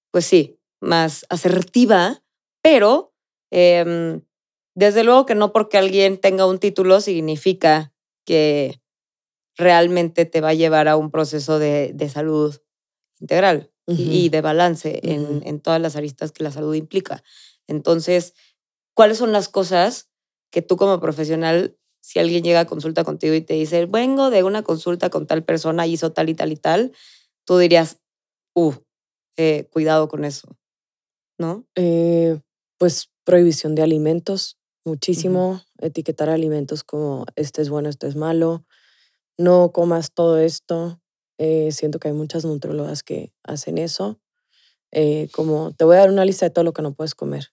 pues 0.10 0.26
sí, 0.26 0.62
más 0.82 1.26
asertiva, 1.28 2.24
pero 2.62 3.14
em, 3.52 4.22
desde 4.76 5.04
luego 5.04 5.26
que 5.26 5.36
no 5.36 5.52
porque 5.52 5.78
alguien 5.78 6.18
tenga 6.18 6.46
un 6.46 6.60
título 6.60 7.02
significa 7.02 7.94
que 8.26 8.82
realmente 9.58 10.26
te 10.26 10.42
va 10.42 10.50
a 10.50 10.54
llevar 10.54 10.88
a 10.88 10.98
un 10.98 11.12
proceso 11.12 11.60
de, 11.60 11.92
de 11.94 12.10
salud 12.10 12.56
integral 13.20 13.72
y- 13.88 14.30
de 14.30 14.42
balance 14.42 15.00
en, 15.04 15.42
en 15.46 15.60
todas 15.60 15.82
las 15.82 15.96
aristas 15.96 16.32
que 16.32 16.44
la 16.44 16.52
salud 16.52 16.74
implica. 16.76 17.24
Entonces, 17.68 18.34
¿cuáles 18.96 19.18
son 19.18 19.32
las 19.34 19.50
cosas 19.50 20.10
que 20.52 20.62
tú 20.62 20.78
como 20.78 21.00
profesional, 21.00 21.78
si 22.02 22.20
alguien 22.20 22.44
llega 22.44 22.62
a 22.62 22.66
consulta 22.66 23.04
contigo 23.04 23.34
y 23.36 23.42
te 23.42 23.56
dice, 23.56 23.86
vengo 23.88 24.30
de 24.30 24.44
una 24.44 24.64
consulta 24.64 25.10
con 25.10 25.28
tal 25.28 25.44
persona, 25.44 25.88
hizo 25.88 26.12
tal 26.14 26.30
y 26.30 26.36
tal 26.36 26.52
y 26.52 26.58
tal, 26.58 26.92
tú 27.46 27.58
dirías, 27.58 28.00
uh, 28.56 28.74
eh, 29.38 29.68
cuidado 29.72 30.08
con 30.10 30.26
eso, 30.26 30.58
¿no? 31.40 31.66
Eh, 31.76 32.40
pues 32.78 33.10
prohibición 33.24 33.76
de 33.76 33.82
alimentos, 33.84 34.58
muchísimo. 34.86 35.62
Etiquetar 35.80 36.30
alimentos 36.30 36.84
como 36.84 37.26
este 37.36 37.62
es 37.62 37.70
bueno, 37.70 37.90
este 37.90 38.08
es 38.08 38.16
malo. 38.16 38.66
No 39.38 39.72
comas 39.72 40.12
todo 40.14 40.38
esto. 40.38 41.00
Eh, 41.38 41.72
siento 41.72 42.00
que 42.00 42.10
hay 42.10 42.14
muchas 42.14 42.46
nutriólogas 42.46 43.04
que 43.04 43.34
hacen 43.44 43.78
eso. 43.78 44.20
Eh, 44.92 45.28
como 45.32 45.72
te 45.72 45.86
voy 45.86 45.96
a 45.96 46.00
dar 46.00 46.10
una 46.12 46.26
lista 46.26 46.46
de 46.46 46.52
todo 46.52 46.64
lo 46.64 46.74
que 46.74 46.84
no 46.84 46.94
puedes 46.94 47.16
comer. 47.16 47.48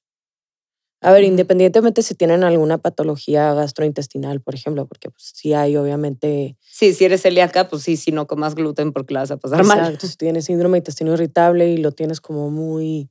A 1.03 1.13
ver, 1.13 1.25
independientemente 1.25 2.03
si 2.03 2.15
tienen 2.15 2.45
alguna 2.45 2.77
patología 2.77 3.55
gastrointestinal, 3.55 4.43
por 4.43 4.55
ejemplo, 4.55 4.87
porque 4.87 5.09
pues, 5.09 5.33
sí 5.35 5.55
hay 5.55 5.77
obviamente... 5.79 6.59
Sí, 6.61 6.93
si 6.93 7.07
eres 7.07 7.23
celíaca, 7.23 7.69
pues 7.69 7.83
sí, 7.83 7.97
si 7.97 8.13
no 8.13 8.27
comas 8.27 8.55
gluten 8.55 8.93
porque 8.93 9.15
la 9.15 9.21
vas 9.21 9.31
a 9.31 9.39
pasar 9.39 9.65
mal. 9.65 9.99
Si 9.99 10.17
tienes 10.17 10.45
síndrome 10.45 10.75
de 10.75 10.81
intestino 10.81 11.15
irritable 11.15 11.71
y 11.71 11.79
lo 11.79 11.93
tienes 11.93 12.21
como 12.21 12.51
muy, 12.51 13.09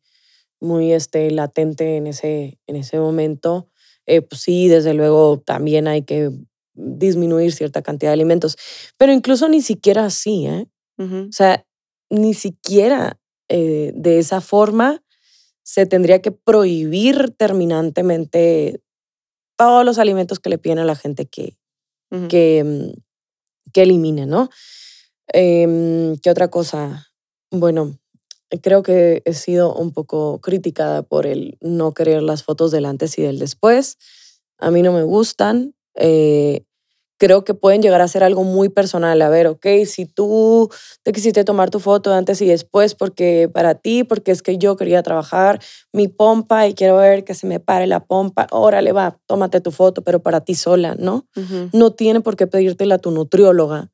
muy 0.60 0.94
este, 0.94 1.32
latente 1.32 1.98
en 1.98 2.06
ese, 2.06 2.60
en 2.68 2.76
ese 2.76 3.00
momento, 3.00 3.72
eh, 4.06 4.22
pues 4.22 4.42
sí, 4.42 4.68
desde 4.68 4.94
luego 4.94 5.40
también 5.40 5.88
hay 5.88 6.04
que 6.04 6.32
disminuir 6.80 7.52
cierta 7.52 7.82
cantidad 7.82 8.12
de 8.12 8.14
alimentos. 8.14 8.58
Pero 8.98 9.12
incluso 9.12 9.48
ni 9.50 9.62
siquiera 9.62 10.06
así, 10.06 10.48
¿eh? 10.48 10.68
O 10.98 11.32
sea, 11.32 11.66
ni 12.10 12.34
siquiera 12.34 13.20
eh, 13.48 13.94
de 13.96 14.20
esa 14.20 14.42
forma 14.42 15.02
se 15.64 15.86
tendría 15.86 16.22
que 16.22 16.32
prohibir 16.32 17.32
terminantemente 17.38 18.82
todos 19.58 19.86
los 19.86 19.98
alimentos 19.98 20.40
que 20.40 20.50
le 20.50 20.58
piden 20.58 20.80
a 20.80 20.86
la 20.86 20.96
gente 20.96 21.26
que, 21.26 21.58
que, 22.28 22.64
mm, 22.64 23.72
que, 23.72 23.82
elimine, 23.82 24.26
¿no? 24.26 24.50
Em, 25.28 26.16
¿Qué 26.18 26.30
otra 26.32 26.50
cosa? 26.50 27.08
Bueno, 27.52 28.00
creo 28.62 28.84
que 28.84 29.22
he 29.26 29.34
sido 29.34 29.74
un 29.76 29.92
poco 29.92 30.40
criticada 30.42 31.04
por 31.04 31.26
el 31.26 31.58
no 31.62 31.94
querer 31.94 32.24
las 32.24 32.44
fotos 32.44 32.72
del 32.72 32.86
antes 32.86 33.18
y 33.20 33.22
del 33.22 33.38
después. 33.38 33.98
A 34.58 34.72
mí 34.72 34.82
no 34.82 34.92
me 34.92 35.04
gustan. 35.04 35.76
Eh, 35.96 36.64
creo 37.20 37.44
que 37.44 37.54
pueden 37.54 37.82
llegar 37.82 38.02
a 38.02 38.08
ser 38.08 38.24
algo 38.24 38.44
muy 38.44 38.70
personal. 38.70 39.22
A 39.22 39.30
ver, 39.30 39.46
ok, 39.48 39.66
si 39.86 40.06
tú 40.06 40.70
te 41.04 41.12
quisiste 41.12 41.44
tomar 41.44 41.70
tu 41.70 41.80
foto 41.80 42.14
antes 42.14 42.42
y 42.42 42.48
después 42.48 42.96
porque 42.96 43.50
para 43.54 43.76
ti, 43.76 44.04
porque 44.06 44.32
es 44.32 44.42
que 44.42 44.58
yo 44.58 44.78
quería 44.78 45.04
trabajar 45.04 45.60
mi 45.92 46.08
pompa 46.08 46.66
y 46.66 46.74
quiero 46.74 46.98
ver 46.98 47.26
que 47.26 47.36
se 47.36 47.46
me 47.46 47.60
pare 47.60 47.88
la 47.88 48.00
pompa, 48.00 48.48
órale, 48.52 48.94
va, 48.94 49.20
tómate 49.28 49.60
tu 49.60 49.72
foto, 49.72 50.02
pero 50.02 50.22
para 50.22 50.42
ti 50.42 50.56
sola, 50.56 50.96
¿no? 50.98 51.28
No 51.74 51.92
tiene 51.92 52.22
por 52.22 52.38
qué 52.38 52.48
pedírtela 52.48 52.96
a 52.96 53.00
tu 53.00 53.12
nutrióloga 53.12 53.92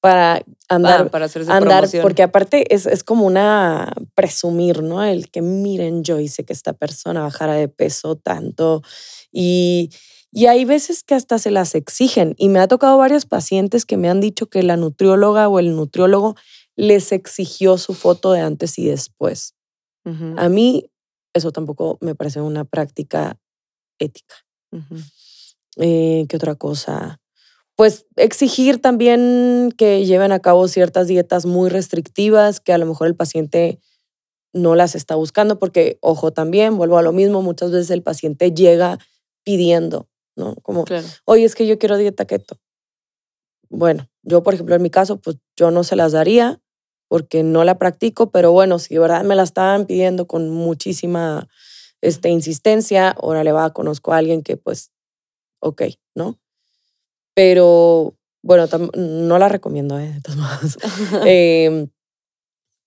para 0.00 0.42
andar, 0.68 1.10
para 1.10 1.26
hacerse 1.26 1.52
andar 1.52 1.88
porque 2.00 2.24
aparte 2.24 2.74
es, 2.74 2.86
es 2.86 3.04
como 3.04 3.26
una 3.26 3.92
presumir, 4.14 4.82
¿no? 4.82 5.04
El 5.04 5.30
que 5.30 5.42
miren, 5.42 6.02
yo 6.02 6.18
hice 6.18 6.44
que 6.44 6.54
esta 6.54 6.72
persona 6.72 7.20
bajara 7.20 7.54
de 7.54 7.68
peso 7.68 8.16
tanto 8.16 8.82
y 9.30 9.90
y 10.32 10.46
hay 10.46 10.64
veces 10.64 11.04
que 11.04 11.14
hasta 11.14 11.38
se 11.38 11.50
las 11.50 11.74
exigen. 11.74 12.34
Y 12.38 12.48
me 12.48 12.58
ha 12.58 12.66
tocado 12.66 12.96
varios 12.96 13.26
pacientes 13.26 13.84
que 13.84 13.98
me 13.98 14.08
han 14.08 14.20
dicho 14.20 14.46
que 14.46 14.62
la 14.62 14.78
nutrióloga 14.78 15.48
o 15.48 15.58
el 15.58 15.76
nutriólogo 15.76 16.36
les 16.74 17.12
exigió 17.12 17.76
su 17.76 17.92
foto 17.92 18.32
de 18.32 18.40
antes 18.40 18.78
y 18.78 18.86
después. 18.86 19.54
A 20.36 20.48
mí 20.48 20.90
eso 21.34 21.52
tampoco 21.52 21.98
me 22.00 22.14
parece 22.14 22.40
una 22.40 22.64
práctica 22.64 23.38
ética. 23.98 24.34
Eh, 25.76 26.24
¿Qué 26.28 26.36
otra 26.36 26.54
cosa? 26.54 27.20
Pues 27.76 28.06
exigir 28.16 28.80
también 28.80 29.72
que 29.76 30.04
lleven 30.06 30.32
a 30.32 30.40
cabo 30.40 30.66
ciertas 30.66 31.06
dietas 31.06 31.46
muy 31.46 31.70
restrictivas 31.70 32.58
que 32.58 32.72
a 32.72 32.78
lo 32.78 32.86
mejor 32.86 33.06
el 33.06 33.16
paciente 33.16 33.80
no 34.52 34.74
las 34.74 34.94
está 34.94 35.14
buscando 35.14 35.58
porque, 35.58 35.98
ojo, 36.00 36.32
también 36.32 36.76
vuelvo 36.76 36.98
a 36.98 37.02
lo 37.02 37.12
mismo, 37.12 37.42
muchas 37.42 37.70
veces 37.70 37.90
el 37.90 38.02
paciente 38.02 38.52
llega 38.52 38.98
pidiendo 39.44 40.08
¿no? 40.36 40.54
Como, 40.56 40.84
oye, 41.24 41.44
es 41.44 41.54
que 41.54 41.66
yo 41.66 41.78
quiero 41.78 41.96
dieta 41.96 42.24
keto. 42.24 42.58
Bueno, 43.68 44.08
yo, 44.22 44.42
por 44.42 44.54
ejemplo, 44.54 44.74
en 44.74 44.82
mi 44.82 44.90
caso, 44.90 45.18
pues 45.18 45.38
yo 45.56 45.70
no 45.70 45.84
se 45.84 45.96
las 45.96 46.12
daría 46.12 46.60
porque 47.08 47.42
no 47.42 47.64
la 47.64 47.78
practico, 47.78 48.30
pero 48.30 48.52
bueno, 48.52 48.78
si 48.78 48.94
de 48.94 49.00
verdad 49.00 49.24
me 49.24 49.34
la 49.34 49.42
estaban 49.42 49.86
pidiendo 49.86 50.26
con 50.26 50.48
muchísima 50.48 51.48
este, 52.00 52.30
insistencia, 52.30 53.10
ahora 53.10 53.44
le 53.44 53.52
va, 53.52 53.72
conozco 53.72 54.12
a 54.12 54.18
alguien 54.18 54.42
que 54.42 54.56
pues, 54.56 54.92
ok, 55.60 55.82
¿no? 56.14 56.38
Pero 57.34 58.16
bueno, 58.42 58.66
no 58.94 59.38
la 59.38 59.48
recomiendo, 59.48 59.98
¿eh? 59.98 60.12
de 60.12 60.20
todas 60.20 60.38
maneras. 60.38 60.78
Em, 61.26 61.88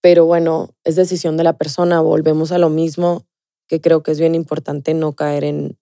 pero 0.01 0.25
bueno, 0.25 0.69
es 0.83 0.95
decisión 0.95 1.37
de 1.37 1.43
la 1.43 1.57
persona, 1.57 2.01
volvemos 2.01 2.51
a 2.51 2.57
lo 2.57 2.69
mismo, 2.69 3.25
que 3.67 3.81
creo 3.81 4.03
que 4.03 4.11
es 4.11 4.19
bien 4.19 4.35
importante 4.35 4.93
no 4.93 5.13
caer 5.13 5.43
en, 5.43 5.79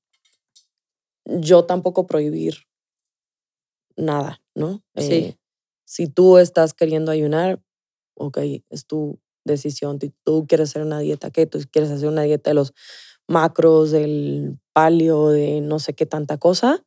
yo 1.26 1.66
tampoco 1.66 2.08
prohibir 2.08 2.68
nada, 3.96 4.42
¿no? 4.56 4.84
Sí. 4.96 5.14
Eh, 5.14 5.38
si 5.86 6.08
tú 6.08 6.38
estás 6.38 6.74
queriendo 6.74 7.12
ayunar, 7.12 7.62
ok, 8.16 8.40
es 8.70 8.86
tu 8.86 9.20
decisión. 9.46 10.00
Si 10.00 10.14
tú 10.24 10.46
quieres 10.48 10.70
hacer 10.70 10.82
una 10.82 11.00
dieta 11.00 11.32
keto, 11.32 11.60
si 11.60 11.66
quieres 11.68 11.92
hacer 11.92 12.08
una 12.08 12.24
dieta 12.24 12.50
de 12.50 12.56
los 12.56 12.74
macros, 13.28 13.92
del 13.92 14.60
palio, 14.74 15.30
de 15.30 15.62
no 15.62 15.80
sé 15.80 15.94
qué 15.94 16.06
tanta 16.06 16.38
cosa. 16.38 16.84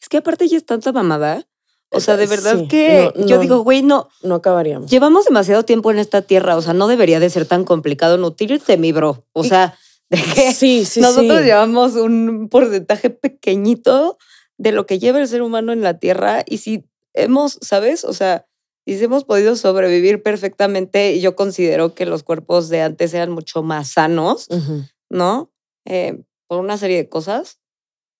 Es 0.00 0.08
que 0.08 0.18
aparte 0.18 0.48
ya 0.48 0.56
es 0.56 0.66
tanta 0.66 0.92
mamada. 0.92 1.46
O 1.90 2.00
sea, 2.00 2.18
de 2.18 2.26
verdad 2.26 2.68
que 2.68 3.12
yo 3.26 3.38
digo, 3.38 3.60
güey, 3.60 3.82
no. 3.82 4.10
No 4.22 4.36
acabaríamos. 4.36 4.90
Llevamos 4.90 5.24
demasiado 5.24 5.64
tiempo 5.64 5.90
en 5.90 5.98
esta 5.98 6.20
tierra. 6.20 6.56
O 6.56 6.62
sea, 6.62 6.74
no 6.74 6.86
debería 6.86 7.18
de 7.18 7.30
ser 7.30 7.46
tan 7.46 7.64
complicado 7.64 8.18
nutrirte, 8.18 8.76
mi 8.76 8.92
bro. 8.92 9.24
O 9.32 9.42
sea, 9.42 9.78
de 10.10 10.22
que 10.34 10.52
sí, 10.52 10.84
sí, 10.84 11.00
nosotros 11.00 11.42
llevamos 11.42 11.94
un 11.94 12.48
porcentaje 12.48 13.10
pequeñito 13.10 14.18
de 14.56 14.72
lo 14.72 14.86
que 14.86 14.98
lleva 14.98 15.20
el 15.20 15.28
ser 15.28 15.42
humano 15.42 15.72
en 15.72 15.82
la 15.82 15.98
Tierra 15.98 16.44
y 16.46 16.58
si 16.58 16.84
hemos, 17.14 17.58
¿sabes? 17.60 18.04
O 18.04 18.12
sea, 18.12 18.46
si 18.86 19.04
hemos 19.04 19.24
podido 19.24 19.54
sobrevivir 19.54 20.22
perfectamente, 20.22 21.20
yo 21.20 21.36
considero 21.36 21.94
que 21.94 22.06
los 22.06 22.22
cuerpos 22.22 22.68
de 22.68 22.80
antes 22.80 23.12
eran 23.12 23.30
mucho 23.30 23.62
más 23.62 23.88
sanos, 23.88 24.48
¿no? 25.10 25.52
Eh, 25.84 26.22
por 26.46 26.60
una 26.60 26.78
serie 26.78 26.96
de 26.96 27.08
cosas, 27.08 27.60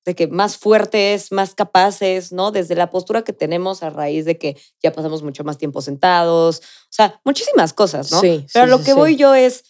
de 0.05 0.15
que 0.15 0.27
más 0.27 0.59
fuertes, 0.59 1.33
más 1.33 1.55
capaces, 1.55 2.33
¿no? 2.33 2.51
Desde 2.51 2.75
la 2.75 2.91
postura 2.91 3.23
que 3.23 3.33
tenemos 3.33 3.83
a 3.83 3.91
raíz 3.91 4.27
de 4.27 4.39
que 4.39 4.57
ya 4.83 4.93
pasamos 4.93 5.23
mucho 5.23 5.45
más 5.45 5.57
tiempo 5.57 5.81
sentados, 5.81 6.59
o 6.59 6.91
sea, 6.91 7.21
muchísimas 7.25 7.73
cosas, 7.73 8.13
¿no? 8.13 8.21
Sí. 8.21 8.47
Pero 8.53 8.67
lo 8.67 8.83
que 8.83 8.93
voy 8.93 9.17
yo 9.17 9.35
es, 9.35 9.65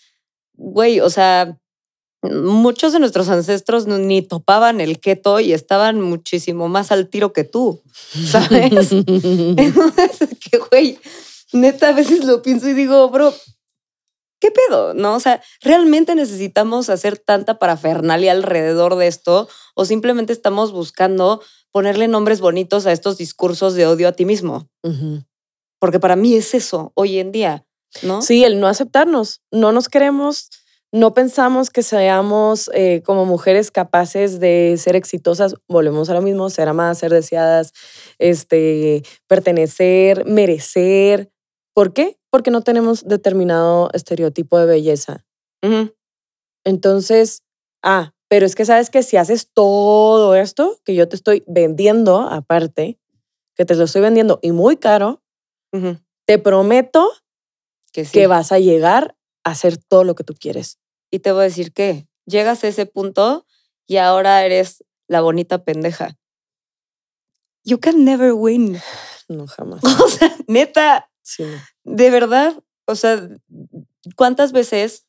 güey, 0.55 1.01
o 1.01 1.11
sea, 1.11 1.59
muchos 2.23 2.93
de 2.93 2.99
nuestros 2.99 3.29
ancestros 3.29 3.87
ni 3.87 4.23
topaban 4.23 4.81
el 4.81 4.99
keto 4.99 5.41
y 5.41 5.53
estaban 5.53 6.01
muchísimo 6.01 6.69
más 6.69 6.91
al 6.91 7.09
tiro 7.09 7.33
que 7.33 7.45
tú, 7.45 7.81
¿sabes? 8.27 8.93
Entonces, 8.93 10.29
que 10.41 10.59
güey, 10.59 10.99
neta, 11.53 11.91
a 11.91 11.93
veces 11.93 12.25
lo 12.25 12.43
pienso 12.43 12.69
y 12.69 12.75
digo, 12.75 13.09
bro, 13.11 13.33
¿qué 14.41 14.51
pedo? 14.51 14.95
¿No? 14.95 15.15
O 15.15 15.21
sea, 15.21 15.43
¿realmente 15.63 16.15
necesitamos 16.15 16.91
hacer 16.91 17.19
tanta 17.19 17.59
parafernalia 17.59 18.33
alrededor 18.33 18.97
de 18.97 19.07
esto 19.07 19.49
o 19.75 19.85
simplemente 19.85 20.33
estamos 20.33 20.73
buscando 20.73 21.43
ponerle 21.71 22.09
nombres 22.09 22.41
bonitos 22.41 22.87
a 22.87 22.93
estos 22.93 23.19
discursos 23.19 23.75
de 23.75 23.87
odio 23.87 24.09
a 24.09 24.13
ti 24.13 24.25
mismo? 24.25 24.69
Porque 25.79 26.01
para 26.01 26.17
mí 26.17 26.35
es 26.35 26.55
eso 26.55 26.91
hoy 26.95 27.19
en 27.19 27.31
día, 27.31 27.65
¿no? 28.03 28.23
Sí, 28.23 28.43
el 28.43 28.59
no 28.59 28.67
aceptarnos, 28.67 29.43
no 29.53 29.71
nos 29.71 29.89
queremos 29.89 30.51
no 30.93 31.13
pensamos 31.13 31.71
que 31.71 31.83
seamos 31.83 32.71
eh, 32.73 33.03
como 33.05 33.27
mujeres 33.27 33.71
capaces 33.71 34.41
de 34.41 34.77
ser 34.79 34.97
exitosas, 34.97 35.55
volvemos 35.69 36.09
a 36.09 36.15
lo 36.15 36.23
mismo, 36.23 36.49
ser 36.49 36.69
amadas, 36.69 36.99
ser 36.99 37.13
deseadas, 37.13 37.73
este, 38.19 39.03
pertenecer, 39.27 40.25
merecer. 40.25 41.31
¿Por 41.75 41.93
qué? 41.93 42.19
Porque 42.31 42.51
no 42.51 42.63
tenemos 42.63 43.07
determinado 43.07 43.91
estereotipo 43.93 44.59
de 44.59 44.67
belleza. 44.67 45.27
Entonces, 46.65 47.43
ah, 47.83 48.15
pero 48.29 48.47
es 48.47 48.55
que 48.55 48.65
sabes 48.65 48.91
que 48.91 49.03
si 49.03 49.17
haces 49.17 49.51
todo 49.53 50.35
esto 50.35 50.79
que 50.85 50.95
yo 50.95 51.09
te 51.09 51.17
estoy 51.17 51.45
vendiendo 51.47 52.21
aparte, 52.21 52.99
que 53.55 53.65
te 53.65 53.75
lo 53.75 53.85
estoy 53.85 54.03
vendiendo 54.03 54.39
y 54.43 54.53
muy 54.53 54.77
caro, 54.77 55.23
te 56.27 56.39
prometo 56.39 57.11
que, 57.93 58.05
que 58.05 58.27
vas 58.27 58.53
a 58.53 58.59
llegar 58.59 59.18
hacer 59.45 59.77
todo 59.77 60.05
lo 60.05 60.15
que 60.15 60.25
tú 60.25 60.35
quieres. 60.35 60.79
Y 61.11 61.21
te 61.21 61.33
voy 61.33 61.43
a 61.43 61.45
decir 61.45 61.73
que 61.73 62.07
llegas 62.27 62.65
a 62.65 62.69
ese 62.69 62.87
punto 62.87 63.47
y 63.87 63.97
ahora 63.97 64.45
eres 64.45 64.85
la 65.07 65.21
bonita 65.21 65.65
pendeja. 65.65 66.17
You 67.65 67.81
can 67.81 68.05
never 68.05 68.33
win. 68.33 68.79
No, 69.29 69.47
jamás. 69.47 69.83
O 70.05 70.09
sea, 70.09 70.35
neta. 70.47 71.11
Sí. 71.23 71.45
De 71.85 72.11
verdad. 72.11 72.63
O 72.87 72.95
sea, 72.95 73.29
¿cuántas 74.17 74.53
veces 74.53 75.07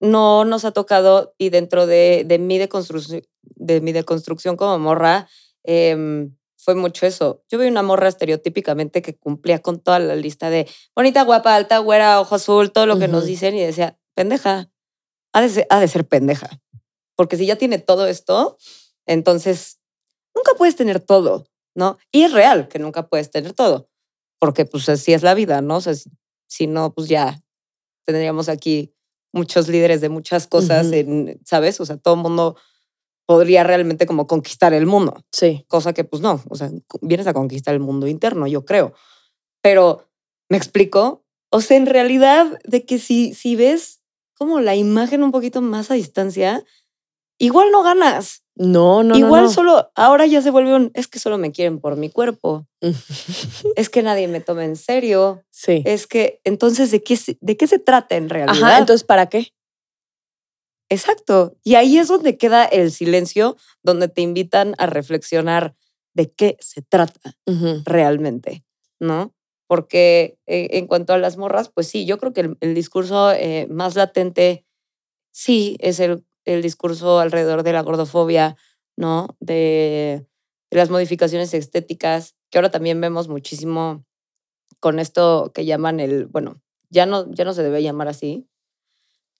no 0.00 0.44
nos 0.44 0.64
ha 0.64 0.72
tocado 0.72 1.34
y 1.38 1.50
dentro 1.50 1.86
de, 1.86 2.24
de 2.26 2.38
mi, 2.38 2.58
deconstrucción, 2.58 3.22
de 3.42 3.80
mi 3.80 3.92
deconstrucción 3.92 4.56
como 4.56 4.78
morra, 4.78 5.28
em, 5.64 6.36
fue 6.68 6.74
mucho 6.74 7.06
eso. 7.06 7.42
Yo 7.48 7.58
vi 7.58 7.66
una 7.66 7.82
morra 7.82 8.08
estereotípicamente 8.08 9.00
que 9.00 9.16
cumplía 9.16 9.60
con 9.60 9.80
toda 9.80 9.98
la 10.00 10.14
lista 10.14 10.50
de 10.50 10.68
bonita, 10.94 11.22
guapa, 11.22 11.56
alta, 11.56 11.78
güera, 11.78 12.20
ojo 12.20 12.34
azul, 12.34 12.72
todo 12.72 12.84
lo 12.84 12.98
que 12.98 13.08
nos 13.08 13.24
dicen 13.24 13.54
y 13.54 13.60
decía, 13.62 13.98
pendeja, 14.12 14.70
ha 15.32 15.40
de, 15.40 15.88
ser, 15.88 16.06
pendeja. 16.06 16.60
Porque 17.16 17.38
si 17.38 17.46
ya 17.46 17.56
tiene 17.56 17.78
todo 17.78 18.06
esto, 18.06 18.58
entonces 19.06 19.80
nunca 20.34 20.52
puedes 20.58 20.76
tener 20.76 21.00
todo, 21.00 21.46
¿no? 21.74 21.96
Y 22.12 22.24
es 22.24 22.32
real 22.34 22.68
que 22.68 22.78
nunca 22.78 23.08
puedes 23.08 23.30
tener 23.30 23.54
todo. 23.54 23.88
porque 24.38 24.66
pues 24.66 24.90
así 24.90 25.14
es 25.14 25.22
la 25.22 25.32
vida, 25.32 25.62
¿no? 25.62 25.76
O 25.76 25.80
sea, 25.80 25.94
si, 26.46 26.66
no, 26.66 26.92
pues 26.92 27.08
ya 27.08 27.42
tendríamos 28.04 28.50
aquí 28.50 28.94
muchos 29.32 29.68
líderes 29.68 30.02
de 30.02 30.10
muchas 30.10 30.46
cosas, 30.46 30.88
Ujú. 30.88 30.96
en, 30.96 31.40
¿sabes? 31.46 31.80
O 31.80 31.86
sea, 31.86 31.96
todo 31.96 32.16
el 32.16 32.20
mundo 32.20 32.58
podría 33.28 33.62
realmente 33.62 34.06
como 34.06 34.26
conquistar 34.26 34.72
el 34.72 34.86
mundo, 34.86 35.22
Sí. 35.32 35.62
cosa 35.68 35.92
que 35.92 36.02
pues 36.02 36.22
no, 36.22 36.42
o 36.48 36.56
sea, 36.56 36.70
vienes 37.02 37.26
a 37.26 37.34
conquistar 37.34 37.74
el 37.74 37.80
mundo 37.80 38.06
interno, 38.06 38.46
yo 38.46 38.64
creo. 38.64 38.94
Pero, 39.62 40.08
¿me 40.48 40.56
explico? 40.56 41.26
O 41.50 41.60
sea, 41.60 41.76
en 41.76 41.84
realidad, 41.84 42.58
de 42.64 42.86
que 42.86 42.98
si, 42.98 43.34
si 43.34 43.54
ves 43.54 44.00
como 44.34 44.60
la 44.60 44.76
imagen 44.76 45.22
un 45.22 45.30
poquito 45.30 45.60
más 45.60 45.90
a 45.90 45.94
distancia, 45.94 46.64
igual 47.38 47.70
no 47.70 47.82
ganas. 47.82 48.44
No, 48.56 49.02
no, 49.02 49.14
igual 49.14 49.42
no. 49.42 49.48
no. 49.48 49.52
solo, 49.52 49.90
ahora 49.94 50.24
ya 50.26 50.40
se 50.40 50.50
vuelve 50.50 50.74
un, 50.74 50.90
es 50.94 51.06
que 51.06 51.18
solo 51.18 51.36
me 51.36 51.52
quieren 51.52 51.80
por 51.80 51.96
mi 51.96 52.08
cuerpo, 52.08 52.66
es 53.76 53.90
que 53.90 54.02
nadie 54.02 54.26
me 54.26 54.40
toma 54.40 54.64
en 54.64 54.76
serio, 54.76 55.44
sí. 55.50 55.82
es 55.84 56.06
que, 56.06 56.40
entonces, 56.44 56.90
¿de 56.90 57.02
qué, 57.02 57.16
se- 57.16 57.36
de 57.42 57.56
qué 57.58 57.66
se 57.66 57.78
trata 57.78 58.16
en 58.16 58.30
realidad? 58.30 58.62
Ajá, 58.70 58.78
entonces, 58.78 59.04
¿para 59.04 59.26
qué? 59.26 59.52
Exacto. 60.90 61.56
Y 61.62 61.74
ahí 61.74 61.98
es 61.98 62.08
donde 62.08 62.38
queda 62.38 62.64
el 62.64 62.90
silencio, 62.90 63.56
donde 63.82 64.08
te 64.08 64.22
invitan 64.22 64.74
a 64.78 64.86
reflexionar 64.86 65.74
de 66.14 66.32
qué 66.32 66.56
se 66.60 66.82
trata 66.82 67.36
realmente, 67.84 68.64
¿no? 68.98 69.34
Porque 69.66 70.38
eh, 70.46 70.68
en 70.72 70.86
cuanto 70.86 71.12
a 71.12 71.18
las 71.18 71.36
morras, 71.36 71.68
pues 71.68 71.88
sí, 71.88 72.06
yo 72.06 72.18
creo 72.18 72.32
que 72.32 72.40
el, 72.40 72.56
el 72.60 72.74
discurso 72.74 73.30
eh, 73.32 73.66
más 73.70 73.96
latente, 73.96 74.64
sí, 75.32 75.76
es 75.80 76.00
el, 76.00 76.24
el 76.46 76.62
discurso 76.62 77.18
alrededor 77.20 77.62
de 77.62 77.72
la 77.74 77.82
gordofobia, 77.82 78.56
¿no? 78.96 79.36
De, 79.40 80.26
de 80.70 80.76
las 80.78 80.90
modificaciones 80.90 81.54
estéticas, 81.54 82.34
que 82.50 82.58
ahora 82.58 82.70
también 82.70 83.00
vemos 83.00 83.28
muchísimo 83.28 84.04
con 84.80 84.98
esto 84.98 85.52
que 85.54 85.66
llaman 85.66 86.00
el, 86.00 86.26
bueno, 86.26 86.62
ya 86.90 87.06
no, 87.06 87.30
ya 87.32 87.44
no 87.44 87.52
se 87.52 87.62
debe 87.62 87.82
llamar 87.82 88.08
así, 88.08 88.47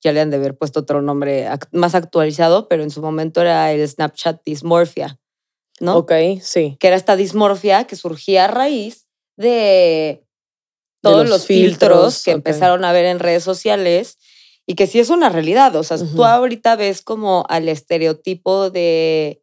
ya 0.03 0.13
le 0.13 0.21
han 0.21 0.31
de 0.31 0.37
haber 0.37 0.57
puesto 0.57 0.81
otro 0.81 1.03
nombre 1.03 1.49
más 1.73 1.95
actualizado, 1.95 2.69
pero 2.69 2.83
en 2.83 2.91
su 2.91 3.03
momento 3.03 3.41
era 3.41 3.73
el 3.73 3.87
Snapchat 3.87 4.43
dysmorphia, 4.45 5.19
¿no? 5.81 5.97
Ok, 5.97 6.13
sí. 6.41 6.77
que 6.79 6.87
era 6.87 6.97
esta 6.97 7.17
dismorfia 7.17 7.85
que 7.85 7.97
surgía 7.97 8.45
a 8.45 8.49
raíz 8.49 9.09
de 9.37 10.25
todos 11.03 11.21
los 11.21 11.31
los, 11.31 11.47
filtros, 11.47 11.79
filtros, 11.79 12.25
que 12.25 12.31
empezaron 12.33 12.85
a 12.85 12.93
ver 12.93 13.07
en 13.07 13.19
redes 13.19 13.45
sociales 13.45 14.19
y 14.67 14.75
que 14.75 14.87
sí 14.87 15.01
es 15.01 15.11
una 15.11 15.31
realidad. 15.31 15.75
O 15.77 15.83
sea, 15.83 15.97
tú 15.97 16.25
ahorita 16.25 16.77
ves 16.77 17.03
como 17.03 17.45
al 17.49 17.69
estereotipo 17.69 18.71
de, 18.71 19.43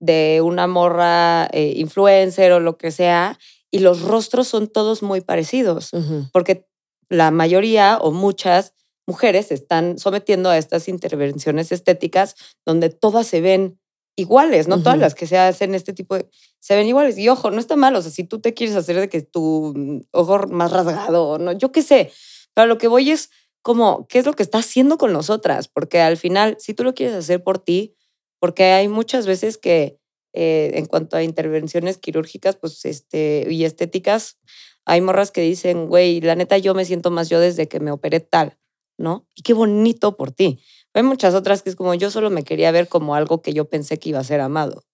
de 0.00 0.40
una 0.42 0.66
morra 0.66 1.48
eh, 1.52 1.74
influencer 1.76 2.52
o 2.52 2.60
lo 2.60 2.76
que 2.76 2.90
sea 2.90 3.38
y 3.70 3.80
los 3.80 4.02
rostros 4.02 4.48
son 4.48 4.66
todos 4.68 5.02
muy 5.02 5.20
parecidos 5.20 5.90
porque 6.32 6.66
la 7.10 7.30
mayoría 7.30 7.98
o 8.00 8.12
muchas 8.12 8.74
mujeres 9.08 9.46
se 9.46 9.54
están 9.54 9.98
sometiendo 9.98 10.50
a 10.50 10.58
estas 10.58 10.86
intervenciones 10.86 11.72
estéticas 11.72 12.36
donde 12.66 12.90
todas 12.90 13.26
se 13.26 13.40
ven 13.40 13.80
iguales, 14.16 14.68
no 14.68 14.80
todas 14.80 14.96
Ujú. 14.96 15.00
las 15.00 15.14
que 15.14 15.26
se 15.26 15.38
hacen 15.38 15.74
este 15.74 15.94
tipo 15.94 16.14
de... 16.14 16.28
Se 16.58 16.76
ven 16.76 16.86
iguales. 16.86 17.16
Y 17.16 17.26
ojo, 17.30 17.50
no 17.50 17.58
está 17.58 17.74
mal, 17.74 17.96
o 17.96 18.02
sea, 18.02 18.10
si 18.10 18.24
tú 18.24 18.38
te 18.40 18.52
quieres 18.52 18.76
hacer 18.76 19.00
de 19.00 19.08
que 19.08 19.22
tu 19.22 19.72
mm, 19.74 20.00
ojo 20.10 20.46
más 20.48 20.72
rasgado, 20.72 21.38
no, 21.38 21.52
yo 21.52 21.72
qué 21.72 21.82
sé, 21.82 22.12
pero 22.52 22.66
lo 22.66 22.76
que 22.76 22.86
voy 22.86 23.10
es 23.10 23.30
como, 23.62 24.06
¿qué 24.08 24.18
es 24.18 24.26
lo 24.26 24.34
que 24.34 24.42
está 24.42 24.58
haciendo 24.58 24.98
con 24.98 25.14
nosotras? 25.14 25.68
Porque 25.68 26.00
al 26.00 26.18
final, 26.18 26.56
si 26.58 26.74
tú 26.74 26.84
lo 26.84 26.94
quieres 26.94 27.16
hacer 27.16 27.42
por 27.42 27.58
ti, 27.58 27.96
porque 28.38 28.64
hay 28.64 28.88
muchas 28.88 29.26
veces 29.26 29.56
que 29.56 29.98
eh, 30.34 30.72
en 30.74 30.84
cuanto 30.84 31.16
a 31.16 31.22
intervenciones 31.22 31.96
quirúrgicas 31.96 32.56
pues, 32.56 32.84
este, 32.84 33.46
y 33.48 33.64
estéticas, 33.64 34.38
hay 34.84 35.00
morras 35.00 35.30
que 35.30 35.40
dicen, 35.40 35.86
güey, 35.86 36.20
la 36.20 36.34
neta 36.34 36.58
yo 36.58 36.74
me 36.74 36.84
siento 36.84 37.10
más 37.10 37.30
yo 37.30 37.40
desde 37.40 37.68
que 37.68 37.80
me 37.80 37.90
operé 37.90 38.20
tal, 38.20 38.58
¿no? 38.98 39.26
Y 39.34 39.42
qué 39.42 39.54
bonito 39.54 40.16
por 40.16 40.32
ti. 40.32 40.60
Hay 40.92 41.02
muchas 41.02 41.34
otras 41.34 41.62
que 41.62 41.70
es 41.70 41.76
como 41.76 41.94
yo 41.94 42.10
solo 42.10 42.28
me 42.28 42.42
quería 42.42 42.70
ver 42.72 42.88
como 42.88 43.14
algo 43.14 43.40
que 43.40 43.54
yo 43.54 43.68
pensé 43.68 43.98
que 43.98 44.10
iba 44.10 44.18
a 44.18 44.24
ser 44.24 44.40
amado. 44.40 44.84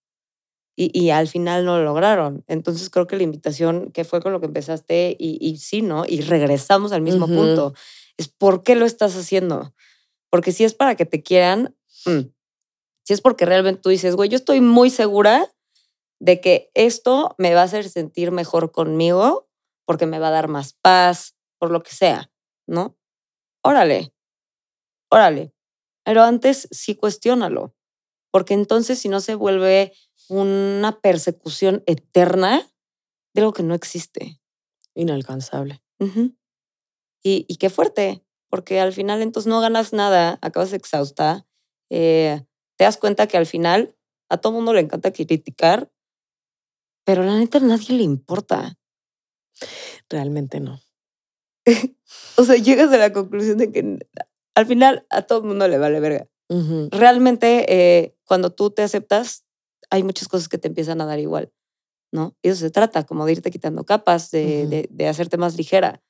Y, 0.77 0.97
y 0.99 1.11
al 1.11 1.29
final 1.29 1.65
no 1.65 1.79
lo 1.79 1.85
lograron. 1.85 2.45
Entonces 2.47 2.91
creo 2.91 3.07
que 3.07 3.17
la 3.17 3.23
invitación, 3.23 3.91
que 3.93 4.05
fue 4.05 4.21
con 4.21 4.33
lo 4.33 4.41
que 4.41 4.47
empezaste, 4.47 5.17
y, 5.19 5.39
y 5.41 5.57
sí, 5.57 5.83
¿no? 5.83 6.05
Y 6.07 6.21
regresamos 6.21 6.93
al 6.93 7.01
mismo 7.01 7.27
punto, 7.27 7.75
es 8.17 8.29
por 8.29 8.63
qué 8.63 8.75
lo 8.75 8.85
estás 8.85 9.17
haciendo. 9.17 9.73
Porque 10.31 10.53
si 10.53 10.65
es 10.65 10.75
para 10.75 10.97
que 10.97 11.07
te 11.07 11.23
quieran, 11.23 11.77
mm, 12.07 12.29
si 13.05 13.13
es 13.13 13.21
porque 13.21 13.47
realmente 13.47 13.81
tú 13.81 13.89
dices, 13.89 14.17
güey, 14.17 14.29
yo 14.29 14.37
estoy 14.37 14.61
muy 14.61 14.91
segura 14.91 15.49
de 16.19 16.41
que 16.41 16.71
esto 16.75 17.35
me 17.39 17.55
va 17.55 17.61
a 17.61 17.65
hacer 17.65 17.89
sentir 17.89 18.33
mejor 18.33 18.73
conmigo, 18.73 19.49
porque 19.87 20.07
me 20.07 20.19
va 20.19 20.29
a 20.29 20.33
dar 20.33 20.49
más 20.49 20.73
paz, 20.73 21.37
por 21.59 21.71
lo 21.71 21.83
que 21.83 21.93
sea, 21.93 22.33
¿no? 22.67 22.97
Órale, 23.65 24.13
órale. 25.11 25.53
Pero 26.05 26.23
antes 26.23 26.69
sí 26.71 26.97
cuestiónalo, 26.97 27.75
porque 28.31 28.53
entonces 28.53 28.99
si 28.99 29.09
no 29.09 29.21
se 29.21 29.35
vuelve 29.35 29.93
una 30.29 31.01
persecución 31.01 31.83
eterna 31.87 32.71
de 33.35 33.41
algo 33.41 33.55
que 33.55 33.63
no 33.63 33.75
existe. 33.75 34.41
Inalcanzable. 34.95 35.83
Y 37.23 37.57
qué 37.57 37.71
fuerte, 37.71 38.23
porque 38.51 38.81
al 38.81 38.93
final 38.93 39.23
entonces 39.23 39.49
no 39.49 39.61
ganas 39.61 39.95
nada, 39.95 40.39
acabas 40.43 40.75
exhausta, 40.75 41.47
eh, 41.91 42.45
te 42.77 42.85
das 42.85 42.99
cuenta 42.99 43.27
que 43.27 43.39
al 43.39 43.47
final 43.47 43.97
a 44.29 44.37
todo 44.37 44.53
mundo 44.53 44.75
le 44.75 44.81
encanta 44.81 45.13
criticar, 45.13 45.91
pero 47.05 47.23
la 47.23 47.39
neta 47.39 47.59
a 47.59 47.63
nadie 47.63 47.97
le 47.97 48.03
importa. 48.03 48.79
Realmente 50.11 50.61
no. 50.61 50.81
O 52.37 52.45
sea, 52.45 52.57
llegas 52.57 52.93
a 52.93 52.97
la 52.99 53.13
conclusión 53.13 53.59
de 53.59 53.71
que 53.73 53.99
al 54.55 54.67
final 54.67 55.07
a 55.11 55.23
todo 55.23 55.43
mundo 55.43 55.69
le 55.69 55.79
vale 55.79 56.01
verga. 56.01 56.29
Ujú. 56.49 56.89
Realmente 56.91 57.65
eh, 57.69 58.17
cuando 58.25 58.51
tú 58.51 58.71
te 58.71 58.83
aceptas, 58.83 59.45
hay 59.91 60.03
muchas 60.03 60.29
cosas 60.29 60.49
que 60.49 60.59
te 60.59 60.69
empiezan 60.69 61.01
a 61.01 61.07
dar 61.07 61.19
igual, 61.21 61.53
¿no? 62.13 62.37
Y 62.43 62.49
eso 62.49 62.61
se 62.61 62.71
trata, 62.71 63.05
como 63.05 63.25
de 63.27 63.33
irte 63.33 63.51
quitando 63.51 63.85
capas, 63.85 64.31
de, 64.31 64.61
Ujú. 64.63 64.71
de- 64.71 64.89
de 64.91 65.09
hacerte 65.09 65.37
más 65.37 65.57
ligera. 65.57 66.03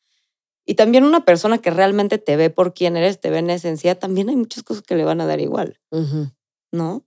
Y 0.67 0.75
también 0.75 1.05
una 1.05 1.25
persona 1.27 1.59
que 1.59 1.71
realmente 1.71 2.17
te 2.19 2.37
ve 2.37 2.49
por 2.51 2.73
quién 2.73 2.97
eres, 2.97 3.21
te 3.21 3.31
ve 3.31 3.39
en 3.39 3.51
esencia, 3.51 3.99
también 3.99 4.29
hay 4.31 4.37
muchas 4.37 4.63
cosas 4.63 4.83
que 4.83 4.97
le 4.97 5.05
van 5.05 5.21
a 5.21 5.27
dar 5.27 5.41
igual, 5.41 5.79
Ujú. 5.91 6.31
¿no? 6.73 7.07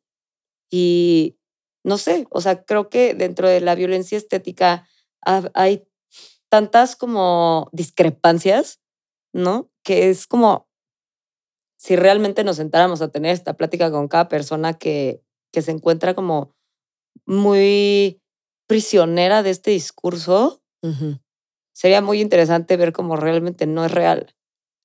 Y 0.71 1.37
no 1.83 1.97
sé, 1.97 2.27
o 2.29 2.41
sea, 2.41 2.63
creo 2.65 2.89
que 2.89 3.13
dentro 3.15 3.47
de 3.49 3.61
la 3.61 3.73
violencia 3.75 4.17
estética 4.17 4.87
ha- 5.25 5.49
hay 5.55 5.86
tantas 6.49 6.95
como 6.95 7.69
discrepancias, 7.71 8.79
¿no? 9.33 9.69
Que 9.83 10.09
es 10.09 10.27
como 10.27 10.67
si 11.77 11.95
realmente 11.95 12.43
nos 12.43 12.57
sentáramos 12.57 13.01
a 13.01 13.09
tener 13.09 13.33
esta 13.33 13.55
plática 13.55 13.91
con 13.91 14.07
cada 14.07 14.27
persona 14.27 14.73
que, 14.73 15.21
que 15.51 15.61
se 15.61 15.71
encuentra 15.71 16.15
como 16.15 16.55
muy 17.25 18.21
prisionera 18.67 19.43
de 19.43 19.51
este 19.51 19.71
discurso, 19.71 20.61
sería 21.73 22.01
muy 22.01 22.21
interesante 22.21 22.77
ver 22.77 22.93
cómo 22.93 23.15
realmente 23.15 23.65
no 23.67 23.85
es 23.85 23.91
real. 23.91 24.35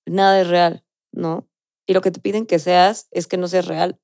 Nada 0.06 0.40
es 0.40 0.48
real, 0.48 0.84
¿no? 1.12 1.48
Y 1.86 1.94
lo 1.94 2.00
que 2.00 2.10
te 2.10 2.20
piden 2.20 2.46
que 2.46 2.58
seas 2.58 3.08
es 3.10 3.26
que 3.26 3.36
no 3.36 3.48
seas 3.48 3.66
real. 3.66 4.00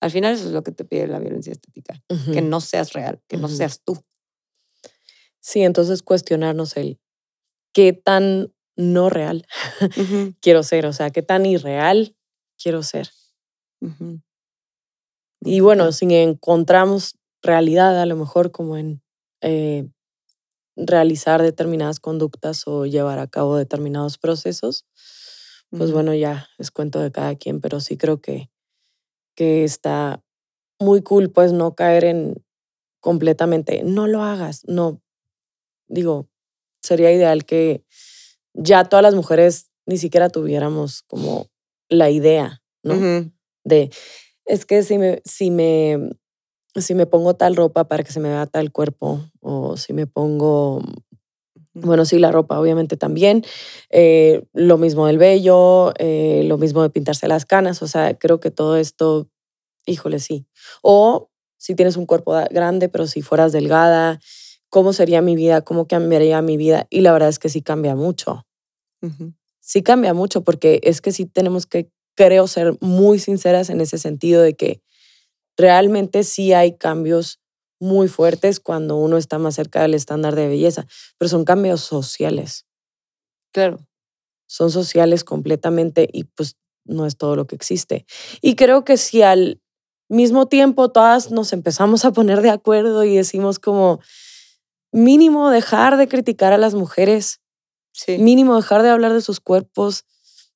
Al 0.00 0.10
final 0.10 0.34
eso 0.34 0.46
es 0.46 0.52
lo 0.52 0.62
que 0.62 0.72
te 0.72 0.84
pide 0.84 1.06
la 1.06 1.18
violencia 1.18 1.52
estética, 1.52 2.02
que 2.32 2.42
no 2.42 2.60
seas 2.60 2.92
real, 2.92 3.22
que 3.28 3.36
no 3.36 3.48
seas 3.48 3.82
tú. 3.84 4.02
Sí, 5.42 5.62
entonces 5.62 6.02
cuestionarnos 6.02 6.76
el 6.76 7.00
qué 7.74 7.92
tan 7.92 8.52
no 8.76 9.10
real 9.10 9.46
quiero 10.40 10.62
ser, 10.62 10.86
o 10.86 10.92
sea, 10.92 11.10
qué 11.10 11.22
tan 11.22 11.46
irreal 11.46 12.16
quiero 12.62 12.82
ser. 12.82 13.08
Y 15.40 15.60
bueno, 15.60 15.90
si 15.92 16.06
encontramos 16.14 17.18
realidad, 17.42 18.00
a 18.00 18.06
lo 18.06 18.16
mejor 18.16 18.52
como 18.52 18.76
en 18.76 19.02
eh, 19.40 19.88
realizar 20.76 21.42
determinadas 21.42 22.00
conductas 22.00 22.62
o 22.66 22.86
llevar 22.86 23.18
a 23.18 23.26
cabo 23.26 23.56
determinados 23.56 24.18
procesos, 24.18 24.86
pues 25.70 25.90
bueno, 25.92 26.14
ya 26.14 26.48
es 26.58 26.70
cuento 26.70 27.00
de 27.00 27.10
cada 27.10 27.34
quien, 27.34 27.60
pero 27.60 27.80
sí 27.80 27.96
creo 27.96 28.20
que, 28.20 28.50
que 29.36 29.64
está 29.64 30.22
muy 30.80 31.02
cool, 31.02 31.30
pues 31.30 31.52
no 31.52 31.74
caer 31.74 32.04
en 32.04 32.44
completamente, 33.00 33.82
no 33.84 34.06
lo 34.06 34.22
hagas, 34.22 34.64
no. 34.66 35.00
Digo, 35.92 36.26
sería 36.82 37.12
ideal 37.12 37.44
que 37.44 37.84
ya 38.54 38.84
todas 38.84 39.02
las 39.02 39.14
mujeres 39.14 39.70
ni 39.86 39.98
siquiera 39.98 40.30
tuviéramos 40.30 41.02
como 41.02 41.48
la 41.90 42.08
idea, 42.08 42.62
¿no? 42.82 43.30
De 43.64 43.90
es 44.46 44.64
que 44.64 44.82
si 44.82 44.96
me, 44.96 45.20
si 45.26 45.50
me, 45.50 46.10
si 46.74 46.94
me 46.94 47.04
pongo 47.04 47.34
tal 47.34 47.56
ropa 47.56 47.84
para 47.84 48.02
que 48.02 48.10
se 48.10 48.20
me 48.20 48.30
vea 48.30 48.46
tal 48.46 48.72
cuerpo, 48.72 49.20
o 49.40 49.76
si 49.76 49.92
me 49.92 50.06
pongo, 50.06 50.80
bueno, 51.74 52.06
sí, 52.06 52.18
la 52.18 52.32
ropa 52.32 52.58
obviamente 52.58 52.96
también, 52.96 53.44
eh, 53.90 54.42
lo 54.54 54.78
mismo 54.78 55.06
del 55.06 55.18
vello, 55.18 55.92
eh, 55.98 56.42
lo 56.46 56.56
mismo 56.56 56.82
de 56.82 56.88
pintarse 56.88 57.28
las 57.28 57.44
canas, 57.44 57.82
o 57.82 57.86
sea, 57.86 58.18
creo 58.18 58.40
que 58.40 58.50
todo 58.50 58.78
esto, 58.78 59.28
híjole, 59.84 60.20
sí. 60.20 60.46
O 60.82 61.28
si 61.58 61.74
tienes 61.74 61.96
un 61.98 62.06
cuerpo 62.06 62.32
grande, 62.50 62.88
pero 62.88 63.06
si 63.06 63.20
fueras 63.20 63.52
delgada, 63.52 64.20
cómo 64.72 64.94
sería 64.94 65.20
mi 65.20 65.36
vida, 65.36 65.60
cómo 65.60 65.86
cambiaría 65.86 66.40
mi 66.40 66.56
vida. 66.56 66.86
Y 66.88 67.02
la 67.02 67.12
verdad 67.12 67.28
es 67.28 67.38
que 67.38 67.50
sí 67.50 67.60
cambia 67.60 67.94
mucho. 67.94 68.46
Sí 69.60 69.82
cambia 69.82 70.14
mucho 70.14 70.44
porque 70.44 70.80
es 70.82 71.02
que 71.02 71.12
sí 71.12 71.26
tenemos 71.26 71.66
que, 71.66 71.90
creo, 72.16 72.46
ser 72.46 72.78
muy 72.80 73.18
sinceras 73.18 73.68
en 73.68 73.82
ese 73.82 73.98
sentido 73.98 74.40
de 74.40 74.54
que 74.54 74.80
realmente 75.58 76.24
sí 76.24 76.54
hay 76.54 76.78
cambios 76.78 77.38
muy 77.80 78.08
fuertes 78.08 78.60
cuando 78.60 78.96
uno 78.96 79.18
está 79.18 79.36
más 79.36 79.56
cerca 79.56 79.82
del 79.82 79.92
estándar 79.92 80.36
de 80.36 80.48
belleza, 80.48 80.86
pero 81.18 81.28
son 81.28 81.44
cambios 81.44 81.82
sociales. 81.82 82.64
Claro. 83.52 83.86
Son 84.46 84.70
sociales 84.70 85.22
completamente 85.22 86.08
y 86.10 86.24
pues 86.24 86.56
no 86.86 87.04
es 87.04 87.18
todo 87.18 87.36
lo 87.36 87.46
que 87.46 87.56
existe. 87.56 88.06
Y 88.40 88.54
creo 88.54 88.84
que 88.84 88.96
si 88.96 89.20
al 89.20 89.60
mismo 90.08 90.46
tiempo 90.46 90.90
todas 90.90 91.30
nos 91.30 91.52
empezamos 91.52 92.06
a 92.06 92.12
poner 92.12 92.40
de 92.40 92.48
acuerdo 92.48 93.04
y 93.04 93.16
decimos 93.16 93.58
como 93.58 94.00
mínimo 94.92 95.50
dejar 95.50 95.96
de 95.96 96.06
criticar 96.06 96.52
a 96.52 96.58
las 96.58 96.74
mujeres, 96.74 97.40
mínimo 98.06 98.56
dejar 98.56 98.82
de 98.82 98.90
hablar 98.90 99.12
de 99.12 99.22
sus 99.22 99.40
cuerpos, 99.40 100.04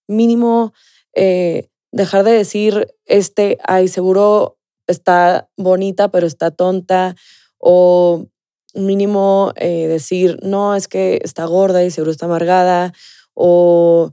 mínimo 0.07 0.72
eh, 1.14 1.68
dejar 1.91 2.24
de 2.24 2.32
decir, 2.32 2.95
este, 3.07 3.59
ay, 3.64 3.89
seguro 3.89 4.59
está 4.87 5.49
bonita, 5.57 6.11
pero 6.11 6.26
está 6.26 6.51
tonta, 6.51 7.16
o 7.59 8.26
mínimo 8.74 9.53
eh, 9.57 9.87
decir, 9.89 10.39
no, 10.43 10.74
es 10.74 10.89
que 10.89 11.18
está 11.24 11.47
gorda 11.47 11.82
y 11.82 11.91
seguro 11.91 12.11
está 12.11 12.26
amargada, 12.26 12.93
o 13.34 14.12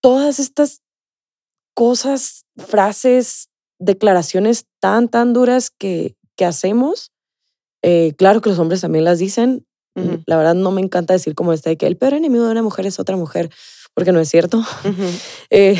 todas 0.00 0.38
estas 0.38 0.82
cosas, 1.74 2.46
frases, 2.56 3.50
declaraciones 3.78 4.64
tan, 4.80 5.08
tan 5.08 5.34
duras 5.34 5.70
que, 5.70 6.16
que 6.36 6.46
hacemos. 6.46 7.12
Eh, 7.88 8.14
claro 8.18 8.40
que 8.40 8.50
los 8.50 8.58
hombres 8.58 8.80
también 8.80 9.04
las 9.04 9.20
dicen. 9.20 9.64
La 10.26 10.36
verdad 10.36 10.54
no 10.54 10.72
me 10.72 10.82
encanta 10.82 11.14
decir 11.14 11.34
como 11.34 11.54
esta 11.54 11.70
de 11.70 11.78
que 11.78 11.86
el 11.86 11.96
peor 11.96 12.12
enemigo 12.12 12.44
de 12.44 12.50
una 12.50 12.62
mujer 12.62 12.84
es 12.84 12.98
otra 13.00 13.16
mujer, 13.16 13.48
porque 13.94 14.12
no 14.12 14.20
es 14.20 14.28
cierto. 14.28 14.62
Eh, 15.50 15.78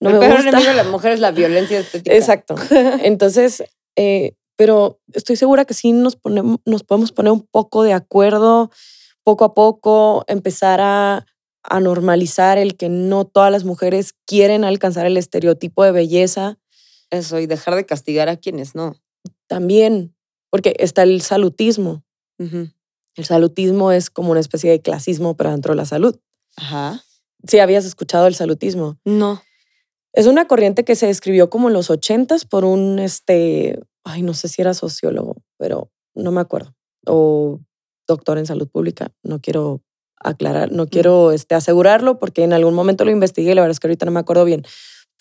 no 0.00 0.10
el 0.10 0.18
peor 0.20 0.40
enemigo 0.40 0.70
de 0.70 0.74
la 0.74 0.84
mujer 0.84 1.12
es 1.12 1.20
la 1.20 1.32
violencia 1.32 1.80
estética. 1.80 2.14
Exacto. 2.14 2.54
Entonces, 3.02 3.64
eh, 3.96 4.34
pero 4.56 5.00
estoy 5.12 5.34
segura 5.34 5.64
que 5.64 5.74
sí 5.74 5.92
nos, 5.92 6.14
ponemos, 6.14 6.60
nos 6.64 6.84
podemos 6.84 7.10
poner 7.10 7.32
un 7.32 7.46
poco 7.50 7.82
de 7.82 7.92
acuerdo 7.92 8.70
poco 9.24 9.44
a 9.44 9.54
poco, 9.54 10.24
empezar 10.28 10.80
a, 10.80 11.26
a 11.64 11.80
normalizar 11.80 12.58
el 12.58 12.76
que 12.76 12.88
no 12.88 13.24
todas 13.24 13.50
las 13.50 13.64
mujeres 13.64 14.14
quieren 14.26 14.64
alcanzar 14.64 15.06
el 15.06 15.16
estereotipo 15.16 15.84
de 15.84 15.92
belleza. 15.92 16.58
Eso, 17.10 17.40
y 17.40 17.46
dejar 17.46 17.74
de 17.74 17.84
castigar 17.84 18.28
a 18.28 18.36
quienes 18.36 18.74
no. 18.74 18.96
También, 19.48 20.14
porque 20.52 20.76
está 20.78 21.02
el 21.02 21.22
salutismo. 21.22 22.04
El 22.38 23.24
salutismo 23.24 23.90
es 23.90 24.10
como 24.10 24.32
una 24.32 24.40
especie 24.40 24.70
de 24.70 24.82
clasismo, 24.82 25.34
pero 25.34 25.50
dentro 25.50 25.72
de 25.72 25.76
la 25.76 25.86
salud. 25.86 26.18
Ajá. 26.56 27.02
¿Sí 27.48 27.58
habías 27.58 27.86
escuchado 27.86 28.26
el 28.26 28.34
salutismo? 28.34 28.98
No. 29.06 29.42
Es 30.12 30.26
una 30.26 30.46
corriente 30.46 30.84
que 30.84 30.94
se 30.94 31.06
describió 31.06 31.48
como 31.48 31.68
en 31.68 31.74
los 31.74 31.88
ochentas 31.88 32.44
por 32.44 32.66
un, 32.66 32.98
este, 32.98 33.80
ay, 34.04 34.20
no 34.20 34.34
sé 34.34 34.48
si 34.48 34.60
era 34.60 34.74
sociólogo, 34.74 35.36
pero 35.56 35.90
no 36.14 36.32
me 36.32 36.42
acuerdo. 36.42 36.74
O 37.06 37.58
doctor 38.06 38.36
en 38.36 38.44
salud 38.44 38.68
pública. 38.68 39.10
No 39.22 39.40
quiero 39.40 39.82
aclarar, 40.16 40.70
no 40.70 40.86
quiero 40.86 41.32
este, 41.32 41.54
asegurarlo 41.54 42.18
porque 42.18 42.44
en 42.44 42.52
algún 42.52 42.74
momento 42.74 43.06
lo 43.06 43.10
investigué 43.10 43.52
y 43.52 43.54
la 43.54 43.62
verdad 43.62 43.72
es 43.72 43.80
que 43.80 43.86
ahorita 43.86 44.04
no 44.04 44.12
me 44.12 44.20
acuerdo 44.20 44.44
bien. 44.44 44.66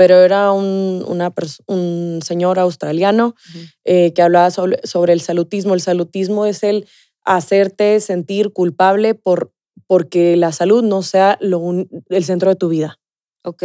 Pero 0.01 0.21
era 0.21 0.51
un, 0.51 1.05
una 1.07 1.31
un 1.67 2.21
señor 2.25 2.57
australiano 2.57 3.35
eh, 3.83 4.13
que 4.13 4.23
hablaba 4.23 4.49
sobre, 4.49 4.79
sobre, 4.83 5.13
el 5.13 5.21
salutismo. 5.21 5.75
El 5.75 5.81
salutismo 5.81 6.47
es 6.47 6.63
el 6.63 6.87
hacerte 7.23 7.99
sentir 7.99 8.51
culpable 8.51 9.13
por, 9.13 9.53
porque 9.85 10.35
la 10.37 10.53
salud 10.53 10.81
no 10.81 11.03
sea 11.03 11.37
lo 11.39 11.61
el 12.09 12.23
centro 12.23 12.49
de 12.49 12.55
tu 12.55 12.69
vida. 12.69 12.99
Ok. 13.43 13.63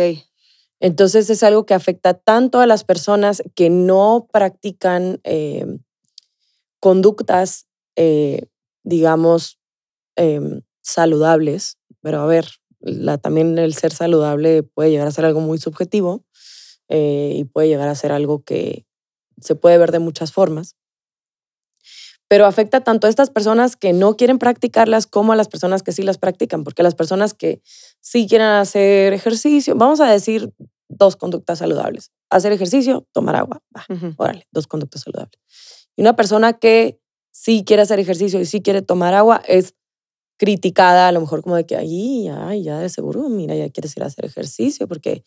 Entonces 0.78 1.30
es 1.30 1.42
algo 1.42 1.64
que 1.64 1.72
afecta 1.72 2.12
tanto 2.12 2.60
a 2.60 2.66
las 2.66 2.84
personas 2.84 3.42
que 3.54 3.70
no 3.70 4.28
practican 4.30 5.20
eh, 5.24 5.64
conductas, 6.80 7.66
eh, 7.96 8.42
digamos, 8.82 9.58
em, 10.16 10.60
saludables, 10.82 11.78
pero 12.02 12.20
a 12.20 12.26
ver, 12.26 12.46
la, 12.80 13.16
también 13.16 13.56
el 13.56 13.72
ser 13.72 13.94
saludable 13.94 14.62
puede 14.64 14.90
llegar 14.90 15.08
a 15.08 15.12
ser 15.12 15.24
algo 15.24 15.40
muy 15.40 15.56
subjetivo 15.56 16.25
eh, 16.88 17.32
y 17.36 17.44
puede 17.44 17.68
llegar 17.68 17.88
a 17.88 17.94
ser 17.94 18.12
algo 18.12 18.42
que 18.42 18.86
se 19.40 19.54
puede 19.54 19.78
ver 19.78 19.92
de 19.92 19.98
muchas 19.98 20.32
formas. 20.32 20.76
Pero 22.28 22.46
afecta 22.46 22.82
tanto 22.82 23.06
a 23.06 23.10
estas 23.10 23.30
personas 23.30 23.76
que 23.76 23.92
no 23.92 24.16
quieren 24.16 24.38
practicarlas 24.38 25.06
como 25.06 25.32
a 25.32 25.36
las 25.36 25.48
personas 25.48 25.82
que 25.82 25.92
sí 25.92 26.02
las 26.02 26.18
practican, 26.18 26.64
porque 26.64 26.82
las 26.82 26.96
personas 26.96 27.34
que 27.34 27.60
sí 28.00 28.26
quieren 28.26 28.48
hacer 28.48 29.12
ejercicio, 29.12 29.76
vamos 29.76 30.00
a 30.00 30.10
decir 30.10 30.52
dos 30.88 31.16
conductas 31.16 31.58
saludables. 31.58 32.10
Hacer 32.30 32.52
ejercicio, 32.52 33.06
tomar 33.12 33.36
agua. 33.36 33.62
Órale, 34.16 34.46
dos 34.50 34.66
conductas 34.66 35.02
saludables. 35.02 35.40
Y 35.96 36.02
una 36.02 36.16
persona 36.16 36.54
que 36.54 36.98
sí 37.32 37.64
quiere 37.64 37.82
hacer 37.82 38.00
ejercicio 38.00 38.40
y 38.40 38.46
sí 38.46 38.60
quiere 38.60 38.82
tomar 38.82 39.14
agua 39.14 39.42
es 39.46 39.74
criticada, 40.38 41.08
a 41.08 41.12
lo 41.12 41.20
mejor 41.20 41.42
como 41.42 41.56
de 41.56 41.64
que, 41.64 41.76
ay, 41.76 42.28
ay, 42.28 42.62
ya 42.62 42.78
de 42.78 42.88
seguro, 42.88 43.28
mira, 43.28 43.54
ya 43.54 43.70
quieres 43.70 43.96
ir 43.96 44.02
a 44.02 44.06
hacer 44.06 44.24
ejercicio 44.24 44.86
porque 44.86 45.24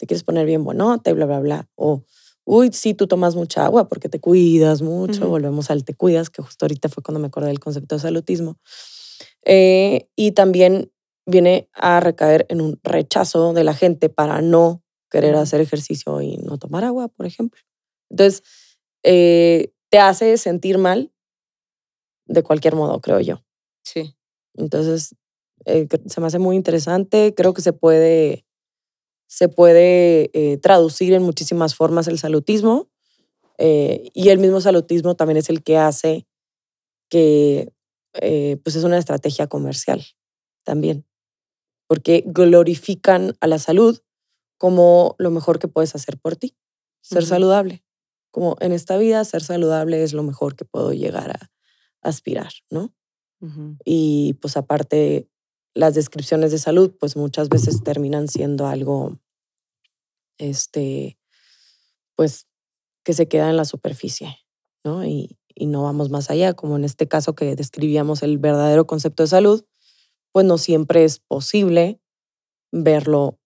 te 0.00 0.06
quieres 0.06 0.24
poner 0.24 0.46
bien 0.46 0.64
bonota 0.64 1.10
y 1.10 1.12
bla, 1.12 1.26
bla, 1.26 1.40
bla. 1.40 1.68
O, 1.74 2.02
uy, 2.44 2.70
sí, 2.72 2.94
tú 2.94 3.06
tomas 3.06 3.36
mucha 3.36 3.66
agua 3.66 3.86
porque 3.86 4.08
te 4.08 4.18
cuidas 4.18 4.80
mucho. 4.80 5.28
Volvemos 5.28 5.70
al 5.70 5.84
te 5.84 5.92
cuidas, 5.92 6.30
que 6.30 6.40
justo 6.40 6.64
ahorita 6.64 6.88
fue 6.88 7.02
cuando 7.02 7.20
me 7.20 7.26
acordé 7.26 7.48
del 7.48 7.60
concepto 7.60 7.96
de 7.96 8.00
salutismo. 8.00 8.56
Eh, 9.44 10.08
y 10.16 10.32
también 10.32 10.90
viene 11.26 11.68
a 11.74 12.00
recaer 12.00 12.46
en 12.48 12.62
un 12.62 12.80
rechazo 12.82 13.52
de 13.52 13.62
la 13.62 13.74
gente 13.74 14.08
para 14.08 14.40
no 14.40 14.82
querer 15.10 15.34
hacer 15.34 15.60
ejercicio 15.60 16.22
y 16.22 16.38
no 16.38 16.56
tomar 16.56 16.82
agua, 16.84 17.08
por 17.08 17.26
ejemplo. 17.26 17.60
Entonces, 18.08 18.42
eh, 19.02 19.70
te 19.90 19.98
hace 19.98 20.38
sentir 20.38 20.78
mal 20.78 21.12
de 22.24 22.42
cualquier 22.42 22.74
modo, 22.74 23.00
creo 23.02 23.20
yo. 23.20 23.44
Sí. 23.82 24.16
Entonces, 24.54 25.14
eh, 25.66 25.86
se 26.06 26.20
me 26.22 26.26
hace 26.26 26.38
muy 26.38 26.56
interesante. 26.56 27.34
Creo 27.34 27.52
que 27.52 27.62
se 27.62 27.72
puede, 27.72 28.46
se 29.30 29.48
puede 29.48 30.28
eh, 30.32 30.56
traducir 30.56 31.12
en 31.12 31.22
muchísimas 31.22 31.76
formas 31.76 32.08
el 32.08 32.18
salutismo. 32.18 32.90
Eh, 33.58 34.10
y 34.12 34.30
el 34.30 34.40
mismo 34.40 34.60
salutismo 34.60 35.14
también 35.14 35.36
es 35.36 35.48
el 35.50 35.62
que 35.62 35.78
hace 35.78 36.26
que 37.08 37.72
pues 38.64 38.74
es 38.74 38.82
una 38.82 38.98
estrategia 38.98 39.46
comercial 39.46 40.04
también, 40.64 41.06
porque 41.86 42.24
glorifican 42.26 43.36
a 43.40 43.46
la 43.46 43.60
salud 43.60 44.00
como 44.58 45.14
lo 45.18 45.30
mejor 45.30 45.60
que 45.60 45.68
puedes 45.68 45.94
hacer 45.94 46.18
por 46.18 46.34
ti, 46.34 46.56
ser 47.00 47.24
saludable. 47.24 47.84
Como 48.32 48.56
en 48.58 48.72
esta 48.72 48.96
vida, 48.96 49.24
ser 49.24 49.44
saludable 49.44 50.02
es 50.02 50.12
lo 50.12 50.24
mejor 50.24 50.56
que 50.56 50.64
puedo 50.64 50.92
llegar 50.92 51.30
a 51.30 51.50
aspirar, 52.02 52.52
¿no? 52.68 52.92
Y 53.84 54.34
pues 54.42 54.56
aparte, 54.56 55.29
las 55.74 55.94
descripciones 55.94 56.50
de 56.50 56.58
salud, 56.58 56.94
pues 56.98 57.16
muchas 57.16 57.48
veces 57.48 57.82
terminan 57.82 58.28
siendo 58.28 58.66
algo, 58.66 59.18
este, 60.38 61.18
pues 62.16 62.46
que 63.04 63.12
se 63.12 63.28
queda 63.28 63.50
en 63.50 63.56
la 63.56 63.64
superficie, 63.64 64.38
¿no? 64.84 65.04
Y, 65.04 65.38
y 65.54 65.66
no 65.66 65.82
vamos 65.82 66.10
más 66.10 66.30
allá, 66.30 66.54
como 66.54 66.76
en 66.76 66.84
este 66.84 67.08
caso 67.08 67.34
que 67.34 67.56
describíamos 67.56 68.22
el 68.22 68.38
verdadero 68.38 68.86
concepto 68.86 69.22
de 69.22 69.28
salud, 69.28 69.64
pues 70.32 70.46
no 70.46 70.58
siempre 70.58 71.04
es 71.04 71.18
posible 71.18 72.00
verlo 72.72 73.38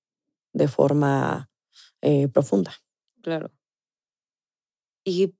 de 0.53 0.69
forma 0.69 1.51
eh, 2.03 2.29
profunda. 2.29 2.75
Claro. 3.23 3.51
Y 5.05 5.35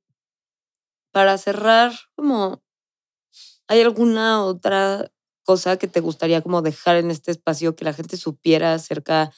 para 1.13 1.39
cerrar, 1.39 1.93
como 2.17 2.65
¿Hay 3.67 3.81
alguna 3.81 4.45
otra 4.45 5.11
cosa 5.45 5.77
que 5.77 5.87
te 5.87 6.01
gustaría 6.01 6.43
como 6.43 6.63
dejar 6.63 6.97
en 6.97 7.11
este 7.11 7.31
espacio 7.31 7.77
que 7.77 7.85
la 7.85 7.93
gente 7.93 8.17
supiera 8.17 8.75
acerca, 8.75 9.33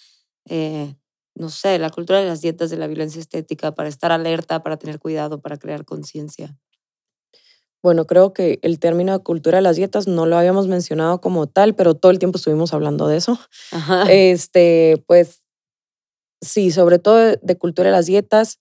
eh, 0.48 0.94
no 1.34 1.50
sé, 1.50 1.78
la 1.78 1.90
cultura 1.90 2.20
de 2.20 2.26
las 2.26 2.40
dietas, 2.40 2.70
de 2.70 2.78
la 2.78 2.86
violencia 2.86 3.20
estética, 3.20 3.74
para 3.74 3.88
estar 3.88 4.12
alerta, 4.12 4.62
para 4.62 4.76
tener 4.76 4.98
cuidado, 4.98 5.40
para 5.40 5.58
crear 5.58 5.84
conciencia? 5.84 6.56
Bueno, 7.82 8.06
creo 8.06 8.32
que 8.32 8.58
el 8.62 8.78
término 8.78 9.22
cultura 9.22 9.58
de 9.58 9.62
las 9.62 9.76
dietas 9.76 10.08
no 10.08 10.26
lo 10.26 10.36
habíamos 10.36 10.66
mencionado 10.66 11.20
como 11.20 11.46
tal, 11.46 11.74
pero 11.74 11.94
todo 11.94 12.10
el 12.10 12.18
tiempo 12.18 12.38
estuvimos 12.38 12.72
hablando 12.72 13.06
de 13.06 13.18
eso. 13.18 13.38
Este, 14.08 15.04
pues 15.06 15.44
sí, 16.40 16.70
sobre 16.70 16.98
todo 16.98 17.36
de, 17.40 17.58
cultura 17.58 17.90
de 17.90 17.96
las 17.96 18.06
dietas, 18.06 18.60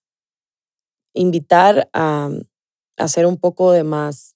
invitar 1.14 1.90
a 1.94 2.30
hacer 2.98 3.26
un 3.26 3.38
poco 3.38 3.72
de 3.72 3.84
más 3.84 4.36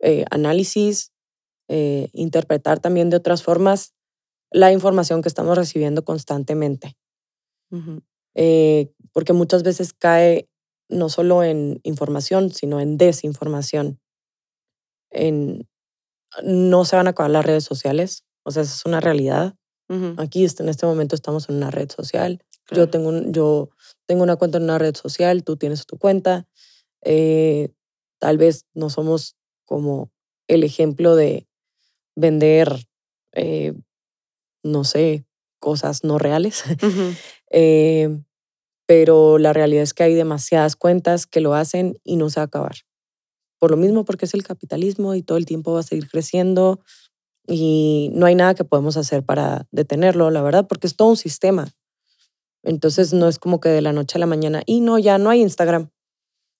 eh, 0.00 0.24
análisis, 0.30 1.13
eh, 1.68 2.08
interpretar 2.12 2.80
también 2.80 3.10
de 3.10 3.16
otras 3.16 3.42
formas 3.42 3.94
la 4.50 4.72
información 4.72 5.22
que 5.22 5.28
estamos 5.28 5.56
recibiendo 5.56 6.04
constantemente. 6.04 6.96
Eh, 8.36 8.90
porque 9.12 9.32
muchas 9.32 9.62
veces 9.62 9.92
cae 9.92 10.48
no 10.88 11.08
solo 11.08 11.42
en 11.42 11.80
información, 11.82 12.50
sino 12.52 12.80
en 12.80 12.96
desinformación. 12.98 13.98
en, 15.10 15.68
no 16.42 16.84
se 16.84 16.96
van 16.96 17.06
a 17.06 17.10
acabar 17.10 17.30
las 17.30 17.46
redes 17.46 17.64
sociales, 17.64 18.24
o 18.44 18.50
sea, 18.50 18.62
esa 18.62 18.74
es 18.74 18.84
una 18.86 19.00
realidad. 19.00 19.54
Aquí 20.18 20.44
en 20.44 20.68
este 20.68 20.86
momento 20.86 21.14
estamos 21.14 21.48
en 21.48 21.56
una 21.56 21.70
red 21.70 21.90
social. 21.90 22.42
claro. 22.64 22.84
Yo, 22.84 22.90
tengo 22.90 23.08
un- 23.10 23.32
yo 23.32 23.68
tengo 24.06 24.22
una 24.24 24.36
cuenta 24.36 24.58
en 24.58 24.64
una 24.64 24.78
red 24.78 24.96
social, 24.96 25.44
tú 25.44 25.56
tienes 25.56 25.86
tu 25.86 25.98
cuenta. 25.98 26.48
Eh, 27.02 27.68
tal 28.18 28.38
vez 28.38 28.64
no 28.74 28.90
somos 28.90 29.36
como 29.66 30.10
el 30.48 30.64
ejemplo 30.64 31.14
de 31.14 31.46
vender, 32.16 32.86
eh, 33.32 33.74
no 34.62 34.84
sé, 34.84 35.24
cosas 35.60 36.04
no 36.04 36.18
reales. 36.18 36.64
Eh, 37.56 38.08
pero 38.86 39.38
la 39.38 39.52
realidad 39.52 39.84
es 39.84 39.94
que 39.94 40.02
hay 40.02 40.14
demasiadas 40.14 40.74
cuentas 40.74 41.24
que 41.24 41.40
lo 41.40 41.54
hacen 41.54 41.96
y 42.02 42.16
no 42.16 42.28
se 42.28 42.40
va 42.40 42.42
a 42.42 42.46
acabar. 42.46 42.74
Por 43.60 43.70
lo 43.70 43.76
mismo, 43.76 44.04
porque 44.04 44.24
es 44.24 44.34
el 44.34 44.42
capitalismo 44.42 45.14
y 45.14 45.22
todo 45.22 45.38
el 45.38 45.46
tiempo 45.46 45.72
va 45.72 45.80
a 45.80 45.84
seguir 45.84 46.08
creciendo 46.10 46.80
y 47.46 48.10
no 48.12 48.26
hay 48.26 48.34
nada 48.34 48.54
que 48.54 48.64
podemos 48.64 48.96
hacer 48.96 49.22
para 49.24 49.68
detenerlo, 49.70 50.30
la 50.32 50.42
verdad, 50.42 50.66
porque 50.66 50.88
es 50.88 50.96
todo 50.96 51.10
un 51.10 51.16
sistema. 51.16 51.72
Entonces 52.64 53.12
no 53.12 53.28
es 53.28 53.38
como 53.38 53.60
que 53.60 53.68
de 53.68 53.82
la 53.82 53.92
noche 53.92 54.18
a 54.18 54.20
la 54.20 54.26
mañana, 54.26 54.62
y 54.66 54.80
no, 54.80 54.98
ya 54.98 55.18
no 55.18 55.30
hay 55.30 55.42
Instagram, 55.42 55.90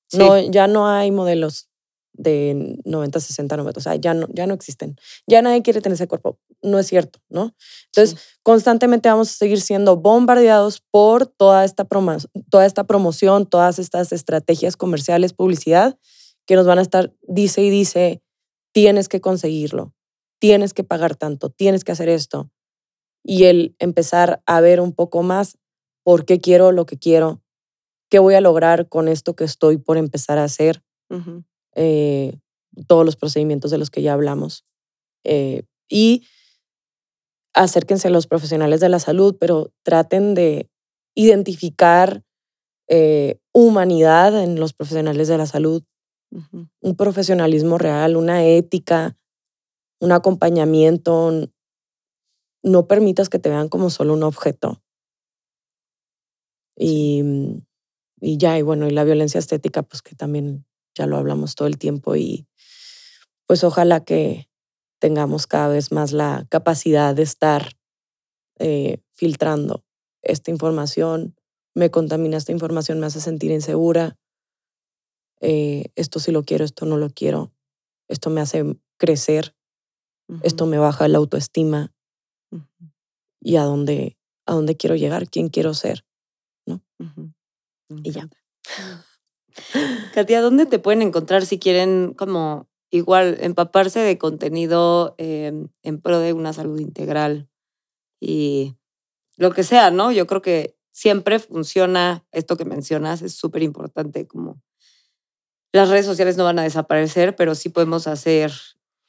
Sí. 0.09 0.19
no, 0.19 0.39
ya 0.39 0.69
no 0.69 0.87
hay 0.89 1.11
modelos 1.11 1.69
de 2.15 2.79
90, 2.85 3.21
60, 3.21 3.57
90, 3.57 3.81
o 3.81 3.83
sea, 3.83 3.97
ya 3.97 4.15
no, 4.15 4.27
ya 4.33 4.47
no 4.47 4.55
existen. 4.55 4.97
Ya 5.27 5.43
nadie 5.43 5.63
quiere 5.63 5.81
tener 5.81 5.95
ese 5.95 6.07
cuerpo. 6.09 6.39
No 6.63 6.79
es 6.79 6.87
cierto, 6.87 7.19
¿no? 7.29 7.55
Entonces, 7.87 8.17
constantemente 8.43 9.09
vamos 9.09 9.31
a 9.31 9.35
seguir 9.35 9.61
siendo 9.61 9.97
bombardeados 9.97 10.81
por 10.91 11.27
toda 11.27 11.65
esta, 11.65 11.87
promo- 11.89 12.25
toda 12.51 12.67
esta 12.67 12.85
promoción, 12.85 13.47
todas 13.47 13.79
estas 13.79 14.13
estrategias 14.13 14.77
comerciales, 14.77 15.33
publicidad, 15.35 15.99
que 16.47 16.57
nos 16.57 16.67
van 16.67 16.79
a 16.79 16.83
estar, 16.83 17.13
dice 17.23 17.63
y 17.63 17.71
dice, 17.71 18.23
tienes 18.73 19.09
que 19.09 19.21
conseguirlo, 19.21 19.93
tienes 20.41 20.73
que 20.75 20.85
pagar 20.85 21.17
tanto, 21.17 21.51
tienes 21.51 21.85
que 21.85 21.93
hacer 21.93 22.09
esto. 22.09 22.51
Y 23.25 23.45
el 23.45 23.75
empezar 23.79 24.43
a 24.47 24.61
ver 24.61 24.81
un 24.81 24.93
poco 24.93 25.23
más 25.23 25.57
por 26.05 26.25
qué 26.27 26.41
quiero 26.41 26.73
lo 26.73 26.87
que 26.87 26.99
quiero, 26.99 27.43
qué 28.11 28.19
voy 28.19 28.35
a 28.35 28.41
lograr 28.41 28.89
con 28.89 29.09
esto 29.09 29.35
que 29.35 29.45
estoy 29.45 29.79
por 29.79 29.97
empezar 29.97 30.39
a 30.39 30.45
hacer, 30.45 30.83
ujú, 31.11 31.45
eh, 31.75 32.39
todos 32.87 33.05
los 33.05 33.17
procedimientos 33.17 33.71
de 33.71 33.79
los 33.79 33.91
que 33.91 34.03
ya 34.03 34.13
hablamos. 34.13 34.65
Eh, 35.25 35.65
y 35.89 36.27
acérquense 37.55 38.09
a 38.09 38.11
los 38.11 38.27
profesionales 38.27 38.81
de 38.81 38.89
la 38.89 38.99
salud, 38.99 39.37
pero 39.39 39.73
traten 39.83 40.35
de 40.35 40.69
identificar 41.15 42.23
eh, 42.89 43.39
humanidad 43.53 44.43
en 44.43 44.59
los 44.59 44.73
profesionales 44.73 45.29
de 45.29 45.39
la 45.39 45.47
salud, 45.47 45.83
un 46.81 46.97
profesionalismo 46.97 47.79
real, 47.79 48.17
una 48.17 48.45
ética, 48.45 49.17
un 50.01 50.11
acompañamiento. 50.11 51.49
No 52.65 52.89
permitas 52.89 53.29
que 53.29 53.39
te 53.39 53.51
vean 53.51 53.69
como 53.69 53.89
solo 53.91 54.15
un 54.15 54.25
objeto. 54.25 54.83
Y, 56.77 57.23
y 58.21 58.37
ya, 58.37 58.59
y 58.59 58.63
bueno, 58.63 58.89
y 58.89 58.91
la 58.91 59.05
violencia 59.05 59.39
estética, 59.39 59.85
pues 59.85 60.03
que 60.03 60.17
también 60.17 60.67
ya 60.95 61.07
lo 61.07 61.17
hablamos 61.17 61.55
todo 61.55 61.69
el 61.69 61.79
tiempo 61.79 62.17
y 62.17 62.47
pues 63.47 63.65
ojalá 63.65 64.05
que 64.05 64.49
tengamos 64.99 65.47
cada 65.47 65.69
vez 65.69 65.93
más 65.93 66.13
la 66.13 66.47
capacidad 66.49 67.15
de 67.15 67.23
estar 67.23 67.77
eh, 68.59 68.99
filtrando 69.13 69.85
esta 70.23 70.51
información, 70.51 71.37
me 71.75 71.91
contamina 71.91 72.37
esta 72.37 72.53
información, 72.53 73.01
me 73.01 73.07
hace 73.07 73.21
sentir 73.21 73.51
insegura, 73.51 74.17
eh, 75.41 75.93
esto 75.95 76.21
sí 76.21 76.33
lo 76.33 76.45
quiero, 76.45 76.65
esto 76.65 76.87
no 76.87 76.97
lo 76.97 77.11
quiero, 77.11 77.53
esto 78.09 78.31
me 78.31 78.41
hace 78.41 78.79
crecer, 78.97 79.55
esto 80.43 80.65
me 80.67 80.79
baja 80.79 81.07
la 81.09 81.19
autoestima. 81.19 81.93
Y 83.41 83.57
a 83.57 83.65
dónde, 83.65 84.17
a 84.47 84.55
dónde 84.55 84.77
quiero 84.77 84.97
llegar, 84.97 85.29
quién 85.29 85.51
quiero 85.51 85.75
ser. 85.75 86.07
Me 86.67 86.81
Y 88.03 88.11
ya. 88.11 88.29
Katia, 90.15 90.41
¿dónde 90.41 90.67
te 90.67 90.79
pueden 90.79 91.03
encontrar 91.03 91.47
si 91.47 91.59
quieren 91.59 92.15
como 92.17 92.69
igual 92.91 93.39
empaparse 93.41 94.01
de 94.01 94.19
contenido 94.19 95.15
eh, 95.19 95.53
en 95.83 96.01
pro 96.01 96.21
de 96.21 96.33
una 96.33 96.53
salud 96.53 96.79
integral 96.79 97.49
y 98.21 98.77
lo 99.37 99.53
que 99.53 99.65
sea, 99.65 99.91
¿no? 99.91 100.13
Yo 100.13 100.27
creo 100.27 100.43
que 100.43 100.77
siempre 100.93 101.41
funciona 101.41 102.25
esto 102.31 102.57
que 102.57 102.65
mencionas, 102.65 103.23
es 103.23 103.35
súper 103.35 103.63
importante 103.63 104.27
como 104.27 104.63
las 105.73 105.89
redes 105.89 106.07
sociales 106.07 106.37
no 106.37 106.45
van 106.45 106.61
a 106.61 106.63
desaparecer, 106.63 107.35
pero 107.35 107.57
sí 107.57 107.69
podemos 107.69 108.07
hacer 108.07 108.53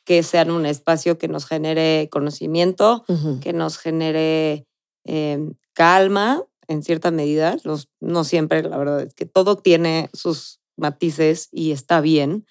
que 0.04 0.24
sean 0.24 0.50
un 0.50 0.66
espacio 0.66 1.20
que 1.20 1.28
nos 1.28 1.46
genere 1.46 2.10
conocimiento, 2.12 3.06
que 3.42 3.54
nos 3.54 3.78
genere 3.78 4.66
eh, 5.04 5.52
calma 5.74 6.44
en 6.68 6.84
cierta 6.84 7.12
medida. 7.12 7.58
Los, 7.64 7.90
no 8.00 8.24
siempre, 8.24 8.64
la 8.64 8.78
verdad 8.78 9.02
es 9.02 9.14
que 9.14 9.26
todo 9.26 9.56
tiene 9.56 10.10
sus 10.14 10.60
matices 10.78 11.50
y 11.52 11.72
está 11.72 12.02
bien. 12.02 12.46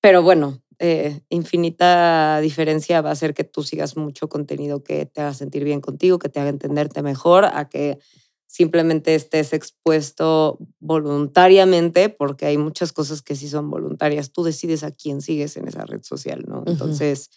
Pero 0.00 0.22
bueno, 0.22 0.62
eh, 0.78 1.20
infinita 1.28 2.40
diferencia 2.40 3.02
va 3.02 3.10
a 3.10 3.16
ser 3.16 3.34
que 3.34 3.44
tú 3.44 3.62
sigas 3.62 3.96
mucho 3.96 4.28
contenido 4.28 4.82
que 4.82 5.04
te 5.04 5.20
haga 5.20 5.34
sentir 5.34 5.62
bien 5.62 5.80
contigo, 5.80 6.18
que 6.18 6.30
te 6.30 6.40
haga 6.40 6.50
entenderte 6.50 7.02
mejor, 7.02 7.44
a 7.44 7.68
que 7.68 7.98
simplemente 8.46 9.14
estés 9.14 9.52
expuesto 9.52 10.58
voluntariamente, 10.80 12.08
porque 12.08 12.46
hay 12.46 12.56
muchas 12.56 12.92
cosas 12.92 13.22
que 13.22 13.36
sí 13.36 13.48
son 13.48 13.70
voluntarias. 13.70 14.32
Tú 14.32 14.42
decides 14.42 14.82
a 14.82 14.90
quién 14.90 15.20
sigues 15.20 15.56
en 15.56 15.68
esa 15.68 15.84
red 15.84 16.02
social, 16.02 16.44
¿no? 16.48 16.64
Entonces, 16.66 17.30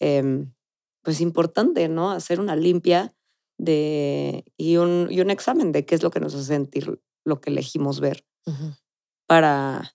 em, 0.00 0.52
pues 1.02 1.20
importante, 1.20 1.88
¿no? 1.88 2.10
Hacer 2.10 2.40
una 2.40 2.56
limpia 2.56 3.14
de, 3.60 4.44
y, 4.56 4.78
un, 4.78 5.08
y 5.10 5.20
un 5.20 5.30
examen 5.30 5.70
de 5.70 5.84
qué 5.84 5.94
es 5.94 6.02
lo 6.02 6.10
que 6.10 6.18
nos 6.18 6.34
hace 6.34 6.46
sentir 6.46 7.00
lo 7.24 7.40
que 7.40 7.50
elegimos 7.50 8.00
ver 8.00 8.24
para 9.26 9.94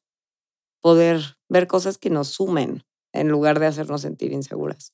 poder 0.82 1.38
ver 1.50 1.66
cosas 1.66 1.98
que 1.98 2.12
nos 2.12 2.28
sumen 2.28 2.84
en 3.12 3.28
lugar 3.28 3.60
de 3.60 3.66
hacernos 3.66 4.02
sentir 4.02 4.32
inseguras. 4.34 4.94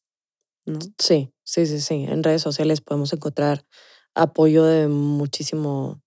¿no? 0.66 0.80
Sí, 0.98 1.34
sí, 1.44 1.66
sí, 1.66 1.82
sí. 1.82 2.06
En 2.08 2.24
redes 2.24 2.42
sociales 2.42 2.80
podemos 2.80 3.12
encontrar 3.12 3.66
apoyo 4.16 4.64
de 4.64 4.88
muchísimo, 4.88 6.02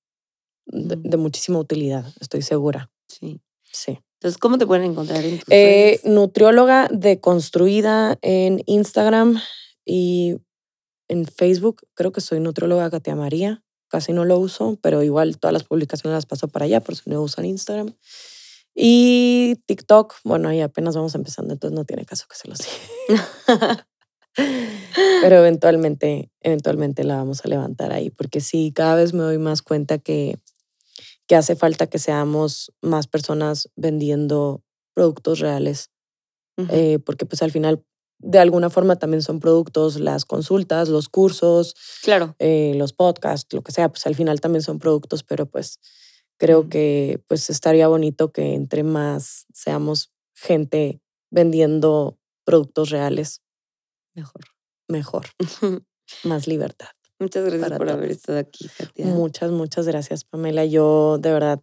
de, 0.65 1.17
muchísima 1.19 1.59
utilidad, 1.59 2.07
estoy 2.19 2.41
segura. 2.41 2.91
Sí. 3.09 3.43
Sí. 3.63 3.99
Entonces, 4.21 4.39
¿cómo 4.39 4.57
te 4.57 4.67
pueden 4.67 4.85
encontrar 4.91 5.23
en 5.23 5.41
Eh, 5.51 6.01
nutrióloga 6.05 6.89
deconstruida 6.91 8.17
en 8.23 8.63
Instagram 8.65 9.39
y 9.85 10.37
en 11.09 11.27
Facebook. 11.27 11.83
Creo 11.95 12.13
que 12.13 12.21
soy 12.21 12.41
nutrióloga 12.41 12.91
Katia 12.91 13.17
María. 13.17 13.63
Casi 13.89 14.13
no 14.13 14.25
lo 14.25 14.39
uso, 14.39 14.79
pero 14.83 15.03
igual 15.03 15.39
todas 15.39 15.53
las 15.53 15.65
publicaciones 15.65 16.17
las 16.17 16.27
paso 16.27 16.49
para 16.49 16.65
allá, 16.65 16.81
por 16.81 16.97
si 16.97 17.09
no 17.11 17.23
usan 17.23 17.45
Instagram. 17.45 17.95
Y 18.75 19.57
TikTok, 19.67 20.15
bueno, 20.25 20.49
ahí 20.49 20.61
apenas 20.61 20.97
vamos 20.97 21.15
empezando, 21.15 21.53
entonces 21.53 21.77
no 21.77 21.85
tiene 21.85 22.05
caso 22.05 22.27
que 22.29 22.37
se 22.37 22.49
los 22.49 22.59
diga. 22.59 23.87
Pero 25.23 25.37
eventualmente, 25.37 26.33
eventualmente 26.41 27.05
la 27.05 27.17
vamos 27.17 27.45
a 27.45 27.49
levantar 27.49 27.93
ahí, 27.93 28.11
porque 28.11 28.41
sí, 28.41 28.73
cada 28.75 28.97
vez 28.97 29.13
me 29.13 29.23
doy 29.23 29.39
más 29.39 29.63
cuenta 29.63 29.99
que, 29.99 30.39
que 31.29 31.37
hace 31.37 31.55
falta 31.55 31.87
que 31.87 32.01
seamos 32.01 32.73
más 32.83 33.07
personas 33.07 33.71
vendiendo 33.77 34.65
productos 34.93 35.39
reales, 35.39 35.91
eh, 36.71 36.99
porque 37.05 37.27
pues 37.27 37.43
al 37.43 37.53
final 37.53 37.85
de 38.19 38.39
alguna 38.39 38.71
forma 38.71 38.97
también 38.97 39.23
son 39.23 39.41
productos, 39.41 39.99
las 40.01 40.25
consultas, 40.25 40.89
los 40.89 41.09
cursos, 41.09 41.75
claro. 42.03 42.35
eh, 42.39 42.73
los 42.77 42.93
podcasts, 42.93 43.53
lo 43.53 43.63
que 43.63 43.73
sea, 43.73 43.89
pues 43.89 44.07
al 44.07 44.15
final 44.15 44.41
también 44.41 44.63
son 44.63 44.79
productos, 44.79 45.23
pero 45.23 45.47
pues 45.47 45.79
creo 46.39 46.69
que 46.69 47.23
pues 47.29 47.51
estaría 47.51 47.87
bonito 47.89 48.33
que 48.33 48.55
entre 48.55 48.83
más 48.83 49.47
seamos 49.53 50.11
gente 50.35 51.01
vendiendo 51.31 52.19
productos 52.45 52.91
reales, 52.91 53.43
Mejor. 54.15 54.43
mejor, 54.89 55.27
más 56.25 56.47
libertad. 56.47 56.89
Muchas 57.21 57.45
gracias 57.45 57.79
por 57.79 57.89
haber 57.89 58.07
todos. 58.09 58.17
estado 58.19 58.39
aquí, 58.39 58.69
Katia. 58.77 59.07
Muchas, 59.07 59.51
muchas 59.51 59.87
gracias, 59.87 60.25
Pamela. 60.25 60.65
Yo 60.65 61.19
de 61.19 61.33
verdad 61.33 61.61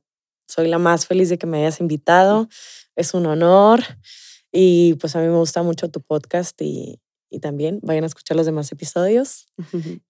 soy 0.47 0.67
la 0.67 0.79
más 0.79 1.05
feliz 1.05 1.29
de 1.29 1.37
que 1.37 1.45
me 1.47 1.59
hayas 1.59 1.79
invitado. 1.81 2.47
Es 2.95 3.13
un 3.13 3.25
honor. 3.25 3.81
Y 4.51 4.95
pues 4.95 5.15
a 5.15 5.19
mí 5.21 5.27
me 5.27 5.37
gusta 5.37 5.63
mucho 5.63 5.89
tu 5.89 6.01
podcast 6.01 6.61
y, 6.61 6.99
y 7.29 7.39
también 7.39 7.79
vayan 7.81 8.03
a 8.03 8.07
escuchar 8.07 8.35
los 8.37 8.45
demás 8.45 8.71
episodios. 8.71 9.47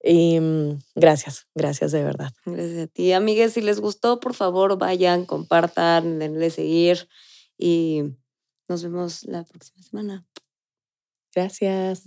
Y 0.03 0.39
mm, 0.39 0.79
gracias, 0.95 1.47
gracias 1.53 1.91
de 1.91 2.03
verdad. 2.03 2.31
Gracias 2.45 2.83
a 2.83 2.87
ti. 2.87 3.13
Amigues, 3.13 3.53
si 3.53 3.61
les 3.61 3.79
gustó, 3.79 4.19
por 4.19 4.33
favor, 4.33 4.77
vayan, 4.77 5.25
compartan, 5.25 6.17
denle 6.19 6.49
seguir 6.49 7.07
y 7.57 8.03
nos 8.67 8.83
vemos 8.83 9.23
la 9.25 9.43
próxima 9.43 9.83
semana. 9.83 10.25
Gracias. 11.33 12.03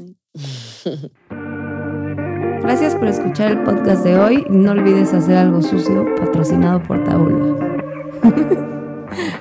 Gracias 2.62 2.94
por 2.96 3.08
escuchar 3.08 3.52
el 3.52 3.62
podcast 3.62 4.02
de 4.04 4.18
hoy. 4.18 4.44
No 4.50 4.72
olvides 4.72 5.12
hacer 5.12 5.36
algo 5.36 5.62
sucio 5.62 6.04
patrocinado 6.16 6.82
por 6.82 7.04
Taula. 7.04 7.70